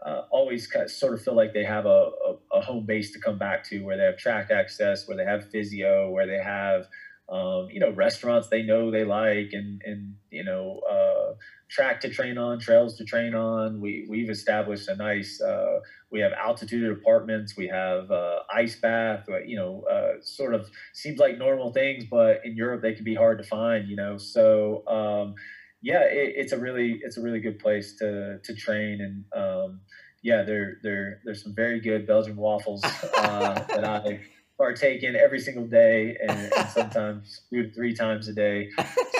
uh, 0.06 0.24
always 0.32 0.68
kind 0.68 0.86
of 0.86 0.92
sort 0.92 1.14
of 1.14 1.22
feel 1.22 1.36
like 1.36 1.54
they 1.54 1.64
have 1.64 1.86
a, 1.86 2.10
a, 2.28 2.58
a, 2.58 2.62
home 2.62 2.86
base 2.86 3.12
to 3.12 3.20
come 3.20 3.38
back 3.38 3.64
to 3.64 3.84
where 3.84 3.98
they 3.98 4.04
have 4.04 4.18
track 4.18 4.50
access, 4.50 5.08
where 5.08 5.16
they 5.16 5.26
have 5.26 5.50
physio, 5.52 6.10
where 6.10 6.26
they 6.26 6.42
have, 6.44 6.88
um, 7.30 7.68
you 7.70 7.80
know, 7.80 7.92
restaurants 7.92 8.50
they 8.50 8.64
know 8.64 8.90
they 8.90 9.04
like 9.04 9.52
and, 9.54 9.82
and 9.86 10.16
you 10.32 10.44
know, 10.44 10.82
uh, 10.90 11.36
track 11.70 12.02
to 12.02 12.10
train 12.10 12.38
on, 12.38 12.60
trails 12.60 12.98
to 12.98 13.06
train 13.06 13.36
on. 13.36 13.80
We, 13.80 14.08
we've 14.10 14.30
established 14.30 14.88
a 14.88 14.96
nice, 14.96 15.40
uh, 15.40 15.80
we 16.12 16.20
have 16.20 16.32
altitude 16.34 16.92
apartments, 16.98 17.56
we 17.56 17.68
have 17.68 18.10
uh, 18.10 18.40
ice 18.54 18.76
bath, 18.76 19.26
uh, 19.30 19.40
you 19.46 19.56
know, 19.56 19.84
uh, 19.90 20.20
sort 20.22 20.56
of 20.56 20.68
seems 20.94 21.20
like 21.20 21.38
normal 21.38 21.72
things, 21.72 22.06
but 22.10 22.42
in 22.44 22.56
Europe 22.56 22.82
they 22.82 22.94
can 22.94 23.04
be 23.04 23.16
hard 23.16 23.38
to 23.38 23.44
find, 23.44 23.88
you 23.88 23.96
know, 23.96 24.18
so, 24.18 24.84
um, 24.88 25.36
yeah, 25.82 26.04
it, 26.04 26.34
it's 26.36 26.52
a 26.52 26.58
really 26.58 27.00
it's 27.04 27.18
a 27.18 27.22
really 27.22 27.40
good 27.40 27.60
place 27.60 27.96
to 28.00 28.40
to 28.44 28.56
train 28.56 29.02
and 29.02 29.26
um, 29.42 29.82
yeah, 30.24 30.44
there 30.44 30.78
there 30.84 31.20
there's 31.26 31.44
some 31.44 31.56
very 31.56 31.80
good 31.80 32.06
Belgian 32.06 32.36
waffles 32.36 32.84
uh, 32.84 33.54
that 33.70 33.84
I 33.84 34.22
partake 34.58 35.02
in 35.02 35.16
every 35.16 35.40
single 35.40 35.66
day 35.66 36.16
and, 36.22 36.54
and 36.54 36.70
sometimes 36.70 37.42
two 37.50 37.64
to 37.64 37.74
three 37.74 37.96
times 37.96 38.28
a 38.28 38.34
day. 38.34 38.70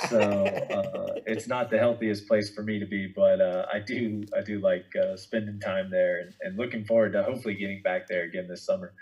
So 0.08 0.20
uh, 0.20 1.14
it's 1.26 1.48
not 1.48 1.68
the 1.68 1.78
healthiest 1.78 2.28
place 2.28 2.54
for 2.54 2.62
me 2.62 2.78
to 2.78 2.86
be, 2.86 3.12
but 3.14 3.40
uh, 3.40 3.66
I 3.72 3.80
do 3.80 4.22
I 4.36 4.42
do 4.42 4.60
like 4.60 4.86
uh, 4.94 5.16
spending 5.16 5.58
time 5.58 5.90
there 5.90 6.20
and, 6.20 6.34
and, 6.42 6.56
looking 6.56 6.84
forward 6.84 7.14
to 7.14 7.24
hopefully 7.24 7.54
getting 7.54 7.82
back 7.82 8.06
there 8.06 8.22
again 8.22 8.46
this 8.48 8.64
summer. 8.64 8.94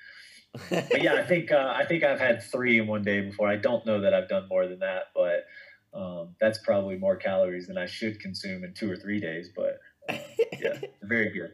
But 0.71 1.03
yeah, 1.03 1.15
I 1.15 1.25
think 1.25 1.53
uh, 1.53 1.75
I 1.77 1.85
think 1.85 2.05
I've 2.05 2.21
had 2.21 2.43
three 2.43 2.79
in 2.79 2.87
one 2.87 3.03
day 3.03 3.21
before. 3.21 3.49
I 3.49 3.57
don't 3.57 3.85
know 3.85 4.01
that 4.01 4.15
I've 4.15 4.29
done 4.29 4.49
more 4.49 4.67
than 4.67 4.79
that, 4.79 5.05
but 5.15 5.45
um, 5.93 6.35
that's 6.41 6.59
probably 6.59 6.97
more 6.97 7.17
calories 7.17 7.67
than 7.67 7.79
I 7.79 7.87
should 7.87 8.21
consume 8.21 8.65
in 8.65 8.75
two 8.75 8.91
or 8.91 8.97
three 8.97 9.21
days. 9.21 9.51
But 9.55 9.79
uh, 10.09 10.19
yeah, 10.61 10.81
very 11.03 11.31
good. 11.31 11.53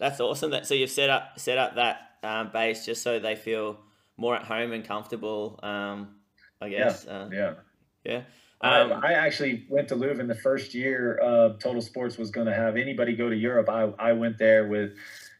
That's 0.00 0.20
awesome. 0.20 0.50
That 0.50 0.66
so 0.66 0.74
you've 0.74 0.90
set 0.90 1.10
up 1.10 1.38
set 1.38 1.58
up 1.58 1.74
that 1.76 2.00
um, 2.22 2.50
base 2.52 2.84
just 2.84 3.02
so 3.02 3.18
they 3.18 3.36
feel 3.36 3.78
more 4.16 4.36
at 4.36 4.44
home 4.44 4.72
and 4.72 4.84
comfortable. 4.84 5.58
Um, 5.62 6.16
I 6.60 6.68
guess. 6.68 7.04
Yeah. 7.06 7.12
Uh, 7.12 7.28
yeah. 7.32 7.54
Yeah. 8.04 8.22
Um, 8.60 8.92
I 9.04 9.12
actually 9.12 9.66
went 9.68 9.88
to 9.88 9.96
Leuven 9.96 10.26
the 10.26 10.34
first 10.34 10.74
year 10.74 11.20
uh, 11.22 11.50
Total 11.60 11.80
Sports 11.80 12.18
was 12.18 12.32
going 12.32 12.48
to 12.48 12.54
have 12.54 12.76
anybody 12.76 13.14
go 13.14 13.28
to 13.28 13.36
Europe. 13.36 13.68
I, 13.68 13.92
I 14.00 14.12
went 14.14 14.36
there 14.36 14.66
with 14.66 14.96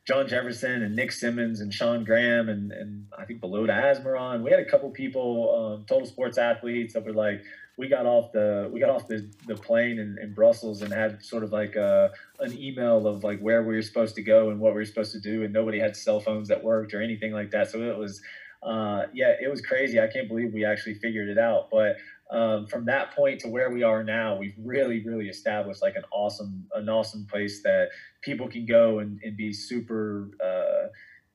John 0.06 0.28
Jefferson 0.28 0.82
and 0.82 0.94
Nick 0.94 1.10
Symmonds 1.10 1.60
and 1.60 1.74
Sean 1.74 2.04
Graham 2.04 2.48
and, 2.48 2.70
and 2.70 3.06
I 3.18 3.24
think 3.24 3.40
Beloda 3.40 3.70
Asmaron. 3.70 4.44
We 4.44 4.52
had 4.52 4.60
a 4.60 4.64
couple 4.64 4.88
people, 4.90 5.78
um, 5.78 5.84
Total 5.86 6.06
Sports 6.06 6.38
athletes 6.38 6.94
that 6.94 7.04
were 7.04 7.12
like, 7.12 7.42
we 7.78 7.88
got 7.88 8.04
off 8.06 8.32
the 8.32 8.68
we 8.72 8.80
got 8.80 8.90
off 8.90 9.06
the, 9.06 9.30
the 9.46 9.54
plane 9.54 9.98
in, 9.98 10.18
in 10.20 10.34
Brussels 10.34 10.82
and 10.82 10.92
had 10.92 11.24
sort 11.24 11.44
of 11.44 11.52
like 11.52 11.76
a, 11.76 12.10
an 12.40 12.58
email 12.58 13.06
of 13.06 13.24
like 13.24 13.40
where 13.40 13.62
we 13.62 13.74
were 13.74 13.82
supposed 13.82 14.16
to 14.16 14.22
go 14.22 14.50
and 14.50 14.58
what 14.60 14.74
we 14.74 14.80
were 14.80 14.84
supposed 14.84 15.12
to 15.12 15.20
do 15.20 15.44
and 15.44 15.52
nobody 15.52 15.78
had 15.78 15.96
cell 15.96 16.20
phones 16.20 16.48
that 16.48 16.62
worked 16.62 16.92
or 16.92 17.00
anything 17.00 17.32
like 17.32 17.50
that. 17.52 17.70
So 17.70 17.80
it 17.82 17.96
was 17.96 18.20
uh, 18.62 19.02
yeah 19.14 19.34
it 19.40 19.48
was 19.48 19.60
crazy. 19.60 20.00
I 20.00 20.08
can't 20.08 20.28
believe 20.28 20.52
we 20.52 20.64
actually 20.64 20.94
figured 20.94 21.28
it 21.28 21.38
out. 21.38 21.70
But 21.70 21.96
um, 22.30 22.66
from 22.66 22.84
that 22.86 23.14
point 23.14 23.40
to 23.40 23.48
where 23.48 23.70
we 23.70 23.82
are 23.82 24.04
now, 24.04 24.36
we've 24.36 24.54
really, 24.58 25.02
really 25.04 25.28
established 25.28 25.80
like 25.80 25.96
an 25.96 26.04
awesome, 26.12 26.66
an 26.74 26.88
awesome 26.88 27.24
place 27.24 27.62
that 27.62 27.88
people 28.20 28.48
can 28.48 28.66
go 28.66 28.98
and, 28.98 29.18
and 29.22 29.36
be 29.36 29.52
super, 29.52 30.30
uh, 30.44 30.88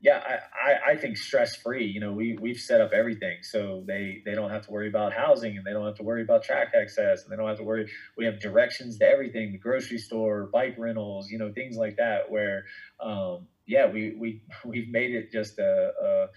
yeah, 0.03 0.21
I, 0.27 0.71
I, 0.71 0.91
I 0.91 0.97
think 0.97 1.15
stress 1.15 1.55
free. 1.55 1.85
You 1.85 2.01
know, 2.01 2.11
we 2.11 2.37
we've 2.39 2.57
set 2.57 2.81
up 2.81 2.91
everything 2.91 3.37
so 3.41 3.85
they 3.87 4.21
they 4.25 4.33
don't 4.35 4.51
have 4.51 4.65
to 4.65 4.71
worry 4.71 4.89
about 4.89 5.13
housing 5.13 5.55
and 5.57 5.65
they 5.65 5.71
don't 5.71 5.85
have 5.85 5.95
to 5.95 6.03
worry 6.03 6.21
about 6.21 6.43
track 6.43 6.73
access 6.79 7.23
and 7.23 7.31
they 7.31 7.37
don't 7.37 7.47
have 7.47 7.57
to 7.59 7.63
worry. 7.63 7.89
We 8.17 8.25
have 8.25 8.41
directions 8.41 8.97
to 8.97 9.05
everything, 9.07 9.53
the 9.53 9.57
grocery 9.59 9.97
store, 9.97 10.49
bike 10.51 10.75
rentals, 10.77 11.31
you 11.31 11.37
know, 11.37 11.53
things 11.53 11.77
like 11.77 11.95
that. 11.95 12.29
Where, 12.29 12.65
um, 13.01 13.47
yeah, 13.65 13.87
we 13.89 14.13
we 14.19 14.41
we've 14.65 14.89
made 14.89 15.15
it 15.15 15.31
just 15.31 15.57
a, 15.57 15.93
a 16.03 16.27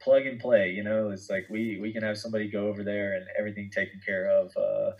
plug 0.00 0.24
and 0.24 0.40
play. 0.40 0.70
You 0.70 0.82
know, 0.82 1.10
it's 1.10 1.28
like 1.28 1.44
we 1.50 1.78
we 1.82 1.92
can 1.92 2.02
have 2.02 2.16
somebody 2.16 2.50
go 2.50 2.68
over 2.68 2.82
there 2.82 3.12
and 3.12 3.26
everything 3.38 3.70
taken 3.70 4.00
care 4.06 4.30
of. 4.30 4.50
Uh, 4.56 4.92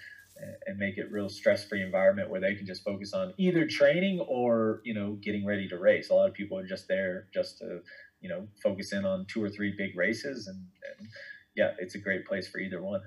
and 0.66 0.78
make 0.78 0.98
it 0.98 1.10
real 1.10 1.28
stress-free 1.28 1.82
environment 1.82 2.30
where 2.30 2.40
they 2.40 2.54
can 2.54 2.66
just 2.66 2.84
focus 2.84 3.12
on 3.12 3.34
either 3.36 3.66
training 3.66 4.20
or 4.20 4.80
you 4.84 4.94
know 4.94 5.12
getting 5.22 5.44
ready 5.44 5.68
to 5.68 5.78
race. 5.78 6.10
A 6.10 6.14
lot 6.14 6.28
of 6.28 6.34
people 6.34 6.58
are 6.58 6.66
just 6.66 6.88
there 6.88 7.26
just 7.32 7.58
to 7.58 7.80
you 8.20 8.28
know 8.28 8.46
focus 8.62 8.92
in 8.92 9.04
on 9.04 9.26
two 9.26 9.42
or 9.42 9.48
three 9.48 9.74
big 9.76 9.96
races 9.96 10.46
and, 10.46 10.58
and 10.98 11.08
yeah 11.54 11.72
it's 11.78 11.94
a 11.94 11.98
great 11.98 12.26
place 12.26 12.48
for 12.48 12.58
either 12.58 12.80
one. 12.80 13.02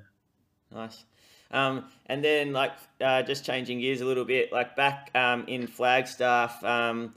Nice. 0.71 1.03
Um, 1.51 1.85
and 2.07 2.23
then 2.23 2.53
like 2.53 2.73
uh, 2.99 3.21
just 3.21 3.45
changing 3.45 3.79
gears 3.79 4.01
a 4.01 4.05
little 4.05 4.25
bit 4.25 4.51
like 4.51 4.75
back 4.75 5.11
um, 5.15 5.45
in 5.47 5.67
flagstaff 5.67 6.63
um, 6.63 7.13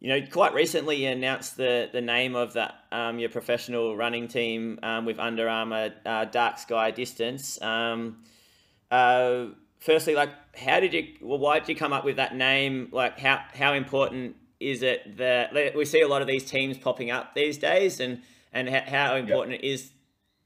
you 0.00 0.08
know 0.08 0.26
quite 0.26 0.54
recently 0.54 1.04
you 1.04 1.10
announced 1.10 1.56
the 1.56 1.88
the 1.92 2.00
name 2.00 2.34
of 2.34 2.54
that 2.54 2.74
um, 2.90 3.18
your 3.18 3.28
professional 3.28 3.96
running 3.96 4.28
team 4.28 4.78
um, 4.82 5.04
with 5.04 5.18
Under 5.18 5.48
Armour 5.48 5.92
uh, 6.06 6.24
Dark 6.24 6.58
Sky 6.58 6.90
Distance. 6.90 7.60
Um, 7.62 8.24
uh, 8.90 9.46
firstly, 9.78 10.14
like, 10.14 10.30
how 10.56 10.80
did 10.80 10.92
you? 10.92 11.14
Well, 11.20 11.38
why 11.38 11.58
did 11.58 11.68
you 11.68 11.76
come 11.76 11.92
up 11.92 12.04
with 12.04 12.16
that 12.16 12.34
name? 12.34 12.88
Like, 12.92 13.18
how 13.18 13.40
how 13.54 13.74
important 13.74 14.36
is 14.58 14.82
it 14.82 15.16
that 15.16 15.74
we 15.74 15.84
see 15.84 16.00
a 16.00 16.08
lot 16.08 16.22
of 16.22 16.28
these 16.28 16.44
teams 16.44 16.76
popping 16.76 17.10
up 17.10 17.34
these 17.34 17.58
days, 17.58 18.00
and 18.00 18.22
and 18.52 18.68
how, 18.68 19.16
important 19.16 19.62
yep. 19.62 19.72
is 19.72 19.92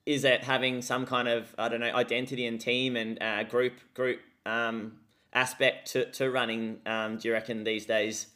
is 0.06 0.24
it 0.24 0.44
having 0.44 0.82
some 0.82 1.06
kind 1.06 1.28
of 1.28 1.54
I 1.58 1.68
don't 1.68 1.80
know 1.80 1.94
identity 1.94 2.46
and 2.46 2.60
team 2.60 2.96
and 2.96 3.20
uh, 3.22 3.42
group 3.44 3.74
group 3.94 4.20
um, 4.46 4.98
aspect 5.32 5.92
to 5.92 6.10
to 6.12 6.30
running? 6.30 6.78
Um, 6.86 7.16
do 7.18 7.28
you 7.28 7.34
reckon 7.34 7.64
these 7.64 7.86
days? 7.86 8.26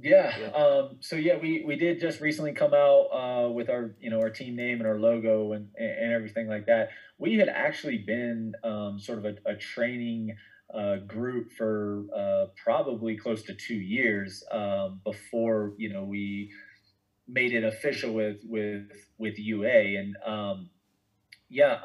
Yeah. 0.00 0.32
yeah. 0.38 0.46
Um, 0.48 0.96
so 1.00 1.16
yeah, 1.16 1.38
we, 1.38 1.64
we 1.66 1.76
did 1.76 2.00
just 2.00 2.20
recently 2.20 2.52
come 2.52 2.74
out 2.74 3.06
uh, 3.12 3.50
with 3.50 3.68
our 3.68 3.94
you 4.00 4.10
know 4.10 4.20
our 4.20 4.30
team 4.30 4.56
name 4.56 4.78
and 4.78 4.86
our 4.86 4.98
logo 4.98 5.52
and 5.52 5.68
and 5.76 6.12
everything 6.12 6.48
like 6.48 6.66
that. 6.66 6.90
We 7.18 7.36
had 7.38 7.48
actually 7.48 7.98
been 7.98 8.54
um, 8.62 8.98
sort 8.98 9.18
of 9.18 9.24
a, 9.24 9.34
a 9.52 9.56
training 9.56 10.36
uh, 10.72 10.96
group 10.96 11.50
for 11.52 12.04
uh, 12.14 12.46
probably 12.62 13.16
close 13.16 13.42
to 13.44 13.54
two 13.54 13.74
years 13.74 14.44
um, 14.52 15.00
before 15.04 15.72
you 15.78 15.92
know 15.92 16.04
we 16.04 16.50
made 17.26 17.52
it 17.52 17.64
official 17.64 18.12
with 18.12 18.38
with 18.44 18.88
with 19.18 19.38
UA 19.38 19.98
and 19.98 20.16
um, 20.24 20.70
yeah. 21.48 21.78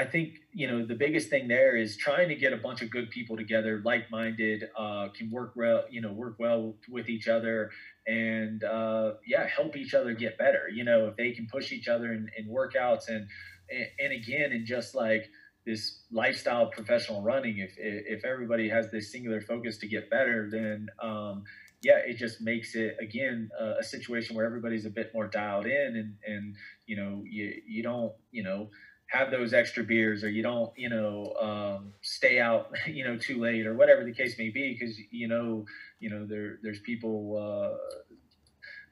I 0.00 0.06
think 0.06 0.38
you 0.52 0.66
know 0.66 0.86
the 0.86 0.94
biggest 0.94 1.28
thing 1.28 1.46
there 1.46 1.76
is 1.76 1.94
trying 1.98 2.28
to 2.30 2.34
get 2.34 2.54
a 2.54 2.56
bunch 2.56 2.80
of 2.80 2.90
good 2.90 3.10
people 3.10 3.36
together, 3.36 3.82
like-minded, 3.84 4.64
uh, 4.74 5.08
can 5.14 5.30
work 5.30 5.52
well, 5.54 5.84
you 5.90 6.00
know, 6.00 6.10
work 6.10 6.36
well 6.38 6.76
with 6.88 7.10
each 7.10 7.28
other, 7.28 7.70
and 8.06 8.64
uh, 8.64 9.12
yeah, 9.26 9.46
help 9.46 9.76
each 9.76 9.92
other 9.92 10.14
get 10.14 10.38
better. 10.38 10.70
You 10.72 10.84
know, 10.84 11.08
if 11.08 11.16
they 11.16 11.32
can 11.32 11.48
push 11.52 11.70
each 11.70 11.86
other 11.86 12.12
in, 12.12 12.30
in 12.38 12.48
workouts 12.48 13.08
and, 13.08 13.28
and 13.70 13.86
and 13.98 14.12
again, 14.14 14.52
and 14.52 14.64
just 14.64 14.94
like 14.94 15.28
this 15.66 16.00
lifestyle 16.10 16.70
professional 16.70 17.20
running, 17.22 17.58
if 17.58 17.74
if 17.76 18.24
everybody 18.24 18.70
has 18.70 18.90
this 18.90 19.12
singular 19.12 19.42
focus 19.42 19.76
to 19.78 19.86
get 19.86 20.08
better, 20.08 20.48
then 20.50 20.88
um, 21.02 21.44
yeah, 21.82 21.98
it 22.06 22.16
just 22.16 22.40
makes 22.40 22.74
it 22.74 22.96
again 23.02 23.50
uh, 23.60 23.74
a 23.78 23.84
situation 23.84 24.34
where 24.34 24.46
everybody's 24.46 24.86
a 24.86 24.90
bit 24.90 25.12
more 25.12 25.26
dialed 25.26 25.66
in, 25.66 25.96
and 25.96 26.14
and 26.26 26.56
you 26.86 26.96
know 26.96 27.22
you 27.28 27.52
you 27.68 27.82
don't 27.82 28.12
you 28.30 28.42
know 28.42 28.70
have 29.10 29.30
those 29.32 29.52
extra 29.52 29.82
beers 29.82 30.22
or 30.22 30.30
you 30.30 30.42
don't 30.42 30.70
you 30.76 30.88
know 30.88 31.34
um, 31.40 31.92
stay 32.00 32.40
out 32.40 32.70
you 32.86 33.04
know 33.04 33.16
too 33.16 33.40
late 33.40 33.66
or 33.66 33.74
whatever 33.74 34.04
the 34.04 34.12
case 34.12 34.38
may 34.38 34.48
be 34.48 34.76
because 34.78 34.96
you 35.10 35.28
know 35.28 35.64
you 35.98 36.08
know 36.08 36.24
there 36.26 36.58
there's 36.62 36.80
people 36.80 37.36
uh, 37.36 37.76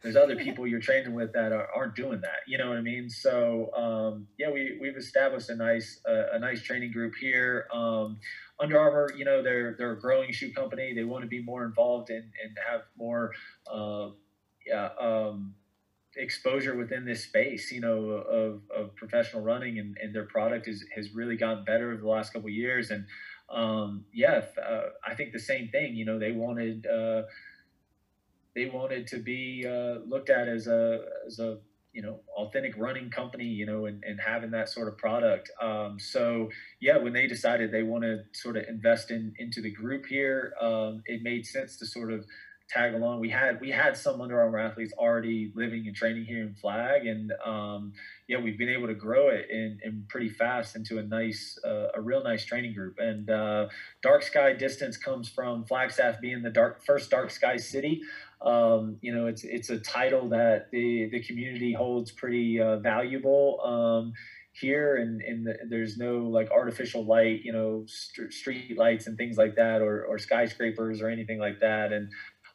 there's 0.02 0.16
other 0.16 0.36
people 0.36 0.66
you're 0.66 0.80
training 0.80 1.14
with 1.14 1.32
that 1.32 1.52
are, 1.52 1.68
not 1.76 1.94
doing 1.94 2.20
that 2.20 2.40
you 2.46 2.58
know 2.58 2.68
what 2.68 2.76
i 2.76 2.80
mean? 2.80 3.08
So 3.08 3.70
um, 3.74 4.26
yeah 4.38 4.50
we, 4.50 4.78
we've 4.80 4.96
established 4.96 5.50
a 5.50 5.56
nice 5.56 6.00
uh, 6.08 6.32
a 6.32 6.38
nice 6.38 6.62
training 6.62 6.92
group 6.92 7.14
here. 7.20 7.66
Um, 7.72 8.18
under 8.60 8.78
armour 8.78 9.12
you 9.16 9.24
know 9.24 9.40
they're 9.40 9.76
they're 9.78 9.92
a 9.92 10.00
growing 10.00 10.32
shoe 10.32 10.52
company. 10.52 10.92
They 10.94 11.04
want 11.04 11.22
to 11.22 11.28
be 11.28 11.42
more 11.42 11.64
involved 11.64 12.10
and 12.10 12.24
and 12.42 12.56
have 12.68 12.82
more 12.96 13.32
uh, 13.72 14.08
yeah 14.66 14.88
um, 15.00 15.54
exposure 16.18 16.76
within 16.76 17.04
this 17.04 17.22
space, 17.24 17.70
you 17.70 17.80
know, 17.80 18.10
of, 18.10 18.60
of 18.76 18.94
professional 18.96 19.42
running 19.42 19.78
and, 19.78 19.96
and 20.02 20.14
their 20.14 20.26
product 20.26 20.68
is, 20.68 20.84
has 20.94 21.14
really 21.14 21.36
gotten 21.36 21.64
better 21.64 21.92
over 21.92 22.00
the 22.00 22.08
last 22.08 22.32
couple 22.32 22.50
years. 22.50 22.90
And 22.90 23.06
um, 23.48 24.04
yeah, 24.12 24.42
uh, 24.60 24.88
I 25.06 25.14
think 25.14 25.32
the 25.32 25.38
same 25.38 25.68
thing, 25.68 25.94
you 25.94 26.04
know, 26.04 26.18
they 26.18 26.32
wanted, 26.32 26.86
uh, 26.86 27.22
they 28.54 28.66
wanted 28.66 29.06
to 29.08 29.18
be 29.18 29.64
uh, 29.66 30.00
looked 30.06 30.28
at 30.28 30.48
as 30.48 30.66
a, 30.66 31.04
as 31.26 31.38
a, 31.38 31.58
you 31.92 32.02
know, 32.02 32.20
authentic 32.36 32.74
running 32.76 33.10
company, 33.10 33.46
you 33.46 33.66
know, 33.66 33.86
and, 33.86 34.04
and 34.04 34.20
having 34.20 34.50
that 34.50 34.68
sort 34.68 34.88
of 34.88 34.98
product. 34.98 35.50
Um, 35.60 35.98
so 35.98 36.50
yeah, 36.80 36.98
when 36.98 37.12
they 37.12 37.26
decided 37.26 37.72
they 37.72 37.82
want 37.82 38.04
to 38.04 38.24
sort 38.34 38.56
of 38.56 38.64
invest 38.68 39.10
in, 39.10 39.32
into 39.38 39.60
the 39.62 39.70
group 39.70 40.06
here, 40.06 40.52
um, 40.60 41.02
it 41.06 41.22
made 41.22 41.46
sense 41.46 41.76
to 41.78 41.86
sort 41.86 42.12
of 42.12 42.26
tag 42.68 42.94
along. 42.94 43.20
We 43.20 43.30
had 43.30 43.60
we 43.60 43.70
had 43.70 43.96
some 43.96 44.20
Under 44.20 44.40
Armour 44.40 44.58
athletes 44.58 44.92
already 44.98 45.52
living 45.54 45.86
and 45.86 45.96
training 45.96 46.24
here 46.24 46.42
in 46.42 46.54
Flag, 46.54 47.06
and 47.06 47.32
um, 47.44 47.92
yeah, 48.28 48.38
we've 48.38 48.58
been 48.58 48.68
able 48.68 48.86
to 48.86 48.94
grow 48.94 49.28
it 49.28 49.48
in, 49.50 49.78
in 49.82 50.04
pretty 50.08 50.28
fast 50.28 50.76
into 50.76 50.98
a 50.98 51.02
nice, 51.02 51.58
uh, 51.64 51.88
a 51.94 52.00
real 52.00 52.22
nice 52.22 52.44
training 52.44 52.74
group. 52.74 52.96
And 52.98 53.30
uh, 53.30 53.68
Dark 54.02 54.22
Sky 54.22 54.52
Distance 54.52 54.96
comes 54.96 55.28
from 55.28 55.64
Flagstaff 55.64 56.20
being 56.20 56.42
the 56.42 56.50
dark 56.50 56.84
first 56.84 57.10
dark 57.10 57.30
sky 57.30 57.56
city. 57.56 58.02
Um, 58.40 58.98
you 59.00 59.14
know, 59.14 59.26
it's 59.26 59.44
it's 59.44 59.70
a 59.70 59.78
title 59.78 60.28
that 60.28 60.70
the 60.70 61.08
the 61.10 61.22
community 61.22 61.72
holds 61.72 62.10
pretty 62.12 62.60
uh, 62.60 62.78
valuable. 62.78 63.60
Um, 63.64 64.12
here 64.60 64.96
and, 64.96 65.20
and 65.22 65.46
the, 65.46 65.56
there's 65.68 65.96
no 65.96 66.18
like 66.18 66.50
artificial 66.50 67.04
light 67.04 67.42
you 67.44 67.52
know 67.52 67.84
st- 67.86 68.32
street 68.32 68.76
lights 68.76 69.06
and 69.06 69.16
things 69.16 69.36
like 69.36 69.54
that 69.54 69.80
or, 69.80 70.04
or 70.04 70.18
skyscrapers 70.18 71.00
or 71.00 71.08
anything 71.08 71.38
like 71.38 71.60
that 71.60 71.92
and 71.92 72.10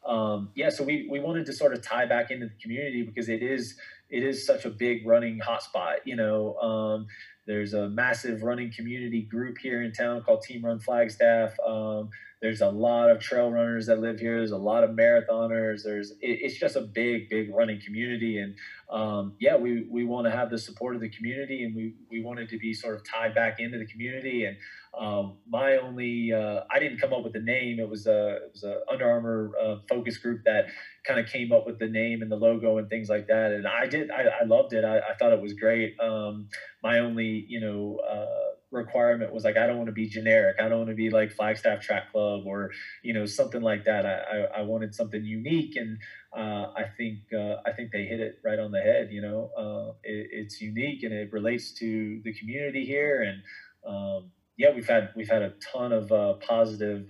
um, 0.06 0.49
yeah, 0.56 0.70
so 0.70 0.84
we, 0.84 1.08
we 1.10 1.20
wanted 1.20 1.45
to 1.45 1.54
sort 1.54 1.74
of 1.74 1.82
tie 1.82 2.06
back 2.06 2.32
into 2.32 2.47
the 2.47 2.56
community 2.62 3.04
because 3.04 3.30
it 3.30 3.41
is 3.41 3.76
it 4.10 4.24
is 4.24 4.45
such 4.45 4.66
a 4.66 4.70
big 4.70 5.08
running 5.08 5.39
hotspot. 5.39 5.97
You 6.06 6.16
know, 6.16 6.56
um, 6.58 7.08
there's 7.47 7.74
a 7.74 7.89
massive 7.89 8.43
running 8.43 8.72
community 8.72 9.22
group 9.22 9.58
here 9.58 9.82
in 9.82 9.91
town 9.91 10.22
called 10.22 10.43
Team 10.43 10.64
Run 10.64 10.80
Flagstaff. 10.80 11.54
Um, 11.66 12.10
there's 12.44 12.60
a 12.60 12.70
lot 12.70 13.10
of 13.10 13.22
trail 13.22 13.50
runners 13.50 13.86
that 13.86 14.02
live 14.02 14.20
here. 14.20 14.38
There's 14.38 14.52
a 14.52 14.58
lot 14.58 14.84
of 14.84 14.89
marathoners. 14.89 15.84
There's 15.86 16.12
it, 16.12 16.18
it's 16.41 16.60
just 16.60 16.76
a 16.76 16.82
big, 16.82 17.30
big 17.30 17.56
running 17.56 17.80
community, 17.80 18.38
and 18.38 18.56
um, 18.91 19.36
yeah, 19.39 19.56
we 19.56 19.88
we 19.89 20.04
want 20.04 20.28
to 20.28 20.32
have 20.32 20.50
the 20.50 20.58
support 20.58 20.94
of 20.94 21.00
the 21.00 21.08
community, 21.08 21.64
and 21.64 21.74
we 21.74 21.96
we 22.12 22.22
wanted 22.22 22.50
to 22.50 22.58
be 22.58 22.74
sort 22.74 22.96
of 22.96 23.10
tied 23.10 23.34
back 23.34 23.62
into 23.62 23.78
the 23.78 23.86
community. 23.86 24.44
And 24.44 24.58
um, 25.00 25.38
my 25.48 25.78
only 25.78 26.34
uh, 26.34 26.66
I 26.70 26.80
didn't 26.80 27.00
come 27.00 27.14
up 27.14 27.24
with 27.24 27.32
the 27.32 27.39
name. 27.39 27.80
It 27.80 27.88
was 27.88 28.08
a 28.08 28.36
it 28.36 28.52
was 28.52 28.66
a 28.66 28.82
Under 28.91 29.10
Armour 29.10 29.52
uh, 29.58 29.76
focus 29.88 30.18
group 30.18 30.41
that 30.44 30.66
kind 31.08 31.22
of 31.22 31.28
came 31.28 31.54
up 31.54 31.66
with 31.66 31.80
the 31.80 31.88
name 31.88 32.22
and 32.22 32.30
the 32.30 32.36
logo 32.36 32.78
and 32.78 32.89
things 32.89 33.08
like 33.08 33.28
that. 33.28 33.54
And 33.54 33.66
I 33.66 33.88
did 33.88 34.12
I, 34.12 34.24
I 34.41 34.44
loved 34.44 34.74
it. 34.74 34.84
I, 34.84 34.98
I 34.98 35.16
thought 35.18 35.32
it 35.32 35.41
was 35.41 35.54
great. 35.54 35.98
Um, 35.98 36.50
my 36.84 37.00
only 37.00 37.46
you 37.48 37.62
know. 37.62 38.02
Uh, 38.06 38.53
requirement 38.74 39.34
was 39.34 39.43
like 39.43 39.57
I 39.57 39.67
don't 39.67 39.78
want 39.78 39.88
to 39.88 39.93
be 39.93 40.07
generic. 40.07 40.57
I 40.59 40.67
don't 40.67 40.80
want 40.80 40.89
to 40.89 40.95
be 40.95 41.09
like 41.09 41.32
Flagstaff 41.32 41.82
Track 41.82 42.11
Club 42.11 42.43
or 42.45 42.71
you 43.03 43.13
know 43.13 43.26
something 43.26 43.61
like 43.61 43.86
that. 43.86 44.05
I 44.05 44.59
I, 44.59 44.61
wanted 44.61 44.93
something 44.95 45.24
unique, 45.24 45.76
and 45.76 45.97
uh, 46.36 46.71
I 46.76 46.86
think 46.97 47.19
uh, 47.34 47.57
I 47.65 47.71
think 47.71 47.91
they 47.91 48.05
hit 48.05 48.19
it 48.19 48.39
right 48.43 48.59
on 48.59 48.71
the 48.71 48.82
head. 48.82 49.09
You 49.11 49.21
know, 49.21 49.51
uh, 49.57 49.93
it, 50.03 50.28
it's 50.32 50.59
unique 50.61 51.03
and 51.03 51.13
it 51.13 51.32
relates 51.32 51.71
to 51.80 52.21
the 52.24 52.34
community 52.34 52.86
here, 52.86 53.21
and 53.21 53.41
um, 53.88 54.32
yeah, 54.57 54.74
we've 54.74 54.88
had 54.88 55.09
we've 55.15 55.30
had 55.30 55.41
a 55.41 55.53
ton 55.71 55.91
of 55.93 56.11
uh, 56.11 56.34
positive. 56.47 57.09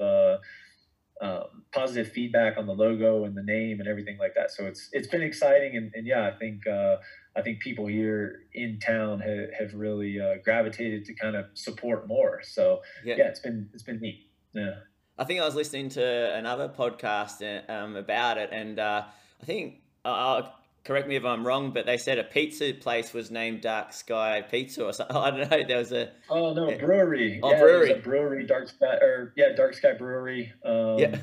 Um, 1.22 1.64
positive 1.72 2.12
feedback 2.12 2.58
on 2.58 2.66
the 2.66 2.74
logo 2.74 3.24
and 3.24 3.38
the 3.38 3.44
name 3.44 3.80
and 3.80 3.88
everything 3.88 4.18
like 4.18 4.34
that. 4.36 4.52
So 4.52 4.66
it's 4.66 4.90
it's 4.92 5.08
been 5.08 5.22
exciting 5.22 5.78
and, 5.78 5.92
and 5.94 6.06
yeah, 6.06 6.28
I 6.28 6.32
think 6.38 6.66
uh, 6.68 6.98
I 7.36 7.42
think 7.42 7.60
people 7.62 7.88
here 7.88 8.42
in 8.54 8.80
town 8.80 9.20
have, 9.20 9.50
have 9.58 9.74
really 9.74 10.20
uh, 10.20 10.36
gravitated 10.44 11.06
to 11.06 11.14
kind 11.14 11.36
of 11.36 11.46
support 11.54 12.08
more. 12.08 12.42
So 12.44 12.82
yeah. 13.06 13.16
yeah, 13.18 13.28
it's 13.28 13.40
been 13.40 13.70
it's 13.74 13.84
been 13.84 14.00
neat. 14.00 14.30
Yeah. 14.54 14.74
I 15.18 15.24
think 15.26 15.40
I 15.40 15.46
was 15.46 15.56
listening 15.56 15.90
to 15.90 16.36
another 16.36 16.68
podcast 16.68 17.42
uh, 17.42 17.72
um, 17.72 17.96
about 17.96 18.38
it, 18.38 18.50
and 18.52 18.80
uh, 18.80 19.04
I 19.42 19.46
think 19.46 19.76
uh, 20.04 20.42
correct 20.84 21.08
me 21.08 21.16
if 21.16 21.26
I'm 21.26 21.46
wrong, 21.46 21.72
but 21.72 21.86
they 21.86 21.98
said 21.98 22.20
a 22.20 22.24
pizza 22.24 22.74
place 22.74 23.14
was 23.14 23.32
named 23.32 23.62
Dark 23.62 23.94
Sky 23.94 24.42
Pizza 24.42 24.86
or 24.86 24.94
something. 24.94 25.16
I 25.18 25.32
don't 25.32 25.52
know. 25.52 25.64
There 25.68 25.78
was 25.78 25.92
a 25.92 26.12
oh 26.30 26.54
no 26.54 26.78
brewery. 26.78 27.40
Oh, 27.42 27.52
yeah, 27.52 27.60
brewery. 27.60 27.94
brewery, 28.00 28.46
Dark 28.46 28.70
Sky 28.70 28.96
or 29.02 29.34
yeah, 29.36 29.56
Dark 29.56 29.74
Sky 29.74 29.94
Brewery. 29.94 30.52
Um, 30.66 31.00
yeah. 31.00 31.18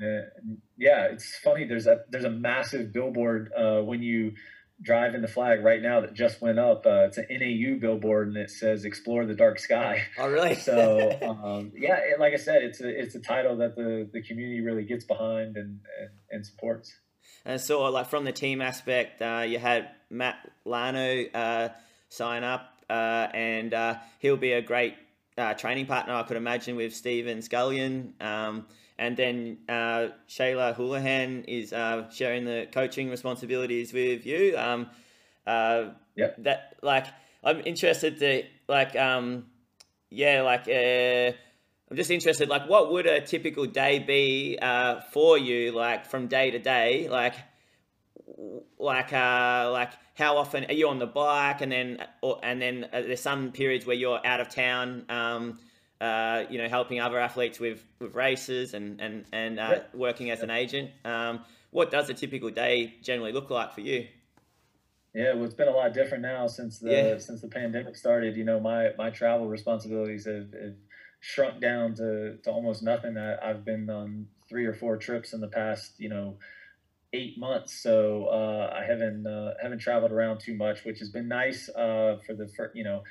yeah, 0.76 1.06
it's 1.06 1.38
funny. 1.38 1.64
There's 1.64 1.86
a 1.86 2.00
there's 2.10 2.24
a 2.24 2.30
massive 2.30 2.92
billboard 2.92 3.50
uh, 3.56 3.80
when 3.80 4.02
you 4.02 4.32
drive 4.82 5.14
in 5.14 5.22
the 5.22 5.28
flag 5.28 5.64
right 5.64 5.80
now 5.80 6.02
that 6.02 6.12
just 6.12 6.42
went 6.42 6.58
up. 6.58 6.84
Uh, 6.84 7.06
it's 7.06 7.18
an 7.18 7.26
NAU 7.30 7.78
billboard 7.80 8.28
and 8.28 8.36
it 8.36 8.50
says 8.50 8.84
"Explore 8.84 9.26
the 9.26 9.34
Dark 9.34 9.58
Sky." 9.58 10.02
Oh, 10.18 10.30
really? 10.30 10.54
so 10.54 11.10
um, 11.22 11.72
yeah, 11.76 11.96
it, 11.96 12.20
like 12.20 12.32
I 12.32 12.36
said, 12.36 12.62
it's 12.62 12.80
a 12.80 12.88
it's 12.88 13.14
a 13.14 13.20
title 13.20 13.56
that 13.58 13.76
the 13.76 14.08
the 14.12 14.22
community 14.22 14.60
really 14.60 14.84
gets 14.84 15.04
behind 15.04 15.56
and 15.56 15.80
and, 16.00 16.10
and 16.30 16.46
supports. 16.46 16.94
And 17.46 17.60
so, 17.60 17.84
like 17.84 18.08
from 18.08 18.24
the 18.24 18.32
team 18.32 18.60
aspect, 18.60 19.22
uh, 19.22 19.44
you 19.46 19.58
had 19.60 19.90
Matt 20.10 20.50
Llano 20.64 21.24
uh, 21.32 21.68
sign 22.08 22.42
up, 22.42 22.72
uh, 22.90 23.28
and 23.32 23.72
uh, 23.72 23.94
he'll 24.18 24.36
be 24.36 24.52
a 24.52 24.60
great 24.60 24.96
uh, 25.38 25.54
training 25.54 25.86
partner, 25.86 26.14
I 26.14 26.24
could 26.24 26.36
imagine, 26.36 26.74
with 26.74 26.92
Stephen 26.92 27.38
Scullion. 27.38 28.14
Um, 28.20 28.66
and 28.98 29.16
then 29.16 29.58
uh, 29.68 30.08
Shayla 30.28 30.74
Houlihan 30.74 31.44
is 31.46 31.72
uh, 31.72 32.10
sharing 32.10 32.44
the 32.44 32.66
coaching 32.72 33.10
responsibilities 33.10 33.92
with 33.92 34.26
you. 34.26 34.56
Um, 34.58 34.88
uh, 35.46 35.90
yeah. 36.16 36.30
That 36.38 36.76
like 36.82 37.06
I'm 37.44 37.60
interested 37.64 38.18
to 38.18 38.42
like 38.68 38.96
um, 38.96 39.46
yeah 40.10 40.42
like 40.42 40.62
uh, 40.62 41.36
I'm 41.90 41.96
just 41.96 42.10
interested 42.10 42.48
like 42.48 42.68
what 42.68 42.92
would 42.92 43.06
a 43.06 43.20
typical 43.20 43.66
day 43.66 43.98
be 44.00 44.58
uh, 44.60 45.00
for 45.12 45.38
you 45.38 45.72
like 45.72 46.06
from 46.06 46.26
day 46.26 46.50
to 46.50 46.58
day 46.58 47.08
like 47.08 47.34
like 48.78 49.12
uh 49.12 49.70
like 49.72 49.92
how 50.14 50.36
often 50.36 50.64
are 50.64 50.72
you 50.72 50.88
on 50.88 50.98
the 50.98 51.06
bike 51.06 51.60
and 51.60 51.70
then 51.70 52.04
or, 52.22 52.40
and 52.42 52.60
then 52.60 52.88
uh, 52.92 53.02
there's 53.02 53.20
some 53.20 53.52
periods 53.52 53.86
where 53.86 53.96
you're 53.96 54.20
out 54.26 54.40
of 54.40 54.48
town 54.48 55.04
um 55.08 55.58
uh, 56.00 56.44
you 56.50 56.58
know, 56.58 56.68
helping 56.68 57.00
other 57.00 57.18
athletes 57.18 57.58
with, 57.58 57.82
with 57.98 58.14
races 58.14 58.74
and 58.74 59.00
and 59.00 59.24
and 59.32 59.58
uh, 59.58 59.80
working 59.94 60.30
as 60.30 60.42
an 60.42 60.50
agent. 60.50 60.90
Um, 61.04 61.40
what 61.70 61.90
does 61.90 62.10
a 62.10 62.14
typical 62.14 62.50
day 62.50 62.94
generally 63.02 63.32
look 63.32 63.50
like 63.50 63.72
for 63.72 63.80
you? 63.80 64.06
Yeah, 65.14 65.32
well, 65.32 65.44
it's 65.44 65.54
been 65.54 65.68
a 65.68 65.72
lot 65.72 65.94
different 65.94 66.22
now 66.22 66.46
since 66.46 66.78
the 66.78 66.90
yeah. 66.90 67.18
since 67.18 67.40
the 67.40 67.48
pandemic 67.48 67.96
started. 67.96 68.36
You 68.36 68.44
know, 68.44 68.60
my 68.60 68.90
my 68.98 69.10
travel 69.10 69.48
responsibilities 69.48 70.26
have, 70.26 70.52
have 70.52 70.74
shrunk 71.26 71.60
down 71.60 71.92
to, 71.96 72.36
to 72.44 72.50
almost 72.50 72.84
nothing. 72.84 73.18
I, 73.18 73.36
I've 73.42 73.64
been 73.64 73.90
on 73.90 74.28
three 74.48 74.64
or 74.64 74.72
four 74.72 74.96
trips 74.96 75.32
in 75.32 75.40
the 75.40 75.48
past, 75.48 75.94
you 75.98 76.08
know, 76.08 76.38
eight 77.12 77.36
months. 77.36 77.72
So 77.82 78.26
uh, 78.26 78.72
I 78.72 78.84
haven't 78.84 79.26
uh, 79.26 79.54
haven't 79.60 79.80
traveled 79.80 80.12
around 80.12 80.38
too 80.38 80.54
much, 80.54 80.84
which 80.84 81.00
has 81.00 81.10
been 81.10 81.26
nice 81.26 81.68
uh, 81.70 82.18
for 82.24 82.34
the 82.34 82.46
for, 82.56 82.70
you 82.74 82.84
know 82.84 83.02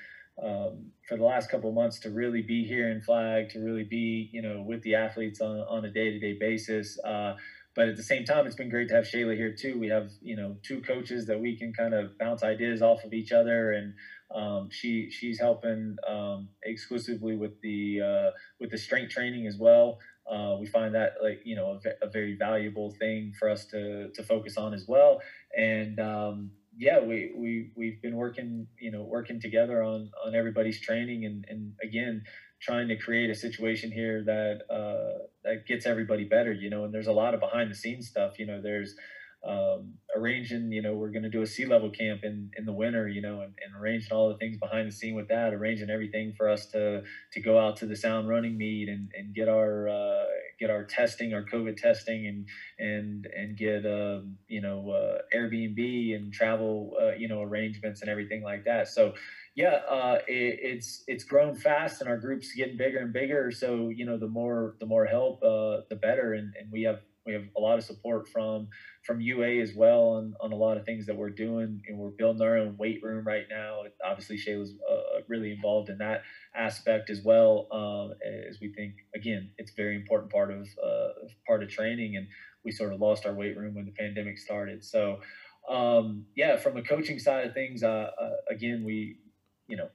um, 0.42 0.92
for 1.08 1.18
the 1.18 1.24
last 1.24 1.50
couple 1.50 1.72
months 1.72 2.00
to 2.00 2.10
really 2.10 2.42
be 2.42 2.66
here 2.66 2.90
in 2.90 3.02
flag, 3.02 3.50
to 3.50 3.60
really 3.60 3.84
be, 3.84 4.30
you 4.34 4.42
know, 4.42 4.62
with 4.62 4.82
the 4.84 4.96
athletes 4.96 5.40
on, 5.40 5.60
on 5.60 5.86
a 5.86 5.90
day-to-day 5.90 6.38
basis. 6.40 7.00
Uh, 7.00 7.36
but 7.74 7.88
at 7.90 7.96
the 7.96 8.04
same 8.04 8.26
time, 8.26 8.46
it's 8.46 8.56
been 8.56 8.70
great 8.70 8.90
to 8.90 8.96
have 8.96 9.06
Shayla 9.06 9.36
here 9.36 9.54
too. 9.54 9.80
We 9.80 9.88
have, 9.88 10.10
you 10.22 10.36
know, 10.36 10.58
two 10.62 10.82
coaches 10.82 11.26
that 11.28 11.40
we 11.40 11.58
can 11.58 11.74
kind 11.74 11.94
of 11.94 12.18
bounce 12.18 12.44
ideas 12.44 12.82
off 12.82 13.04
of 13.04 13.14
each 13.14 13.32
other, 13.32 13.72
and 13.72 13.94
um, 14.34 14.70
she 14.72 15.10
she's 15.10 15.40
helping 15.40 15.98
um, 16.08 16.50
exclusively 16.64 17.36
with 17.36 17.60
the 17.62 18.02
uh, 18.02 18.32
with 18.60 18.72
the 18.72 18.78
strength 18.78 19.12
training 19.12 19.48
as 19.48 19.58
well. 19.58 20.00
Uh, 20.30 20.58
we 20.60 20.66
find 20.66 20.96
that 20.96 21.14
like 21.22 21.42
you 21.46 21.56
know 21.56 21.80
a, 21.86 22.08
a, 22.08 22.10
very 22.10 22.36
valuable 22.36 22.92
thing 23.00 23.32
for 23.38 23.50
us 23.50 23.66
to 23.68 24.10
to 24.16 24.24
focus 24.24 24.58
on 24.58 24.74
as 24.74 24.86
well, 24.88 25.22
and 25.56 26.00
um, 26.00 26.50
yeah, 26.78 27.00
we 27.00 27.32
we 27.36 27.72
we've 27.76 28.02
been 28.02 28.16
working, 28.16 28.68
you 28.80 28.92
know, 28.92 29.04
working 29.04 29.40
together 29.40 29.82
on 29.84 30.12
on 30.26 30.36
everybody's 30.36 30.82
training, 30.82 31.26
and 31.26 31.46
and 31.48 31.74
again, 31.84 32.24
trying 32.62 32.88
to 32.90 32.98
create 32.98 33.30
a 33.30 33.36
situation 33.36 33.92
here 33.92 34.24
that 34.24 34.62
uh, 34.74 35.26
that 35.44 35.66
gets 35.68 35.86
everybody 35.86 36.26
better, 36.26 36.52
you 36.52 36.70
know. 36.70 36.84
And 36.84 36.94
there's 36.94 37.08
a 37.08 37.14
lot 37.14 37.34
of 37.34 37.40
behind 37.40 37.72
the 37.72 37.76
scenes 37.76 38.08
stuff, 38.08 38.40
you 38.40 38.46
know. 38.46 38.62
There's 38.62 38.96
um, 39.46 39.94
arranging, 40.16 40.72
you 40.72 40.82
know, 40.82 40.94
we're 40.94 41.12
going 41.12 41.24
to 41.24 41.30
do 41.30 41.42
a 41.42 41.48
sea 41.48 41.66
level 41.66 41.90
camp 41.90 42.22
in, 42.24 42.50
in 42.58 42.66
the 42.66 42.74
winter, 42.74 43.08
you 43.08 43.22
know, 43.22 43.42
and, 43.42 43.54
and 43.64 43.76
arranging 43.80 44.12
all 44.12 44.30
the 44.30 44.38
things 44.38 44.58
behind 44.58 44.88
the 44.88 44.92
scene 44.92 45.14
with 45.14 45.28
that, 45.28 45.54
arranging 45.54 45.90
everything 45.90 46.34
for 46.36 46.50
us 46.50 46.66
to, 46.68 47.04
to 47.34 47.42
go 47.42 47.60
out 47.60 47.76
to 47.78 47.86
the 47.86 47.96
sound 47.96 48.28
running 48.28 48.58
meet 48.58 48.90
and, 48.90 49.10
and 49.16 49.36
get 49.36 49.48
our, 49.48 49.88
uh, 49.88 50.24
get 50.60 50.70
our 50.70 50.84
testing, 50.84 51.34
our 51.34 51.44
COVID 51.44 51.78
testing 51.78 52.28
and, 52.28 52.48
and, 52.80 53.28
and 53.36 53.58
get, 53.58 53.86
um, 53.86 54.38
you 54.48 54.62
know, 54.62 54.90
uh, 54.90 55.36
Airbnb 55.36 56.16
and 56.16 56.34
travel, 56.34 56.94
uh, 57.00 57.12
you 57.12 57.28
know, 57.28 57.42
arrangements 57.42 58.02
and 58.02 58.10
everything 58.10 58.42
like 58.42 58.66
that. 58.66 58.88
So, 58.88 59.14
yeah, 59.56 59.80
uh, 59.90 60.20
it, 60.28 60.60
it's 60.62 61.04
it's 61.08 61.24
grown 61.24 61.56
fast, 61.56 62.02
and 62.02 62.10
our 62.10 62.18
group's 62.18 62.52
getting 62.52 62.76
bigger 62.76 63.00
and 63.00 63.14
bigger. 63.14 63.52
So 63.52 63.88
you 63.88 64.06
know, 64.06 64.18
the 64.18 64.28
more 64.28 64.76
the 64.82 64.86
more 64.86 65.06
help, 65.06 65.42
uh, 65.42 65.88
the 65.90 65.96
better. 65.96 66.34
And, 66.34 66.54
and 66.60 66.70
we 66.72 66.84
have 66.84 67.00
we 67.26 67.34
have 67.34 67.44
a 67.58 67.60
lot 67.60 67.78
of 67.78 67.84
support 67.84 68.28
from 68.30 68.68
from 69.04 69.22
UA 69.22 69.62
as 69.62 69.74
well 69.76 70.02
on, 70.10 70.34
on 70.42 70.52
a 70.52 70.56
lot 70.56 70.78
of 70.78 70.86
things 70.86 71.06
that 71.06 71.16
we're 71.16 71.30
doing, 71.30 71.82
and 71.88 71.98
we're 71.98 72.10
building 72.10 72.42
our 72.42 72.58
own 72.58 72.76
weight 72.78 73.02
room 73.04 73.26
right 73.26 73.46
now. 73.50 73.82
Obviously, 74.06 74.38
Shayla's 74.38 74.74
uh, 74.90 75.22
really 75.28 75.52
involved 75.52 75.90
in 75.90 75.98
that 76.00 76.24
aspect 76.56 77.10
as 77.10 77.22
well, 77.24 77.68
um, 77.72 78.14
as 78.48 78.60
we 78.62 78.72
think 78.74 78.94
again 79.16 79.52
it's 79.58 79.72
very 79.76 79.96
important 79.96 80.32
part 80.32 80.52
of 80.52 80.68
uh, 80.84 81.28
part 81.48 81.64
of 81.64 81.70
training, 81.70 82.16
and 82.16 82.28
we 82.64 82.72
sort 82.72 82.94
of 82.94 83.00
lost 83.00 83.26
our 83.26 83.34
weight 83.34 83.58
room 83.58 83.76
when 83.76 83.86
the 83.86 83.92
pandemic 83.92 84.38
started. 84.38 84.84
So, 84.84 85.20
um, 85.70 86.26
yeah, 86.36 86.58
from 86.58 86.78
a 86.78 86.84
coaching 86.84 87.20
side 87.20 87.48
of 87.48 87.54
things, 87.54 87.84
uh, 87.84 88.12
uh 88.20 88.30
again, 88.50 88.84
we 88.86 89.18
you 89.68 89.78
know 89.78 89.90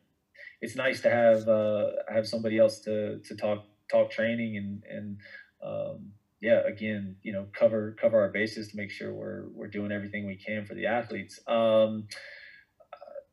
it's 0.61 0.77
nice 0.77 1.01
to 1.03 1.11
have 1.11 1.49
uh, 1.49 1.91
have 2.13 2.27
somebody 2.27 2.59
else 2.59 2.81
to 2.81 3.21
to 3.21 3.37
talk 3.37 3.65
talk 3.91 4.11
training 4.11 4.57
and 4.57 4.83
and 4.89 5.17
um, 5.65 6.13
yeah, 6.41 6.61
again, 6.67 7.17
you 7.23 7.33
know, 7.33 7.47
cover 7.59 7.97
cover 8.01 8.21
our 8.21 8.31
bases 8.31 8.69
to 8.69 8.77
make 8.77 8.91
sure 8.91 9.13
we're 9.13 9.49
we're 9.55 9.69
doing 9.69 9.93
everything 9.93 10.27
we 10.27 10.37
can 10.37 10.65
for 10.65 10.75
the 10.75 10.87
athletes. 10.87 11.39
Um, 11.47 12.07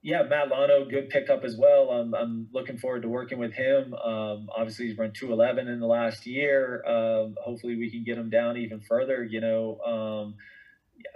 yeah, 0.04 0.24
Matt 0.24 0.50
Llano, 0.50 0.86
good 0.86 1.10
pickup 1.10 1.44
as 1.44 1.58
well. 1.58 1.90
I'm, 1.90 2.14
I'm 2.14 2.48
looking 2.54 2.78
forward 2.78 3.02
to 3.02 3.10
working 3.10 3.40
with 3.40 3.54
him. 3.54 3.94
Um, 3.94 4.48
obviously, 4.56 4.88
he's 4.88 4.98
run 4.98 5.12
211 5.12 5.68
in 5.68 5.80
the 5.80 5.88
last 5.88 6.26
year. 6.26 6.86
Um, 6.86 7.36
hopefully, 7.44 7.76
we 7.76 7.90
can 7.90 8.04
get 8.04 8.18
him 8.18 8.30
down 8.30 8.58
even 8.58 8.82
further. 8.82 9.24
You 9.24 9.42
know, 9.42 9.80
um, 9.82 10.36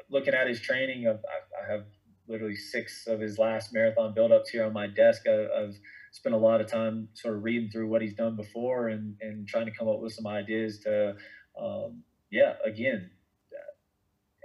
looking 0.10 0.34
at 0.34 0.48
his 0.48 0.60
training, 0.60 1.08
I've, 1.08 1.20
I 1.20 1.72
have 1.72 1.86
literally 2.28 2.56
six 2.56 3.08
of 3.08 3.20
his 3.20 3.38
last 3.38 3.72
marathon 3.74 4.14
buildups 4.14 4.50
here 4.52 4.66
on 4.66 4.74
my 4.74 4.88
desk. 4.88 5.24
I, 5.28 5.46
I've 5.62 5.76
spent 6.12 6.36
a 6.36 6.38
lot 6.38 6.60
of 6.60 6.68
time 6.68 7.08
sort 7.14 7.36
of 7.36 7.44
reading 7.44 7.70
through 7.72 7.88
what 7.88 8.02
he's 8.02 8.16
done 8.16 8.36
before 8.36 8.90
and, 8.90 9.16
and 9.22 9.48
trying 9.48 9.66
to 9.66 9.72
come 9.72 9.88
up 9.88 10.00
with 10.00 10.14
some 10.14 10.28
ideas 10.28 10.80
to 10.80 11.16
um, 11.62 12.04
yeah, 12.32 12.54
again, 12.66 13.12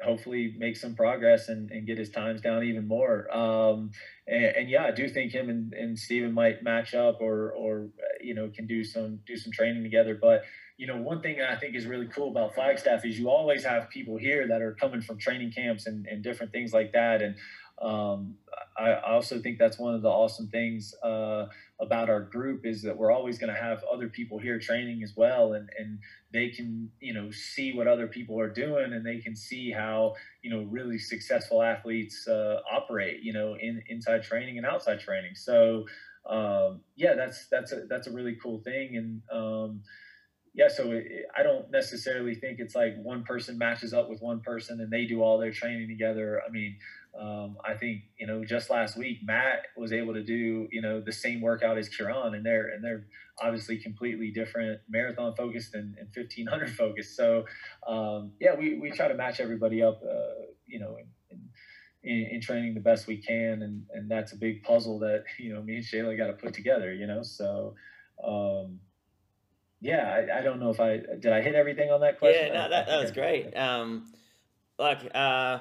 hopefully 0.03 0.55
make 0.59 0.77
some 0.77 0.95
progress 0.95 1.49
and, 1.49 1.71
and 1.71 1.87
get 1.87 1.99
his 1.99 2.11
times 2.11 2.41
down 2.41 2.63
even 2.63 2.87
more. 2.87 3.35
Um, 3.35 3.91
and, 4.27 4.45
and, 4.45 4.69
yeah, 4.69 4.85
I 4.85 4.91
do 4.91 5.09
think 5.09 5.33
him 5.33 5.49
and, 5.49 5.73
and 5.73 5.99
Steven 5.99 6.33
might 6.33 6.63
match 6.63 6.95
up 6.95 7.21
or, 7.21 7.53
or, 7.53 7.89
you 8.21 8.35
know, 8.35 8.51
can 8.55 8.67
do 8.67 8.85
some, 8.85 9.21
do 9.27 9.37
some 9.37 9.53
training 9.53 9.83
together. 9.83 10.19
But, 10.21 10.45
you 10.77 10.87
know, 10.87 10.99
one 10.99 11.23
thing 11.23 11.39
I 11.41 11.57
think 11.57 11.75
is 11.75 11.87
really 11.87 12.09
cool 12.09 12.31
about 12.31 12.55
Flagstaff 12.55 13.05
is 13.05 13.19
you 13.19 13.31
always 13.31 13.65
have 13.65 13.89
people 13.89 14.19
here 14.19 14.47
that 14.49 14.61
are 14.61 14.75
coming 14.75 15.01
from 15.01 15.19
training 15.19 15.53
camps 15.53 15.87
and, 15.87 16.07
and 16.07 16.23
different 16.23 16.53
things 16.53 16.73
like 16.73 16.93
that. 16.93 17.23
And 17.23 17.37
um, 17.81 18.35
I, 18.79 19.13
also 19.13 19.41
think 19.41 19.59
that's 19.59 19.79
one 19.79 19.95
of 19.95 20.03
the 20.03 20.09
awesome 20.09 20.49
things 20.49 20.95
uh, 21.03 21.47
about 21.81 22.11
our 22.11 22.21
group 22.21 22.67
is 22.67 22.83
that 22.83 22.97
we're 22.97 23.11
always 23.11 23.39
going 23.39 23.53
to 23.53 23.61
have 23.61 23.83
other 23.85 24.09
people 24.09 24.39
here 24.39 24.59
training 24.59 25.03
as 25.03 25.15
well, 25.17 25.55
and 25.55 25.69
and 25.79 25.99
they 26.33 26.51
can 26.51 26.91
you 27.01 27.15
know 27.15 27.31
see 27.31 27.73
what 27.73 27.87
other 27.87 28.07
people 28.07 28.39
are 28.41 28.51
doing, 28.51 28.93
and 28.93 29.05
they 29.05 29.19
can 29.19 29.35
see 29.35 29.71
how 29.71 30.15
you 30.43 30.51
know 30.51 30.63
really 30.65 30.99
successful 30.99 31.63
athletes 31.63 32.27
uh, 32.29 32.61
operate, 32.71 33.23
you 33.23 33.33
know, 33.33 33.57
in 33.59 33.83
inside 33.89 34.23
training 34.23 34.59
and 34.59 34.67
outside 34.67 35.01
training. 35.01 35.35
So 35.35 35.87
um, 36.29 36.81
yeah, 36.97 37.15
that's 37.15 37.49
that's 37.49 37.73
a 37.73 37.83
that's 37.89 38.07
a 38.07 38.13
really 38.13 38.37
cool 38.43 38.61
thing, 38.61 38.97
and 38.97 39.23
um, 39.33 39.83
yeah, 40.57 40.69
so 40.69 40.91
it, 40.91 41.27
I 41.37 41.43
don't 41.43 41.71
necessarily 41.71 42.35
think 42.35 42.59
it's 42.61 42.75
like 42.75 42.97
one 42.97 43.25
person 43.25 43.59
matches 43.59 43.93
up 43.93 44.09
with 44.09 44.23
one 44.23 44.41
person 44.41 44.81
and 44.81 44.91
they 44.91 45.05
do 45.05 45.23
all 45.23 45.39
their 45.39 45.53
training 45.53 45.87
together. 45.87 46.41
I 46.47 46.51
mean, 46.51 46.79
um, 47.21 47.57
I 47.65 47.75
think 47.75 48.03
you 48.19 48.27
know 48.27 48.45
just 48.45 48.71
last 48.71 48.97
week 48.97 49.19
Matt 49.25 49.67
was 49.77 49.93
able 49.93 50.15
to 50.15 50.23
do 50.23 50.69
you 50.71 50.83
know 50.83 51.01
the 51.01 51.13
same 51.13 51.41
workout 51.41 51.79
as 51.79 51.89
Kieran, 51.89 52.35
and 52.35 52.45
they're 52.45 52.69
and 52.69 52.85
they're 52.85 53.07
obviously 53.41 53.79
completely 53.79 54.31
different 54.31 54.81
marathon 54.89 55.35
focused 55.35 55.75
and, 55.75 55.97
and 55.99 56.09
1500 56.15 56.71
focused. 56.77 57.17
So 57.17 57.45
um, 57.87 58.33
yeah, 58.41 58.55
we, 58.55 58.79
we 58.79 58.91
try 58.91 59.09
to 59.09 59.15
match 59.15 59.41
everybody 59.41 59.83
up, 59.83 60.01
uh, 60.03 60.43
you 60.67 60.79
know, 60.79 60.97
in, 61.31 61.41
in, 62.03 62.29
in, 62.33 62.41
training 62.41 62.75
the 62.75 62.81
best 62.81 63.07
we 63.07 63.19
can, 63.19 63.63
and 63.63 63.85
and 63.93 64.11
that's 64.11 64.33
a 64.33 64.37
big 64.37 64.63
puzzle 64.63 64.99
that 65.01 65.25
you 65.39 65.55
know 65.55 65.63
me 65.63 65.77
and 65.77 65.85
Shayla 65.85 66.17
got 66.17 66.29
to 66.29 66.35
put 66.35 66.55
together. 66.55 66.93
You 66.93 67.07
know, 67.07 67.23
so. 67.23 67.75
Um, 68.27 68.81
yeah, 69.83 70.09
I, 70.09 70.39
I, 70.39 70.41
don't 70.41 70.59
know 70.59 70.71
if 70.71 70.81
I 70.81 71.03
did. 71.21 71.27
I 71.27 71.43
hit 71.43 71.55
everything 71.55 71.91
on 71.91 72.01
that 72.01 72.19
question. 72.19 72.47
Yeah, 72.47 72.63
no, 72.63 72.71
that, 72.71 72.87
that 72.87 72.99
was 72.99 73.11
great. 73.11 73.55
Um, 73.55 74.07
like, 74.79 75.11
uh, 75.15 75.59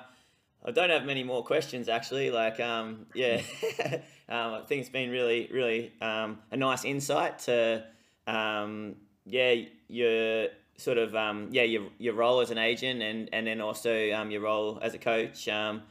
I 0.65 0.71
don't 0.71 0.89
have 0.89 1.05
many 1.05 1.23
more 1.23 1.43
questions 1.43 1.87
actually. 1.87 2.31
Like, 2.31 2.59
um, 2.59 3.05
yeah, 3.13 3.41
um, 4.29 4.53
I 4.55 4.61
think 4.67 4.81
it's 4.81 4.89
been 4.89 5.11
really, 5.11 5.49
really 5.53 5.93
um, 6.01 6.39
a 6.51 6.57
nice 6.57 6.83
insight 6.85 7.39
to, 7.39 7.83
um, 8.25 8.95
yeah, 9.25 9.55
your 9.87 10.47
sort 10.77 10.97
of, 10.97 11.15
um, 11.15 11.49
yeah, 11.51 11.63
your, 11.63 11.83
your 11.99 12.15
role 12.15 12.41
as 12.41 12.49
an 12.49 12.57
agent 12.57 13.01
and, 13.01 13.29
and 13.31 13.45
then 13.45 13.61
also 13.61 14.11
um, 14.11 14.31
your 14.31 14.41
role 14.41 14.79
as 14.81 14.95
a 14.95 14.97
coach. 14.97 15.47
Um, 15.47 15.83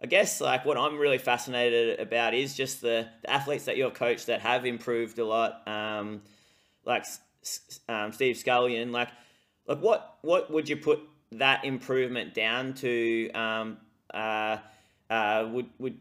I 0.00 0.06
guess 0.06 0.40
like 0.40 0.64
what 0.64 0.78
I'm 0.78 0.98
really 0.98 1.18
fascinated 1.18 1.98
about 2.00 2.34
is 2.34 2.54
just 2.54 2.80
the, 2.80 3.08
the 3.22 3.30
athletes 3.30 3.64
that 3.64 3.76
you've 3.76 3.94
coached 3.94 4.26
that 4.26 4.40
have 4.40 4.64
improved 4.64 5.18
a 5.18 5.24
lot. 5.24 5.66
Um, 5.66 6.22
like 6.84 7.04
um, 7.88 8.12
Steve 8.12 8.36
Scullion, 8.36 8.92
like, 8.92 9.08
like 9.66 9.80
what 9.80 10.18
what 10.22 10.50
would 10.50 10.68
you 10.68 10.76
put 10.76 11.00
that 11.32 11.64
improvement 11.64 12.34
down 12.34 12.74
to? 12.74 13.30
Um, 13.32 13.78
uh, 14.12 14.58
uh, 15.10 15.48
would 15.50 15.66
would 15.78 15.98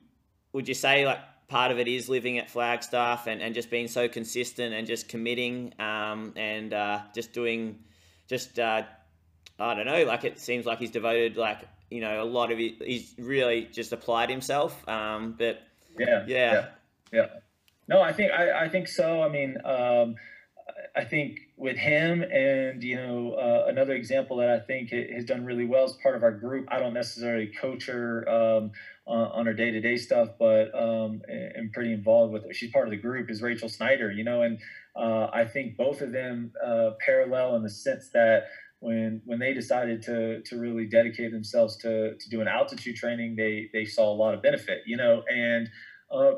would 0.53 0.67
you 0.67 0.73
say 0.73 1.05
like 1.05 1.19
part 1.47 1.71
of 1.71 1.79
it 1.79 1.87
is 1.87 2.07
living 2.07 2.37
at 2.37 2.49
Flagstaff 2.49 3.27
and, 3.27 3.41
and 3.41 3.53
just 3.53 3.69
being 3.69 3.87
so 3.87 4.07
consistent 4.07 4.73
and 4.73 4.87
just 4.87 5.09
committing 5.09 5.73
um, 5.79 6.33
and 6.37 6.73
uh, 6.73 7.01
just 7.13 7.33
doing 7.33 7.77
just 8.27 8.57
uh, 8.57 8.83
I 9.59 9.75
don't 9.75 9.85
know 9.85 10.03
like 10.05 10.23
it 10.23 10.39
seems 10.39 10.65
like 10.65 10.79
he's 10.79 10.91
devoted 10.91 11.35
like 11.35 11.59
you 11.89 11.99
know 11.99 12.23
a 12.23 12.25
lot 12.25 12.51
of 12.51 12.59
it 12.59 12.81
he's 12.81 13.13
really 13.17 13.67
just 13.71 13.91
applied 13.91 14.29
himself 14.29 14.87
um, 14.87 15.35
but 15.37 15.61
yeah, 15.99 16.23
yeah. 16.25 16.53
yeah 16.53 16.65
yeah. 17.11 17.27
No 17.87 18.01
I 18.01 18.13
think 18.13 18.31
I, 18.31 18.65
I 18.65 18.69
think 18.69 18.87
so. 18.87 19.21
I 19.21 19.27
mean 19.27 19.57
um, 19.65 20.15
I 20.95 21.05
think 21.05 21.39
with 21.55 21.77
him 21.77 22.21
and 22.21 22.83
you 22.83 22.95
know 22.95 23.33
uh, 23.33 23.69
another 23.69 23.93
example 23.93 24.37
that 24.37 24.49
I 24.49 24.59
think 24.59 24.89
has 24.91 25.25
done 25.25 25.45
really 25.45 25.65
well 25.65 25.85
as 25.85 25.93
part 26.03 26.15
of 26.15 26.23
our 26.23 26.31
group. 26.31 26.67
I 26.69 26.79
don't 26.79 26.93
necessarily 26.93 27.47
coach 27.47 27.87
her 27.87 28.27
um, 28.27 28.71
on, 29.07 29.45
her 29.45 29.53
day 29.53 29.71
to 29.71 29.79
day 29.79 29.97
stuff, 29.97 30.29
but 30.37 30.73
um, 30.75 31.21
am 31.29 31.71
pretty 31.73 31.93
involved 31.93 32.33
with 32.33 32.45
her. 32.45 32.53
She's 32.53 32.71
part 32.71 32.87
of 32.87 32.91
the 32.91 32.97
group. 32.97 33.29
Is 33.29 33.41
Rachel 33.41 33.69
Schneider, 33.69 34.11
you 34.11 34.23
know, 34.23 34.41
and 34.41 34.59
uh, 34.95 35.27
I 35.31 35.45
think 35.45 35.77
both 35.77 36.01
of 36.01 36.11
them 36.11 36.51
uh, 36.65 36.91
parallel 37.05 37.55
in 37.55 37.63
the 37.63 37.69
sense 37.69 38.09
that 38.09 38.47
when 38.79 39.21
when 39.25 39.39
they 39.39 39.53
decided 39.53 40.01
to 40.03 40.41
to 40.41 40.57
really 40.57 40.87
dedicate 40.87 41.31
themselves 41.31 41.77
to 41.77 42.15
to 42.15 42.29
doing 42.29 42.47
altitude 42.47 42.95
training, 42.95 43.35
they 43.35 43.69
they 43.71 43.85
saw 43.85 44.11
a 44.11 44.15
lot 44.15 44.33
of 44.33 44.41
benefit, 44.41 44.81
you 44.85 44.97
know, 44.97 45.23
and 45.31 45.69
uh, 46.11 46.33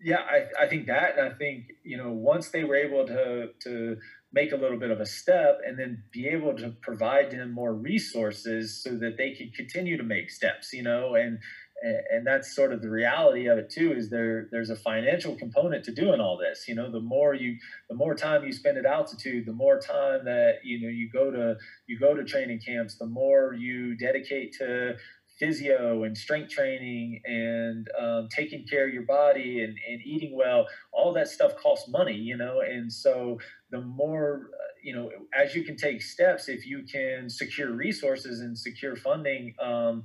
yeah, 0.00 0.20
I, 0.20 0.64
I 0.64 0.68
think 0.68 0.86
that, 0.86 1.18
and 1.18 1.28
I 1.32 1.34
think 1.36 1.64
you 1.84 1.96
know 1.96 2.12
once 2.12 2.50
they 2.50 2.64
were 2.64 2.76
able 2.76 3.06
to 3.06 3.48
to 3.64 3.96
make 4.32 4.52
a 4.52 4.56
little 4.56 4.78
bit 4.78 4.90
of 4.90 5.00
a 5.00 5.06
step, 5.06 5.58
and 5.66 5.78
then 5.78 6.04
be 6.12 6.28
able 6.28 6.54
to 6.56 6.74
provide 6.82 7.30
them 7.30 7.52
more 7.52 7.74
resources 7.74 8.82
so 8.82 8.90
that 8.90 9.16
they 9.16 9.34
could 9.34 9.54
continue 9.54 9.96
to 9.96 10.04
make 10.04 10.30
steps, 10.30 10.72
you 10.72 10.82
know, 10.82 11.14
and 11.14 11.38
and 11.82 12.26
that's 12.26 12.54
sort 12.54 12.72
of 12.72 12.82
the 12.82 12.90
reality 12.90 13.46
of 13.46 13.58
it 13.58 13.70
too 13.70 13.92
is 13.92 14.10
there 14.10 14.48
there's 14.50 14.70
a 14.70 14.76
financial 14.76 15.36
component 15.36 15.84
to 15.84 15.92
doing 15.92 16.20
all 16.20 16.36
this 16.36 16.66
you 16.66 16.74
know 16.74 16.90
the 16.90 17.00
more 17.00 17.34
you 17.34 17.56
the 17.88 17.94
more 17.94 18.14
time 18.14 18.44
you 18.44 18.52
spend 18.52 18.76
at 18.76 18.84
altitude 18.84 19.46
the 19.46 19.52
more 19.52 19.78
time 19.78 20.24
that 20.24 20.54
you 20.64 20.80
know 20.80 20.88
you 20.88 21.08
go 21.12 21.30
to 21.30 21.56
you 21.86 21.98
go 21.98 22.14
to 22.14 22.24
training 22.24 22.60
camps 22.64 22.96
the 22.98 23.06
more 23.06 23.54
you 23.54 23.96
dedicate 23.96 24.52
to 24.52 24.96
physio 25.38 26.04
and 26.04 26.16
strength 26.16 26.50
training 26.50 27.20
and 27.24 27.88
um, 27.98 28.28
taking 28.30 28.66
care 28.66 28.86
of 28.86 28.92
your 28.92 29.04
body 29.04 29.62
and, 29.62 29.76
and 29.88 30.00
eating 30.04 30.36
well 30.36 30.66
all 30.92 31.12
that 31.12 31.28
stuff 31.28 31.52
costs 31.56 31.88
money 31.88 32.14
you 32.16 32.36
know? 32.36 32.60
And 32.60 32.92
so 32.92 33.38
the 33.70 33.80
more 33.80 34.50
uh, 34.54 34.72
you 34.82 34.94
know 34.94 35.10
as 35.36 35.54
you 35.54 35.64
can 35.64 35.76
take 35.76 36.02
steps 36.02 36.48
if 36.48 36.66
you 36.66 36.84
can 36.90 37.28
secure 37.28 37.72
resources 37.72 38.40
and 38.40 38.56
secure 38.56 38.96
funding 38.96 39.54
um, 39.62 40.02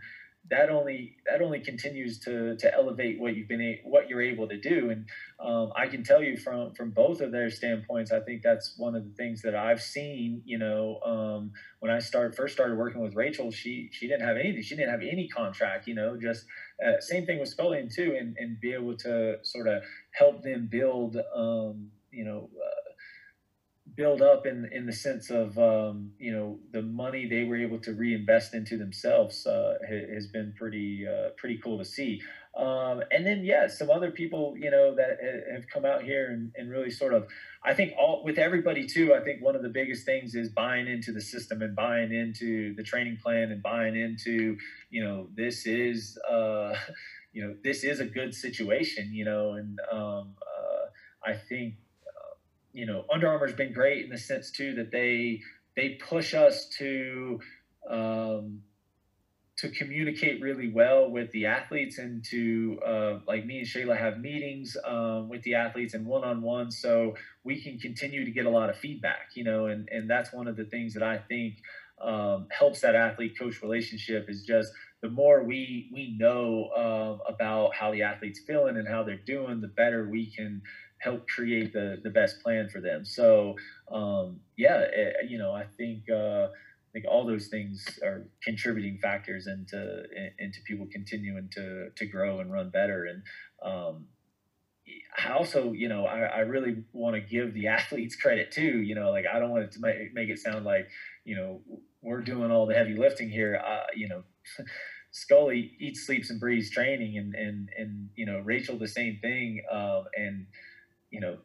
that 0.50 0.70
only 0.70 1.16
that 1.30 1.42
only 1.42 1.60
continues 1.60 2.20
to 2.20 2.56
to 2.58 2.74
elevate 2.74 3.20
what 3.20 3.36
you've 3.36 3.48
been 3.48 3.62
a, 3.62 3.82
what 3.84 4.10
you're 4.10 4.22
able 4.22 4.48
to 4.48 4.60
do. 4.60 4.90
And 4.90 5.06
um, 5.44 5.72
i 5.76 5.88
can 5.88 6.04
tell 6.04 6.24
you 6.24 6.38
from 6.38 6.74
from 6.74 6.92
both 6.92 7.22
of 7.22 7.32
their 7.32 7.50
standpoints 7.50 8.12
i 8.12 8.20
think 8.20 8.42
that's 8.42 8.76
one 8.78 8.96
of 8.96 9.04
the 9.04 9.14
things 9.16 9.42
that 9.42 9.56
i've 9.56 9.82
seen 9.82 10.42
you 10.46 10.58
know 10.58 11.00
um, 11.06 11.52
when 11.80 11.92
i 11.92 12.00
started 12.00 12.36
first 12.36 12.54
started 12.54 12.78
working 12.78 13.02
with 13.02 13.16
rachel 13.16 13.52
she 13.52 13.90
she 13.92 14.08
didn't 14.08 14.26
have 14.26 14.38
anything 14.38 14.62
she 14.62 14.76
didn't 14.76 14.92
have 14.92 15.02
any 15.02 15.28
contract 15.28 15.88
you 15.88 15.96
know 15.96 16.18
just 16.20 16.46
uh, 16.86 17.00
same 17.00 17.26
thing 17.26 17.40
with 17.40 17.50
scullion 17.50 17.90
too 17.94 18.16
and 18.18 18.36
and 18.38 18.60
be 18.60 18.74
able 18.74 18.96
to 18.96 19.36
sort 19.44 19.68
of 19.68 19.84
help 20.12 20.42
them 20.44 20.68
build 20.72 21.18
um, 21.36 21.90
you 22.12 22.24
know 22.24 22.50
build 23.96 24.22
up 24.22 24.46
in 24.46 24.70
in 24.72 24.86
the 24.86 24.94
sense 24.94 25.30
of 25.30 25.58
um, 25.58 26.12
you 26.18 26.32
know 26.32 26.60
the 26.72 26.82
money 26.82 27.28
they 27.28 27.44
were 27.44 27.58
able 27.58 27.80
to 27.80 27.94
reinvest 27.94 28.54
into 28.54 28.78
themselves 28.78 29.46
uh, 29.46 29.76
has 29.88 30.28
been 30.28 30.54
pretty 30.58 31.06
uh, 31.08 31.30
pretty 31.38 31.60
cool 31.64 31.78
to 31.78 31.86
see. 31.86 32.22
Um, 32.56 33.02
and 33.10 33.26
then 33.26 33.44
yeah, 33.44 33.68
some 33.68 33.90
other 33.90 34.12
people 34.12 34.56
you 34.58 34.70
know 34.70 34.96
that 34.96 35.18
have 35.52 35.68
come 35.68 35.86
out 35.86 36.04
here 36.04 36.32
and, 36.32 36.52
and 36.56 36.70
really 36.70 36.92
sort 36.92 37.14
of 37.14 37.28
I 37.64 37.74
think 37.74 37.94
all 37.98 38.24
with 38.24 38.38
everybody 38.38 38.86
too. 38.86 39.14
I 39.14 39.24
think 39.24 39.42
one 39.42 39.56
of 39.56 39.64
the 39.64 39.70
biggest 39.70 40.06
things 40.06 40.36
is 40.36 40.50
buying 40.50 40.88
into 40.88 41.12
the 41.12 41.22
system 41.22 41.62
and 41.62 41.76
buying 41.76 42.14
into 42.14 42.76
the 42.76 42.84
training 42.84 43.18
plan 43.24 43.52
and 43.52 43.62
buying 43.62 43.96
into 43.96 44.58
you 44.90 45.04
know 45.04 45.28
this 45.36 45.66
is 45.66 46.18
uh, 46.30 46.74
you 47.34 47.46
know 47.46 47.56
this 47.64 47.84
is 47.84 48.00
a 48.00 48.06
good 48.06 48.34
situation 48.34 49.14
you 49.14 49.26
know 49.26 49.54
and 49.54 49.80
um, 49.92 50.36
uh, 50.42 50.86
I 51.26 51.36
think 51.36 51.76
you 52.74 52.86
know, 52.86 53.06
Under 53.14 53.28
Armour's 53.28 53.54
been 53.54 53.72
great 53.72 54.04
in 54.04 54.10
the 54.10 54.18
sense 54.18 54.52
too 54.52 54.76
that 54.76 54.92
they 54.92 55.42
they 55.76 56.00
push 56.10 56.34
us 56.34 56.68
to 56.80 57.40
um, 57.90 58.62
to 59.58 59.70
communicate 59.70 60.42
really 60.42 60.72
well 60.72 61.10
with 61.10 61.32
the 61.32 61.46
athletes 61.46 62.00
and 62.00 62.24
to 62.26 62.80
uh, 62.86 63.20
like 63.28 63.46
me 63.46 63.60
and 63.60 63.68
Shayla 63.68 63.98
have 63.98 64.20
meetings 64.20 64.76
um, 64.84 65.30
with 65.30 65.44
the 65.44 65.56
athletes 65.56 65.94
and 65.94 66.06
one 66.06 66.24
on 66.24 66.42
one, 66.42 66.72
so 66.72 67.16
we 67.44 67.62
can 67.62 67.78
continue 67.78 68.26
to 68.26 68.32
get 68.32 68.46
a 68.46 68.50
lot 68.50 68.70
of 68.70 68.78
feedback. 68.78 69.30
You 69.36 69.44
know, 69.44 69.68
and 69.68 69.88
and 69.92 70.10
that's 70.10 70.34
one 70.34 70.48
of 70.48 70.58
the 70.58 70.66
things 70.66 70.96
that 70.96 71.04
I 71.04 71.20
think 71.20 71.60
um, 72.02 72.48
helps 72.50 72.82
that 72.82 72.96
athlete 72.96 73.38
coach 73.38 73.62
relationship 73.62 74.26
is 74.30 74.44
just 74.44 74.72
the 75.02 75.10
more 75.10 75.44
we 75.44 75.90
we 75.94 76.18
know 76.18 76.70
uh, 76.76 77.32
about 77.32 77.76
how 77.76 77.92
the 77.92 78.02
athlete's 78.02 78.40
feeling 78.40 78.78
and 78.78 78.88
how 78.88 79.04
they're 79.04 79.18
doing, 79.18 79.62
the 79.62 79.68
better 79.68 80.10
we 80.10 80.32
can 80.32 80.62
help 81.04 81.28
create 81.28 81.74
the 81.74 81.98
the 82.04 82.10
best 82.10 82.42
plan 82.42 82.70
for 82.70 82.82
them. 82.82 83.06
So 83.06 83.56
um, 83.92 84.40
yeah, 84.58 84.80
it, 84.80 85.16
eh, 85.22 85.26
you 85.28 85.38
know, 85.38 85.52
I 85.52 85.66
think 85.78 86.10
uh, 86.10 86.46
I 86.46 86.90
think 86.94 87.06
all 87.10 87.26
those 87.26 87.48
things 87.48 88.00
are 88.04 88.28
contributing 88.44 89.00
factors 89.02 89.48
into 89.48 90.04
into 90.40 90.60
people 90.68 90.88
continuing 90.92 91.50
to 91.54 91.90
to 91.96 92.06
grow 92.06 92.40
and 92.40 92.52
run 92.52 92.70
better. 92.70 93.06
And 93.06 93.24
um, 93.64 94.06
I 95.18 95.32
also, 95.32 95.72
you 95.72 95.90
know, 95.90 96.06
I, 96.06 96.22
I 96.22 96.40
really 96.40 96.84
want 96.92 97.16
to 97.16 97.22
give 97.22 97.54
the 97.54 97.68
athletes 97.78 98.16
credit 98.16 98.52
too. 98.52 98.82
You 98.82 98.96
know, 98.96 99.12
like 99.12 99.26
I 99.32 99.40
don't 99.40 99.50
want 99.50 99.64
it 99.64 99.72
to 99.74 99.80
make, 99.80 100.14
make 100.14 100.30
it 100.30 100.40
sound 100.40 100.66
like, 100.66 100.88
you 101.26 101.36
know, 101.36 101.62
we're 102.02 102.22
doing 102.22 102.52
all 102.52 102.66
the 102.66 102.76
heavy 102.76 102.96
lifting 102.96 103.30
here. 103.30 103.62
Uh, 103.66 103.86
you 103.96 104.08
know, 104.08 104.24
Scully 105.12 105.74
eats, 105.80 106.08
sleeps, 106.08 106.32
and 106.32 106.40
breathes 106.40 106.72
training, 106.72 107.20
and 107.20 107.36
and 107.36 107.70
and 107.78 108.10
you 108.16 108.26
know, 108.26 108.40
Rachel 108.40 108.80
the 108.80 108.88
same 108.88 109.20
thing. 109.22 109.62
Um, 109.72 110.06
and 110.16 110.48
you 111.14 111.20
know 111.22 111.38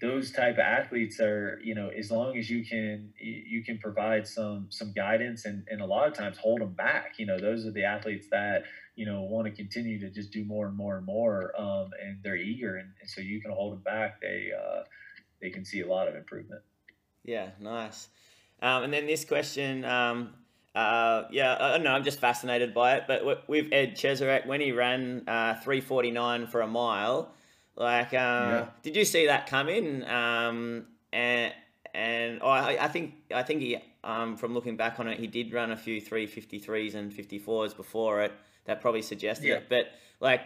those 0.00 0.30
type 0.30 0.54
of 0.54 0.60
athletes 0.60 1.20
are 1.20 1.60
you 1.62 1.74
know 1.74 1.88
as 1.88 2.10
long 2.10 2.36
as 2.36 2.50
you 2.50 2.64
can 2.64 3.12
you 3.20 3.62
can 3.62 3.78
provide 3.78 4.26
some 4.26 4.66
some 4.70 4.92
guidance 4.92 5.44
and, 5.44 5.64
and 5.70 5.80
a 5.80 5.86
lot 5.86 6.08
of 6.08 6.14
times 6.14 6.38
hold 6.38 6.60
them 6.60 6.72
back 6.72 7.14
you 7.18 7.26
know 7.26 7.38
those 7.38 7.66
are 7.66 7.70
the 7.70 7.84
athletes 7.84 8.26
that 8.30 8.64
you 8.94 9.06
know 9.06 9.22
want 9.22 9.46
to 9.46 9.52
continue 9.52 10.00
to 10.00 10.10
just 10.10 10.32
do 10.32 10.44
more 10.44 10.66
and 10.66 10.76
more 10.76 10.96
and 10.96 11.06
more 11.06 11.52
um, 11.60 11.90
and 12.02 12.18
they're 12.22 12.36
eager 12.36 12.76
and, 12.76 12.88
and, 13.00 13.08
so 13.08 13.20
you 13.20 13.40
can 13.40 13.50
hold 13.50 13.72
them 13.74 13.82
back 13.82 14.20
they 14.20 14.48
uh, 14.58 14.82
they 15.40 15.50
can 15.50 15.64
see 15.64 15.82
a 15.82 15.86
lot 15.86 16.08
of 16.08 16.16
improvement 16.16 16.62
yeah 17.22 17.50
nice 17.60 18.08
um, 18.62 18.84
and 18.84 18.92
then 18.92 19.06
this 19.06 19.24
question 19.24 19.84
um, 19.84 20.30
uh, 20.74 21.26
yeah, 21.30 21.56
I 21.58 21.72
don't 21.72 21.84
know. 21.84 21.92
I'm 21.92 22.04
just 22.04 22.20
fascinated 22.20 22.74
by 22.74 22.96
it. 22.96 23.04
But 23.08 23.48
with 23.48 23.72
Ed 23.72 23.96
Cheserek, 23.96 24.46
when 24.46 24.60
he 24.60 24.72
ran 24.72 25.22
uh, 25.26 25.54
349 25.54 26.48
for 26.48 26.60
a 26.60 26.66
mile, 26.66 27.32
like, 27.76 28.08
uh, 28.08 28.16
yeah. 28.16 28.66
did 28.82 28.96
you 28.96 29.04
see 29.04 29.26
that 29.26 29.46
coming? 29.46 30.04
Um, 30.04 30.86
and 31.12 31.52
and 31.94 32.42
I, 32.42 32.76
I 32.80 32.88
think 32.88 33.14
I 33.34 33.42
think 33.42 33.62
he 33.62 33.78
um, 34.04 34.36
from 34.36 34.54
looking 34.54 34.76
back 34.76 35.00
on 35.00 35.08
it, 35.08 35.18
he 35.18 35.26
did 35.26 35.52
run 35.52 35.72
a 35.72 35.76
few 35.76 36.00
353s 36.00 36.94
and 36.94 37.12
54s 37.12 37.76
before 37.76 38.22
it. 38.22 38.32
That 38.66 38.80
probably 38.80 39.02
suggested 39.02 39.46
yeah. 39.46 39.54
it. 39.56 39.68
But 39.68 39.86
like, 40.20 40.42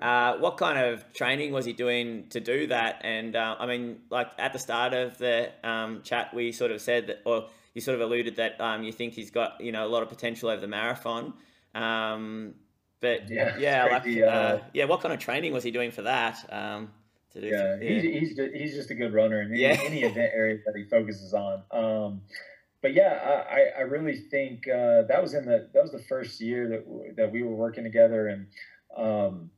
uh, 0.00 0.38
what 0.38 0.56
kind 0.56 0.78
of 0.78 1.12
training 1.12 1.52
was 1.52 1.64
he 1.64 1.72
doing 1.72 2.26
to 2.30 2.40
do 2.40 2.66
that? 2.68 3.00
And 3.04 3.36
uh, 3.36 3.56
I 3.58 3.66
mean, 3.66 3.98
like 4.10 4.28
at 4.38 4.52
the 4.52 4.58
start 4.58 4.94
of 4.94 5.18
the 5.18 5.50
um, 5.62 6.02
chat, 6.02 6.32
we 6.34 6.52
sort 6.52 6.70
of 6.70 6.80
said 6.80 7.08
that, 7.08 7.22
or 7.26 7.48
you 7.74 7.80
sort 7.80 7.96
of 7.96 8.00
alluded 8.00 8.36
that 8.36 8.60
um, 8.60 8.82
you 8.82 8.92
think 8.92 9.12
he's 9.14 9.30
got 9.30 9.60
you 9.60 9.72
know 9.72 9.86
a 9.86 9.90
lot 9.90 10.02
of 10.02 10.08
potential 10.08 10.48
over 10.48 10.60
the 10.60 10.66
marathon. 10.66 11.34
Um, 11.74 12.54
but 13.02 13.28
yeah, 13.28 13.58
yeah, 13.58 13.84
like, 13.84 14.06
uh, 14.06 14.20
uh, 14.24 14.62
yeah. 14.72 14.84
What 14.84 15.00
kind 15.00 15.12
of 15.12 15.18
training 15.18 15.52
was 15.52 15.64
he 15.64 15.72
doing 15.72 15.90
for 15.90 16.02
that? 16.02 16.48
Um, 16.50 16.92
to 17.32 17.40
do 17.40 17.48
yeah, 17.48 17.78
he's, 17.80 18.02
he's 18.02 18.40
he's 18.54 18.74
just 18.74 18.90
a 18.90 18.94
good 18.94 19.12
runner 19.12 19.42
in 19.42 19.50
any, 19.50 19.60
yeah. 19.60 19.76
any 19.84 20.02
event 20.02 20.30
area 20.32 20.58
that 20.64 20.76
he 20.76 20.84
focuses 20.84 21.34
on. 21.34 21.62
Um, 21.72 22.22
but 22.80 22.94
yeah, 22.94 23.44
I, 23.50 23.80
I 23.80 23.82
really 23.82 24.16
think 24.16 24.68
uh, 24.68 25.02
that 25.08 25.20
was 25.20 25.34
in 25.34 25.44
the 25.46 25.68
that 25.74 25.82
was 25.82 25.90
the 25.90 26.02
first 26.08 26.40
year 26.40 26.68
that 26.68 27.16
that 27.16 27.32
we 27.32 27.42
were 27.42 27.54
working 27.54 27.82
together, 27.82 28.28
and 28.28 28.46
um, 28.96 29.50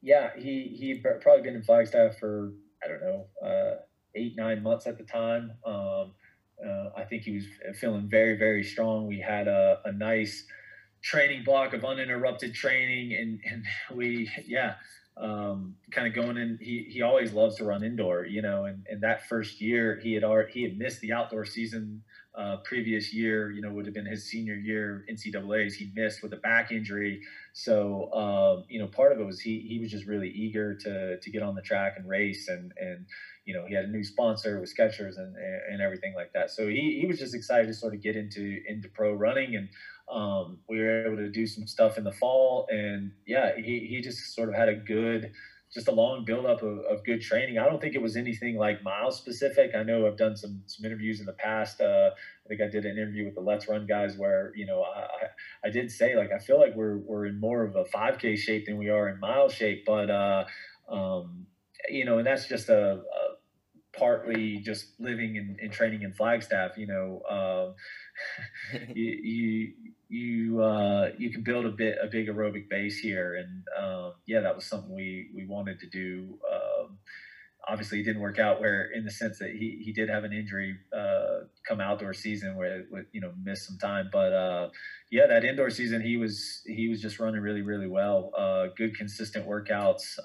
yeah, 0.00 0.30
he 0.36 0.74
he 0.78 1.02
probably 1.22 1.42
been 1.42 1.56
in 1.56 1.64
Flagstaff 1.64 2.18
for 2.18 2.52
I 2.84 2.88
don't 2.88 3.00
know 3.00 3.26
uh, 3.44 3.76
eight 4.14 4.36
nine 4.36 4.62
months 4.62 4.86
at 4.86 4.96
the 4.96 5.04
time. 5.04 5.52
Um, 5.66 6.12
uh, 6.64 6.90
I 6.96 7.04
think 7.08 7.24
he 7.24 7.32
was 7.32 7.44
feeling 7.80 8.08
very 8.08 8.36
very 8.36 8.62
strong. 8.62 9.08
We 9.08 9.18
had 9.18 9.48
a, 9.48 9.80
a 9.84 9.92
nice 9.92 10.46
training 11.02 11.44
block 11.44 11.72
of 11.72 11.84
uninterrupted 11.84 12.54
training, 12.54 13.14
and 13.14 13.40
and 13.44 13.64
we 13.96 14.30
yeah 14.46 14.74
um, 15.16 15.76
kind 15.90 16.06
of 16.06 16.14
going 16.14 16.36
in. 16.36 16.58
He 16.60 16.86
he 16.88 17.02
always 17.02 17.32
loves 17.32 17.56
to 17.56 17.64
run 17.64 17.84
indoor, 17.84 18.24
you 18.24 18.42
know. 18.42 18.64
And, 18.64 18.86
and 18.90 19.02
that 19.02 19.28
first 19.28 19.60
year, 19.60 20.00
he 20.02 20.14
had 20.14 20.24
already, 20.24 20.52
he 20.52 20.62
had 20.62 20.78
missed 20.78 21.00
the 21.00 21.12
outdoor 21.12 21.44
season. 21.44 22.02
Uh, 22.32 22.58
previous 22.58 23.12
year, 23.12 23.50
you 23.50 23.60
know, 23.60 23.72
would 23.72 23.84
have 23.84 23.94
been 23.94 24.06
his 24.06 24.24
senior 24.24 24.54
year 24.54 25.04
NCAA's. 25.10 25.74
He 25.74 25.90
missed 25.96 26.22
with 26.22 26.32
a 26.32 26.36
back 26.36 26.70
injury, 26.70 27.20
so 27.52 28.10
um, 28.12 28.64
you 28.68 28.78
know, 28.78 28.86
part 28.86 29.10
of 29.10 29.20
it 29.20 29.24
was 29.24 29.40
he 29.40 29.58
he 29.68 29.80
was 29.80 29.90
just 29.90 30.06
really 30.06 30.28
eager 30.28 30.74
to 30.76 31.18
to 31.18 31.30
get 31.30 31.42
on 31.42 31.56
the 31.56 31.60
track 31.60 31.94
and 31.96 32.08
race, 32.08 32.48
and 32.48 32.72
and 32.80 33.04
you 33.50 33.56
know, 33.56 33.66
he 33.66 33.74
had 33.74 33.86
a 33.86 33.90
new 33.90 34.04
sponsor 34.04 34.60
with 34.60 34.72
Skechers 34.72 35.18
and 35.18 35.34
and 35.70 35.82
everything 35.82 36.14
like 36.14 36.32
that. 36.34 36.50
So 36.50 36.68
he 36.68 36.98
he 37.00 37.06
was 37.08 37.18
just 37.18 37.34
excited 37.34 37.66
to 37.66 37.74
sort 37.74 37.94
of 37.94 38.00
get 38.00 38.14
into 38.14 38.60
into 38.68 38.88
pro 38.88 39.12
running 39.12 39.56
and 39.56 39.68
um, 40.10 40.58
we 40.68 40.78
were 40.78 41.06
able 41.06 41.16
to 41.16 41.30
do 41.30 41.46
some 41.46 41.66
stuff 41.66 41.96
in 41.98 42.04
the 42.04 42.12
fall, 42.12 42.66
and 42.70 43.12
yeah, 43.26 43.52
he 43.56 43.86
he 43.88 44.00
just 44.00 44.34
sort 44.34 44.48
of 44.48 44.56
had 44.56 44.68
a 44.68 44.74
good, 44.74 45.30
just 45.72 45.86
a 45.86 45.92
long 45.92 46.24
buildup 46.24 46.62
of, 46.62 46.78
of 46.80 47.04
good 47.04 47.20
training. 47.20 47.58
I 47.58 47.64
don't 47.64 47.80
think 47.80 47.94
it 47.94 48.02
was 48.02 48.16
anything 48.16 48.56
like 48.56 48.82
mile 48.82 49.12
specific. 49.12 49.70
I 49.76 49.84
know 49.84 50.06
I've 50.06 50.16
done 50.16 50.36
some 50.36 50.62
some 50.66 50.84
interviews 50.84 51.20
in 51.20 51.26
the 51.26 51.32
past. 51.34 51.80
Uh, 51.80 52.10
I 52.12 52.48
think 52.48 52.60
I 52.60 52.68
did 52.68 52.84
an 52.86 52.98
interview 52.98 53.24
with 53.24 53.36
the 53.36 53.40
Let's 53.40 53.68
Run 53.68 53.86
guys 53.86 54.16
where 54.16 54.52
you 54.56 54.66
know 54.66 54.82
I, 54.82 55.68
I, 55.68 55.70
did 55.70 55.92
say 55.92 56.16
like 56.16 56.32
I 56.32 56.38
feel 56.38 56.58
like 56.58 56.74
we're 56.74 56.98
we're 56.98 57.26
in 57.26 57.38
more 57.38 57.62
of 57.64 57.76
a 57.76 57.84
5K 57.84 58.36
shape 58.36 58.66
than 58.66 58.78
we 58.78 58.88
are 58.88 59.08
in 59.08 59.20
mile 59.20 59.48
shape, 59.48 59.84
but 59.86 60.10
uh, 60.10 60.44
um, 60.88 61.46
you 61.88 62.04
know, 62.04 62.18
and 62.18 62.26
that's 62.26 62.46
just 62.46 62.68
a, 62.68 62.94
a 62.94 63.29
partly 64.00 64.58
just 64.58 64.98
living 64.98 65.36
and, 65.36 65.60
and, 65.60 65.70
training 65.70 66.02
in 66.02 66.12
Flagstaff. 66.12 66.78
You 66.78 66.86
know, 66.86 67.22
um, 67.30 68.80
you, 68.94 69.04
you 69.22 69.72
you 70.08 70.62
uh, 70.62 71.10
you 71.18 71.30
can 71.30 71.42
build 71.42 71.66
a 71.66 71.70
bit 71.70 71.98
a 72.02 72.08
big 72.08 72.28
aerobic 72.28 72.68
base 72.68 72.98
here, 72.98 73.34
and 73.36 73.64
um, 73.78 74.14
yeah, 74.26 74.40
that 74.40 74.56
was 74.56 74.64
something 74.64 74.92
we 74.92 75.30
we 75.34 75.46
wanted 75.46 75.78
to 75.80 75.86
do. 75.88 76.38
Um, 76.50 76.98
obviously, 77.68 78.00
it 78.00 78.04
didn't 78.04 78.22
work 78.22 78.38
out. 78.38 78.60
Where 78.60 78.90
in 78.90 79.04
the 79.04 79.10
sense 79.10 79.38
that 79.38 79.50
he 79.50 79.82
he 79.84 79.92
did 79.92 80.08
have 80.08 80.24
an 80.24 80.32
injury 80.32 80.76
uh, 80.96 81.44
come 81.68 81.80
outdoor 81.80 82.14
season 82.14 82.56
where 82.56 82.80
it 82.80 82.86
you 83.12 83.20
know 83.20 83.32
missed 83.44 83.66
some 83.66 83.78
time, 83.78 84.08
but 84.10 84.32
uh, 84.32 84.70
yeah, 85.12 85.26
that 85.26 85.44
indoor 85.44 85.70
season 85.70 86.00
he 86.00 86.16
was 86.16 86.62
he 86.66 86.88
was 86.88 87.02
just 87.02 87.20
running 87.20 87.40
really 87.40 87.62
really 87.62 87.88
well. 87.88 88.32
Uh, 88.36 88.66
good 88.76 88.96
consistent 88.96 89.46
workouts. 89.46 90.18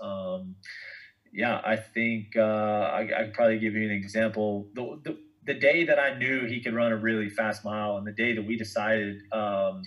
Yeah, 1.36 1.60
I 1.66 1.76
think 1.76 2.38
uh, 2.38 2.40
I, 2.40 3.02
I 3.02 3.24
could 3.26 3.34
probably 3.34 3.60
give 3.60 3.74
you 3.74 3.84
an 3.84 3.92
example. 3.92 4.70
The, 4.74 5.02
the 5.04 5.18
the 5.46 5.54
day 5.54 5.84
that 5.84 6.00
I 6.00 6.18
knew 6.18 6.46
he 6.46 6.62
could 6.62 6.74
run 6.74 6.94
a 6.94 6.96
really 6.96 7.30
fast 7.30 7.66
mile, 7.66 7.98
and 7.98 8.08
the 8.08 8.14
day 8.14 8.34
that 8.34 8.46
we 8.46 8.56
decided 8.56 9.18
um, 9.34 9.84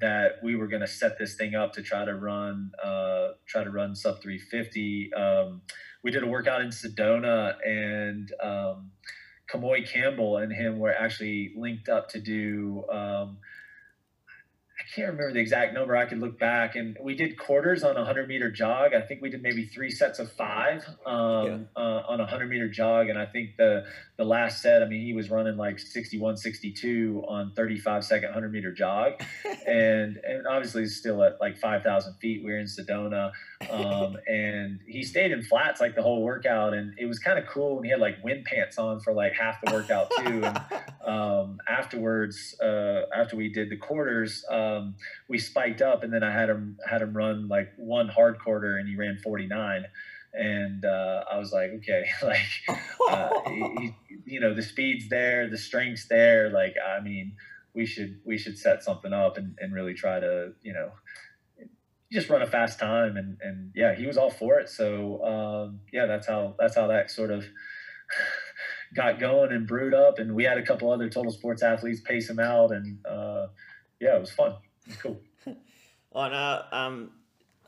that 0.00 0.38
we 0.42 0.56
were 0.56 0.66
going 0.66 0.80
to 0.80 0.88
set 0.88 1.18
this 1.18 1.34
thing 1.34 1.54
up 1.54 1.74
to 1.74 1.82
try 1.82 2.06
to 2.06 2.14
run, 2.14 2.72
uh, 2.82 3.28
try 3.46 3.62
to 3.62 3.70
run 3.70 3.94
sub 3.94 4.22
350, 4.22 5.12
um, 5.12 5.60
we 6.02 6.10
did 6.10 6.22
a 6.22 6.26
workout 6.26 6.62
in 6.62 6.68
Sedona, 6.68 7.54
and 7.64 8.32
um, 8.42 8.90
Kemoy 9.52 9.86
Campbell 9.86 10.38
and 10.38 10.50
him 10.50 10.78
were 10.78 10.94
actually 10.94 11.52
linked 11.54 11.90
up 11.90 12.08
to 12.08 12.20
do 12.20 12.84
um, 12.90 13.36
I 14.82 14.94
can't 14.94 15.12
remember 15.12 15.32
the 15.32 15.40
exact 15.40 15.74
number. 15.74 15.96
I 15.96 16.06
could 16.06 16.18
look 16.18 16.38
back, 16.38 16.74
and 16.74 16.96
we 17.00 17.14
did 17.14 17.38
quarters 17.38 17.84
on 17.84 17.96
a 17.96 18.04
hundred 18.04 18.28
meter 18.28 18.50
jog. 18.50 18.94
I 18.94 19.00
think 19.00 19.22
we 19.22 19.30
did 19.30 19.42
maybe 19.42 19.66
three 19.66 19.90
sets 19.90 20.18
of 20.18 20.32
five 20.32 20.84
um, 21.06 21.46
yeah. 21.46 21.58
uh, 21.76 22.02
on 22.08 22.20
a 22.20 22.26
hundred 22.26 22.50
meter 22.50 22.68
jog, 22.68 23.08
and 23.08 23.18
I 23.18 23.26
think 23.26 23.56
the 23.56 23.84
the 24.22 24.28
last 24.28 24.62
set, 24.62 24.82
I 24.82 24.86
mean, 24.86 25.04
he 25.04 25.14
was 25.14 25.30
running 25.30 25.56
like 25.56 25.80
61, 25.80 26.36
62 26.36 27.24
on 27.26 27.52
35 27.56 28.04
second 28.04 28.28
100 28.28 28.52
meter 28.52 28.72
jog. 28.72 29.14
and, 29.66 30.16
and 30.18 30.46
obviously 30.46 30.86
still 30.86 31.24
at 31.24 31.40
like 31.40 31.58
5,000 31.58 32.14
feet. 32.20 32.44
We 32.44 32.52
are 32.52 32.58
in 32.58 32.66
Sedona. 32.66 33.32
Um, 33.68 34.16
and 34.28 34.78
he 34.86 35.02
stayed 35.02 35.32
in 35.32 35.42
flats 35.42 35.80
like 35.80 35.96
the 35.96 36.02
whole 36.02 36.22
workout. 36.22 36.72
And 36.72 36.94
it 36.98 37.06
was 37.06 37.18
kind 37.18 37.38
of 37.38 37.46
cool. 37.46 37.78
And 37.78 37.84
he 37.84 37.90
had 37.90 38.00
like 38.00 38.22
wind 38.22 38.44
pants 38.44 38.78
on 38.78 39.00
for 39.00 39.12
like 39.12 39.32
half 39.32 39.56
the 39.64 39.72
workout 39.72 40.10
too. 40.18 40.44
And 40.44 40.60
um, 41.04 41.58
afterwards, 41.68 42.54
uh, 42.60 43.02
after 43.14 43.36
we 43.36 43.48
did 43.48 43.70
the 43.70 43.76
quarters, 43.76 44.44
um, 44.50 44.94
we 45.28 45.38
spiked 45.38 45.82
up 45.82 46.02
and 46.04 46.12
then 46.12 46.22
I 46.22 46.32
had 46.32 46.48
him, 46.48 46.78
had 46.88 47.02
him 47.02 47.16
run 47.16 47.48
like 47.48 47.72
one 47.76 48.08
hard 48.08 48.38
quarter 48.38 48.76
and 48.78 48.88
he 48.88 48.96
ran 48.96 49.18
49 49.18 49.84
and 50.34 50.84
uh, 50.84 51.24
I 51.30 51.38
was 51.38 51.52
like, 51.52 51.70
okay, 51.78 52.06
like, 52.22 52.78
uh, 53.10 53.30
he, 53.46 53.94
you 54.24 54.40
know, 54.40 54.54
the 54.54 54.62
speed's 54.62 55.08
there, 55.08 55.48
the 55.48 55.58
strength's 55.58 56.08
there. 56.08 56.50
Like, 56.50 56.76
I 56.78 57.00
mean, 57.00 57.36
we 57.74 57.86
should 57.86 58.20
we 58.24 58.38
should 58.38 58.58
set 58.58 58.82
something 58.82 59.12
up 59.12 59.36
and, 59.36 59.56
and 59.60 59.74
really 59.74 59.94
try 59.94 60.20
to, 60.20 60.52
you 60.62 60.72
know, 60.72 60.92
just 62.10 62.28
run 62.28 62.42
a 62.42 62.46
fast 62.46 62.78
time. 62.78 63.16
And 63.16 63.38
and 63.42 63.72
yeah, 63.74 63.94
he 63.94 64.06
was 64.06 64.16
all 64.16 64.30
for 64.30 64.58
it. 64.58 64.68
So 64.68 65.22
um, 65.24 65.80
yeah, 65.92 66.06
that's 66.06 66.26
how 66.26 66.54
that's 66.58 66.76
how 66.76 66.86
that 66.88 67.10
sort 67.10 67.30
of 67.30 67.44
got 68.94 69.18
going 69.18 69.52
and 69.52 69.66
brewed 69.66 69.94
up. 69.94 70.18
And 70.18 70.34
we 70.34 70.44
had 70.44 70.58
a 70.58 70.62
couple 70.62 70.90
other 70.90 71.08
total 71.08 71.32
sports 71.32 71.62
athletes 71.62 72.00
pace 72.00 72.28
him 72.28 72.38
out, 72.38 72.72
and 72.72 73.04
uh, 73.06 73.48
yeah, 74.00 74.16
it 74.16 74.20
was 74.20 74.32
fun. 74.32 74.54
It 74.86 74.88
was 74.88 74.96
cool. 74.96 75.20
On 76.14 76.32
uh, 76.32 76.66
um 76.72 77.10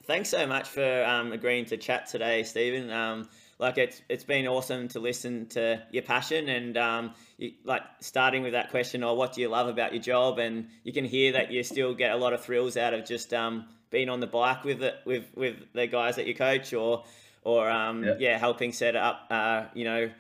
thanks 0.07 0.29
so 0.29 0.47
much 0.47 0.69
for 0.69 1.05
um, 1.05 1.33
agreeing 1.33 1.65
to 1.67 1.77
chat 1.77 2.07
today, 2.07 2.43
Stephen. 2.43 2.91
Um, 2.91 3.29
like 3.59 3.79
it's 3.79 4.03
it's 4.09 4.25
been 4.25 4.47
awesome 4.47 4.89
to 4.89 5.01
listen 5.01 5.47
to 5.47 5.83
your 5.91 6.03
passion 6.03 6.49
and 6.49 6.77
um, 6.77 7.15
you, 7.39 7.53
like 7.65 7.83
starting 8.01 8.43
with 8.43 8.53
that 8.53 8.71
question 8.71 9.05
or 9.05 9.17
what 9.17 9.33
do 9.33 9.41
you 9.41 9.49
love 9.49 9.69
about 9.69 9.93
your 9.93 10.03
job 10.03 10.39
and 10.39 10.69
you 10.83 10.93
can 10.93 11.05
hear 11.05 11.33
that 11.33 11.53
you 11.53 11.63
still 11.63 11.95
get 11.95 12.11
a 12.11 12.17
lot 12.17 12.33
of 12.33 12.43
thrills 12.43 12.77
out 12.77 12.95
of 12.95 13.05
just 13.05 13.33
um, 13.33 13.67
being 13.91 14.09
on 14.09 14.21
the 14.21 14.27
bike 14.27 14.65
with 14.65 14.83
it 14.83 14.97
with 15.05 15.25
with 15.37 15.57
the 15.73 15.87
guys 15.87 16.17
that 16.17 16.27
you 16.27 16.35
coach 16.35 16.73
or 16.73 17.05
or 17.43 17.71
um, 17.71 18.03
yeah. 18.03 18.15
yeah. 18.19 18.39
helping 18.39 18.73
set 18.73 18.97
up 18.97 19.27
uh, 19.31 19.65
you 19.73 19.85
know 19.85 20.11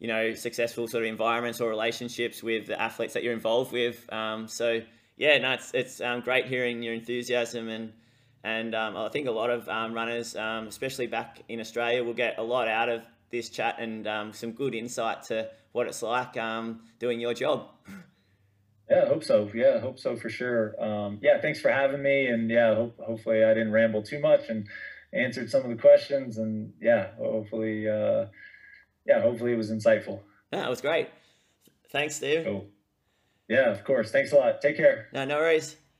you 0.00 0.08
know 0.08 0.34
successful 0.34 0.88
sort 0.88 1.04
of 1.04 1.08
environments 1.08 1.60
or 1.60 1.68
relationships 1.68 2.42
with 2.42 2.66
the 2.66 2.80
athletes 2.80 3.14
that 3.14 3.22
you're 3.22 3.32
involved 3.32 3.72
with 3.72 4.12
um, 4.12 4.48
so 4.48 4.82
yeah 5.16 5.38
no 5.38 5.52
it's 5.52 5.72
it's 5.72 6.00
um, 6.00 6.20
great 6.20 6.46
hearing 6.46 6.82
your 6.82 6.94
enthusiasm 6.94 7.68
and 7.68 7.92
and 8.42 8.74
um, 8.74 8.96
I 8.96 9.08
think 9.10 9.28
a 9.28 9.30
lot 9.30 9.50
of 9.50 9.68
um, 9.68 9.92
runners, 9.92 10.34
um, 10.34 10.66
especially 10.66 11.06
back 11.06 11.42
in 11.48 11.60
Australia, 11.60 12.02
will 12.02 12.14
get 12.14 12.38
a 12.38 12.42
lot 12.42 12.68
out 12.68 12.88
of 12.88 13.02
this 13.30 13.50
chat 13.50 13.76
and 13.78 14.06
um, 14.06 14.32
some 14.32 14.52
good 14.52 14.74
insight 14.74 15.24
to 15.24 15.50
what 15.72 15.86
it's 15.86 16.02
like 16.02 16.32
doing 16.98 17.20
your 17.20 17.34
job. 17.34 17.68
Yeah, 18.90 19.02
I 19.04 19.06
hope 19.08 19.22
so. 19.22 19.48
Yeah, 19.54 19.74
I 19.76 19.78
hope 19.78 19.98
so 19.98 20.16
for 20.16 20.28
sure. 20.28 20.74
Um, 20.82 21.18
yeah, 21.22 21.40
thanks 21.40 21.60
for 21.60 21.70
having 21.70 22.02
me. 22.02 22.26
And 22.26 22.50
yeah, 22.50 22.74
hope, 22.74 22.98
hopefully 22.98 23.44
I 23.44 23.54
didn't 23.54 23.72
ramble 23.72 24.02
too 24.02 24.18
much 24.18 24.48
and 24.48 24.66
answered 25.12 25.50
some 25.50 25.62
of 25.62 25.68
the 25.68 25.76
questions. 25.76 26.38
And 26.38 26.72
yeah, 26.80 27.10
hopefully, 27.16 27.88
uh, 27.88 28.26
yeah, 29.06 29.20
hopefully 29.20 29.52
it 29.52 29.56
was 29.56 29.70
insightful. 29.70 30.20
Yeah, 30.52 30.66
it 30.66 30.70
was 30.70 30.80
great. 30.80 31.08
Thanks, 31.90 32.16
Steve. 32.16 32.44
Cool. 32.44 32.66
Yeah, 33.48 33.70
of 33.70 33.84
course. 33.84 34.10
Thanks 34.12 34.32
a 34.32 34.36
lot. 34.36 34.60
Take 34.60 34.76
care. 34.76 35.08
No, 35.12 35.24
no 35.24 35.36
worries. 35.38 35.76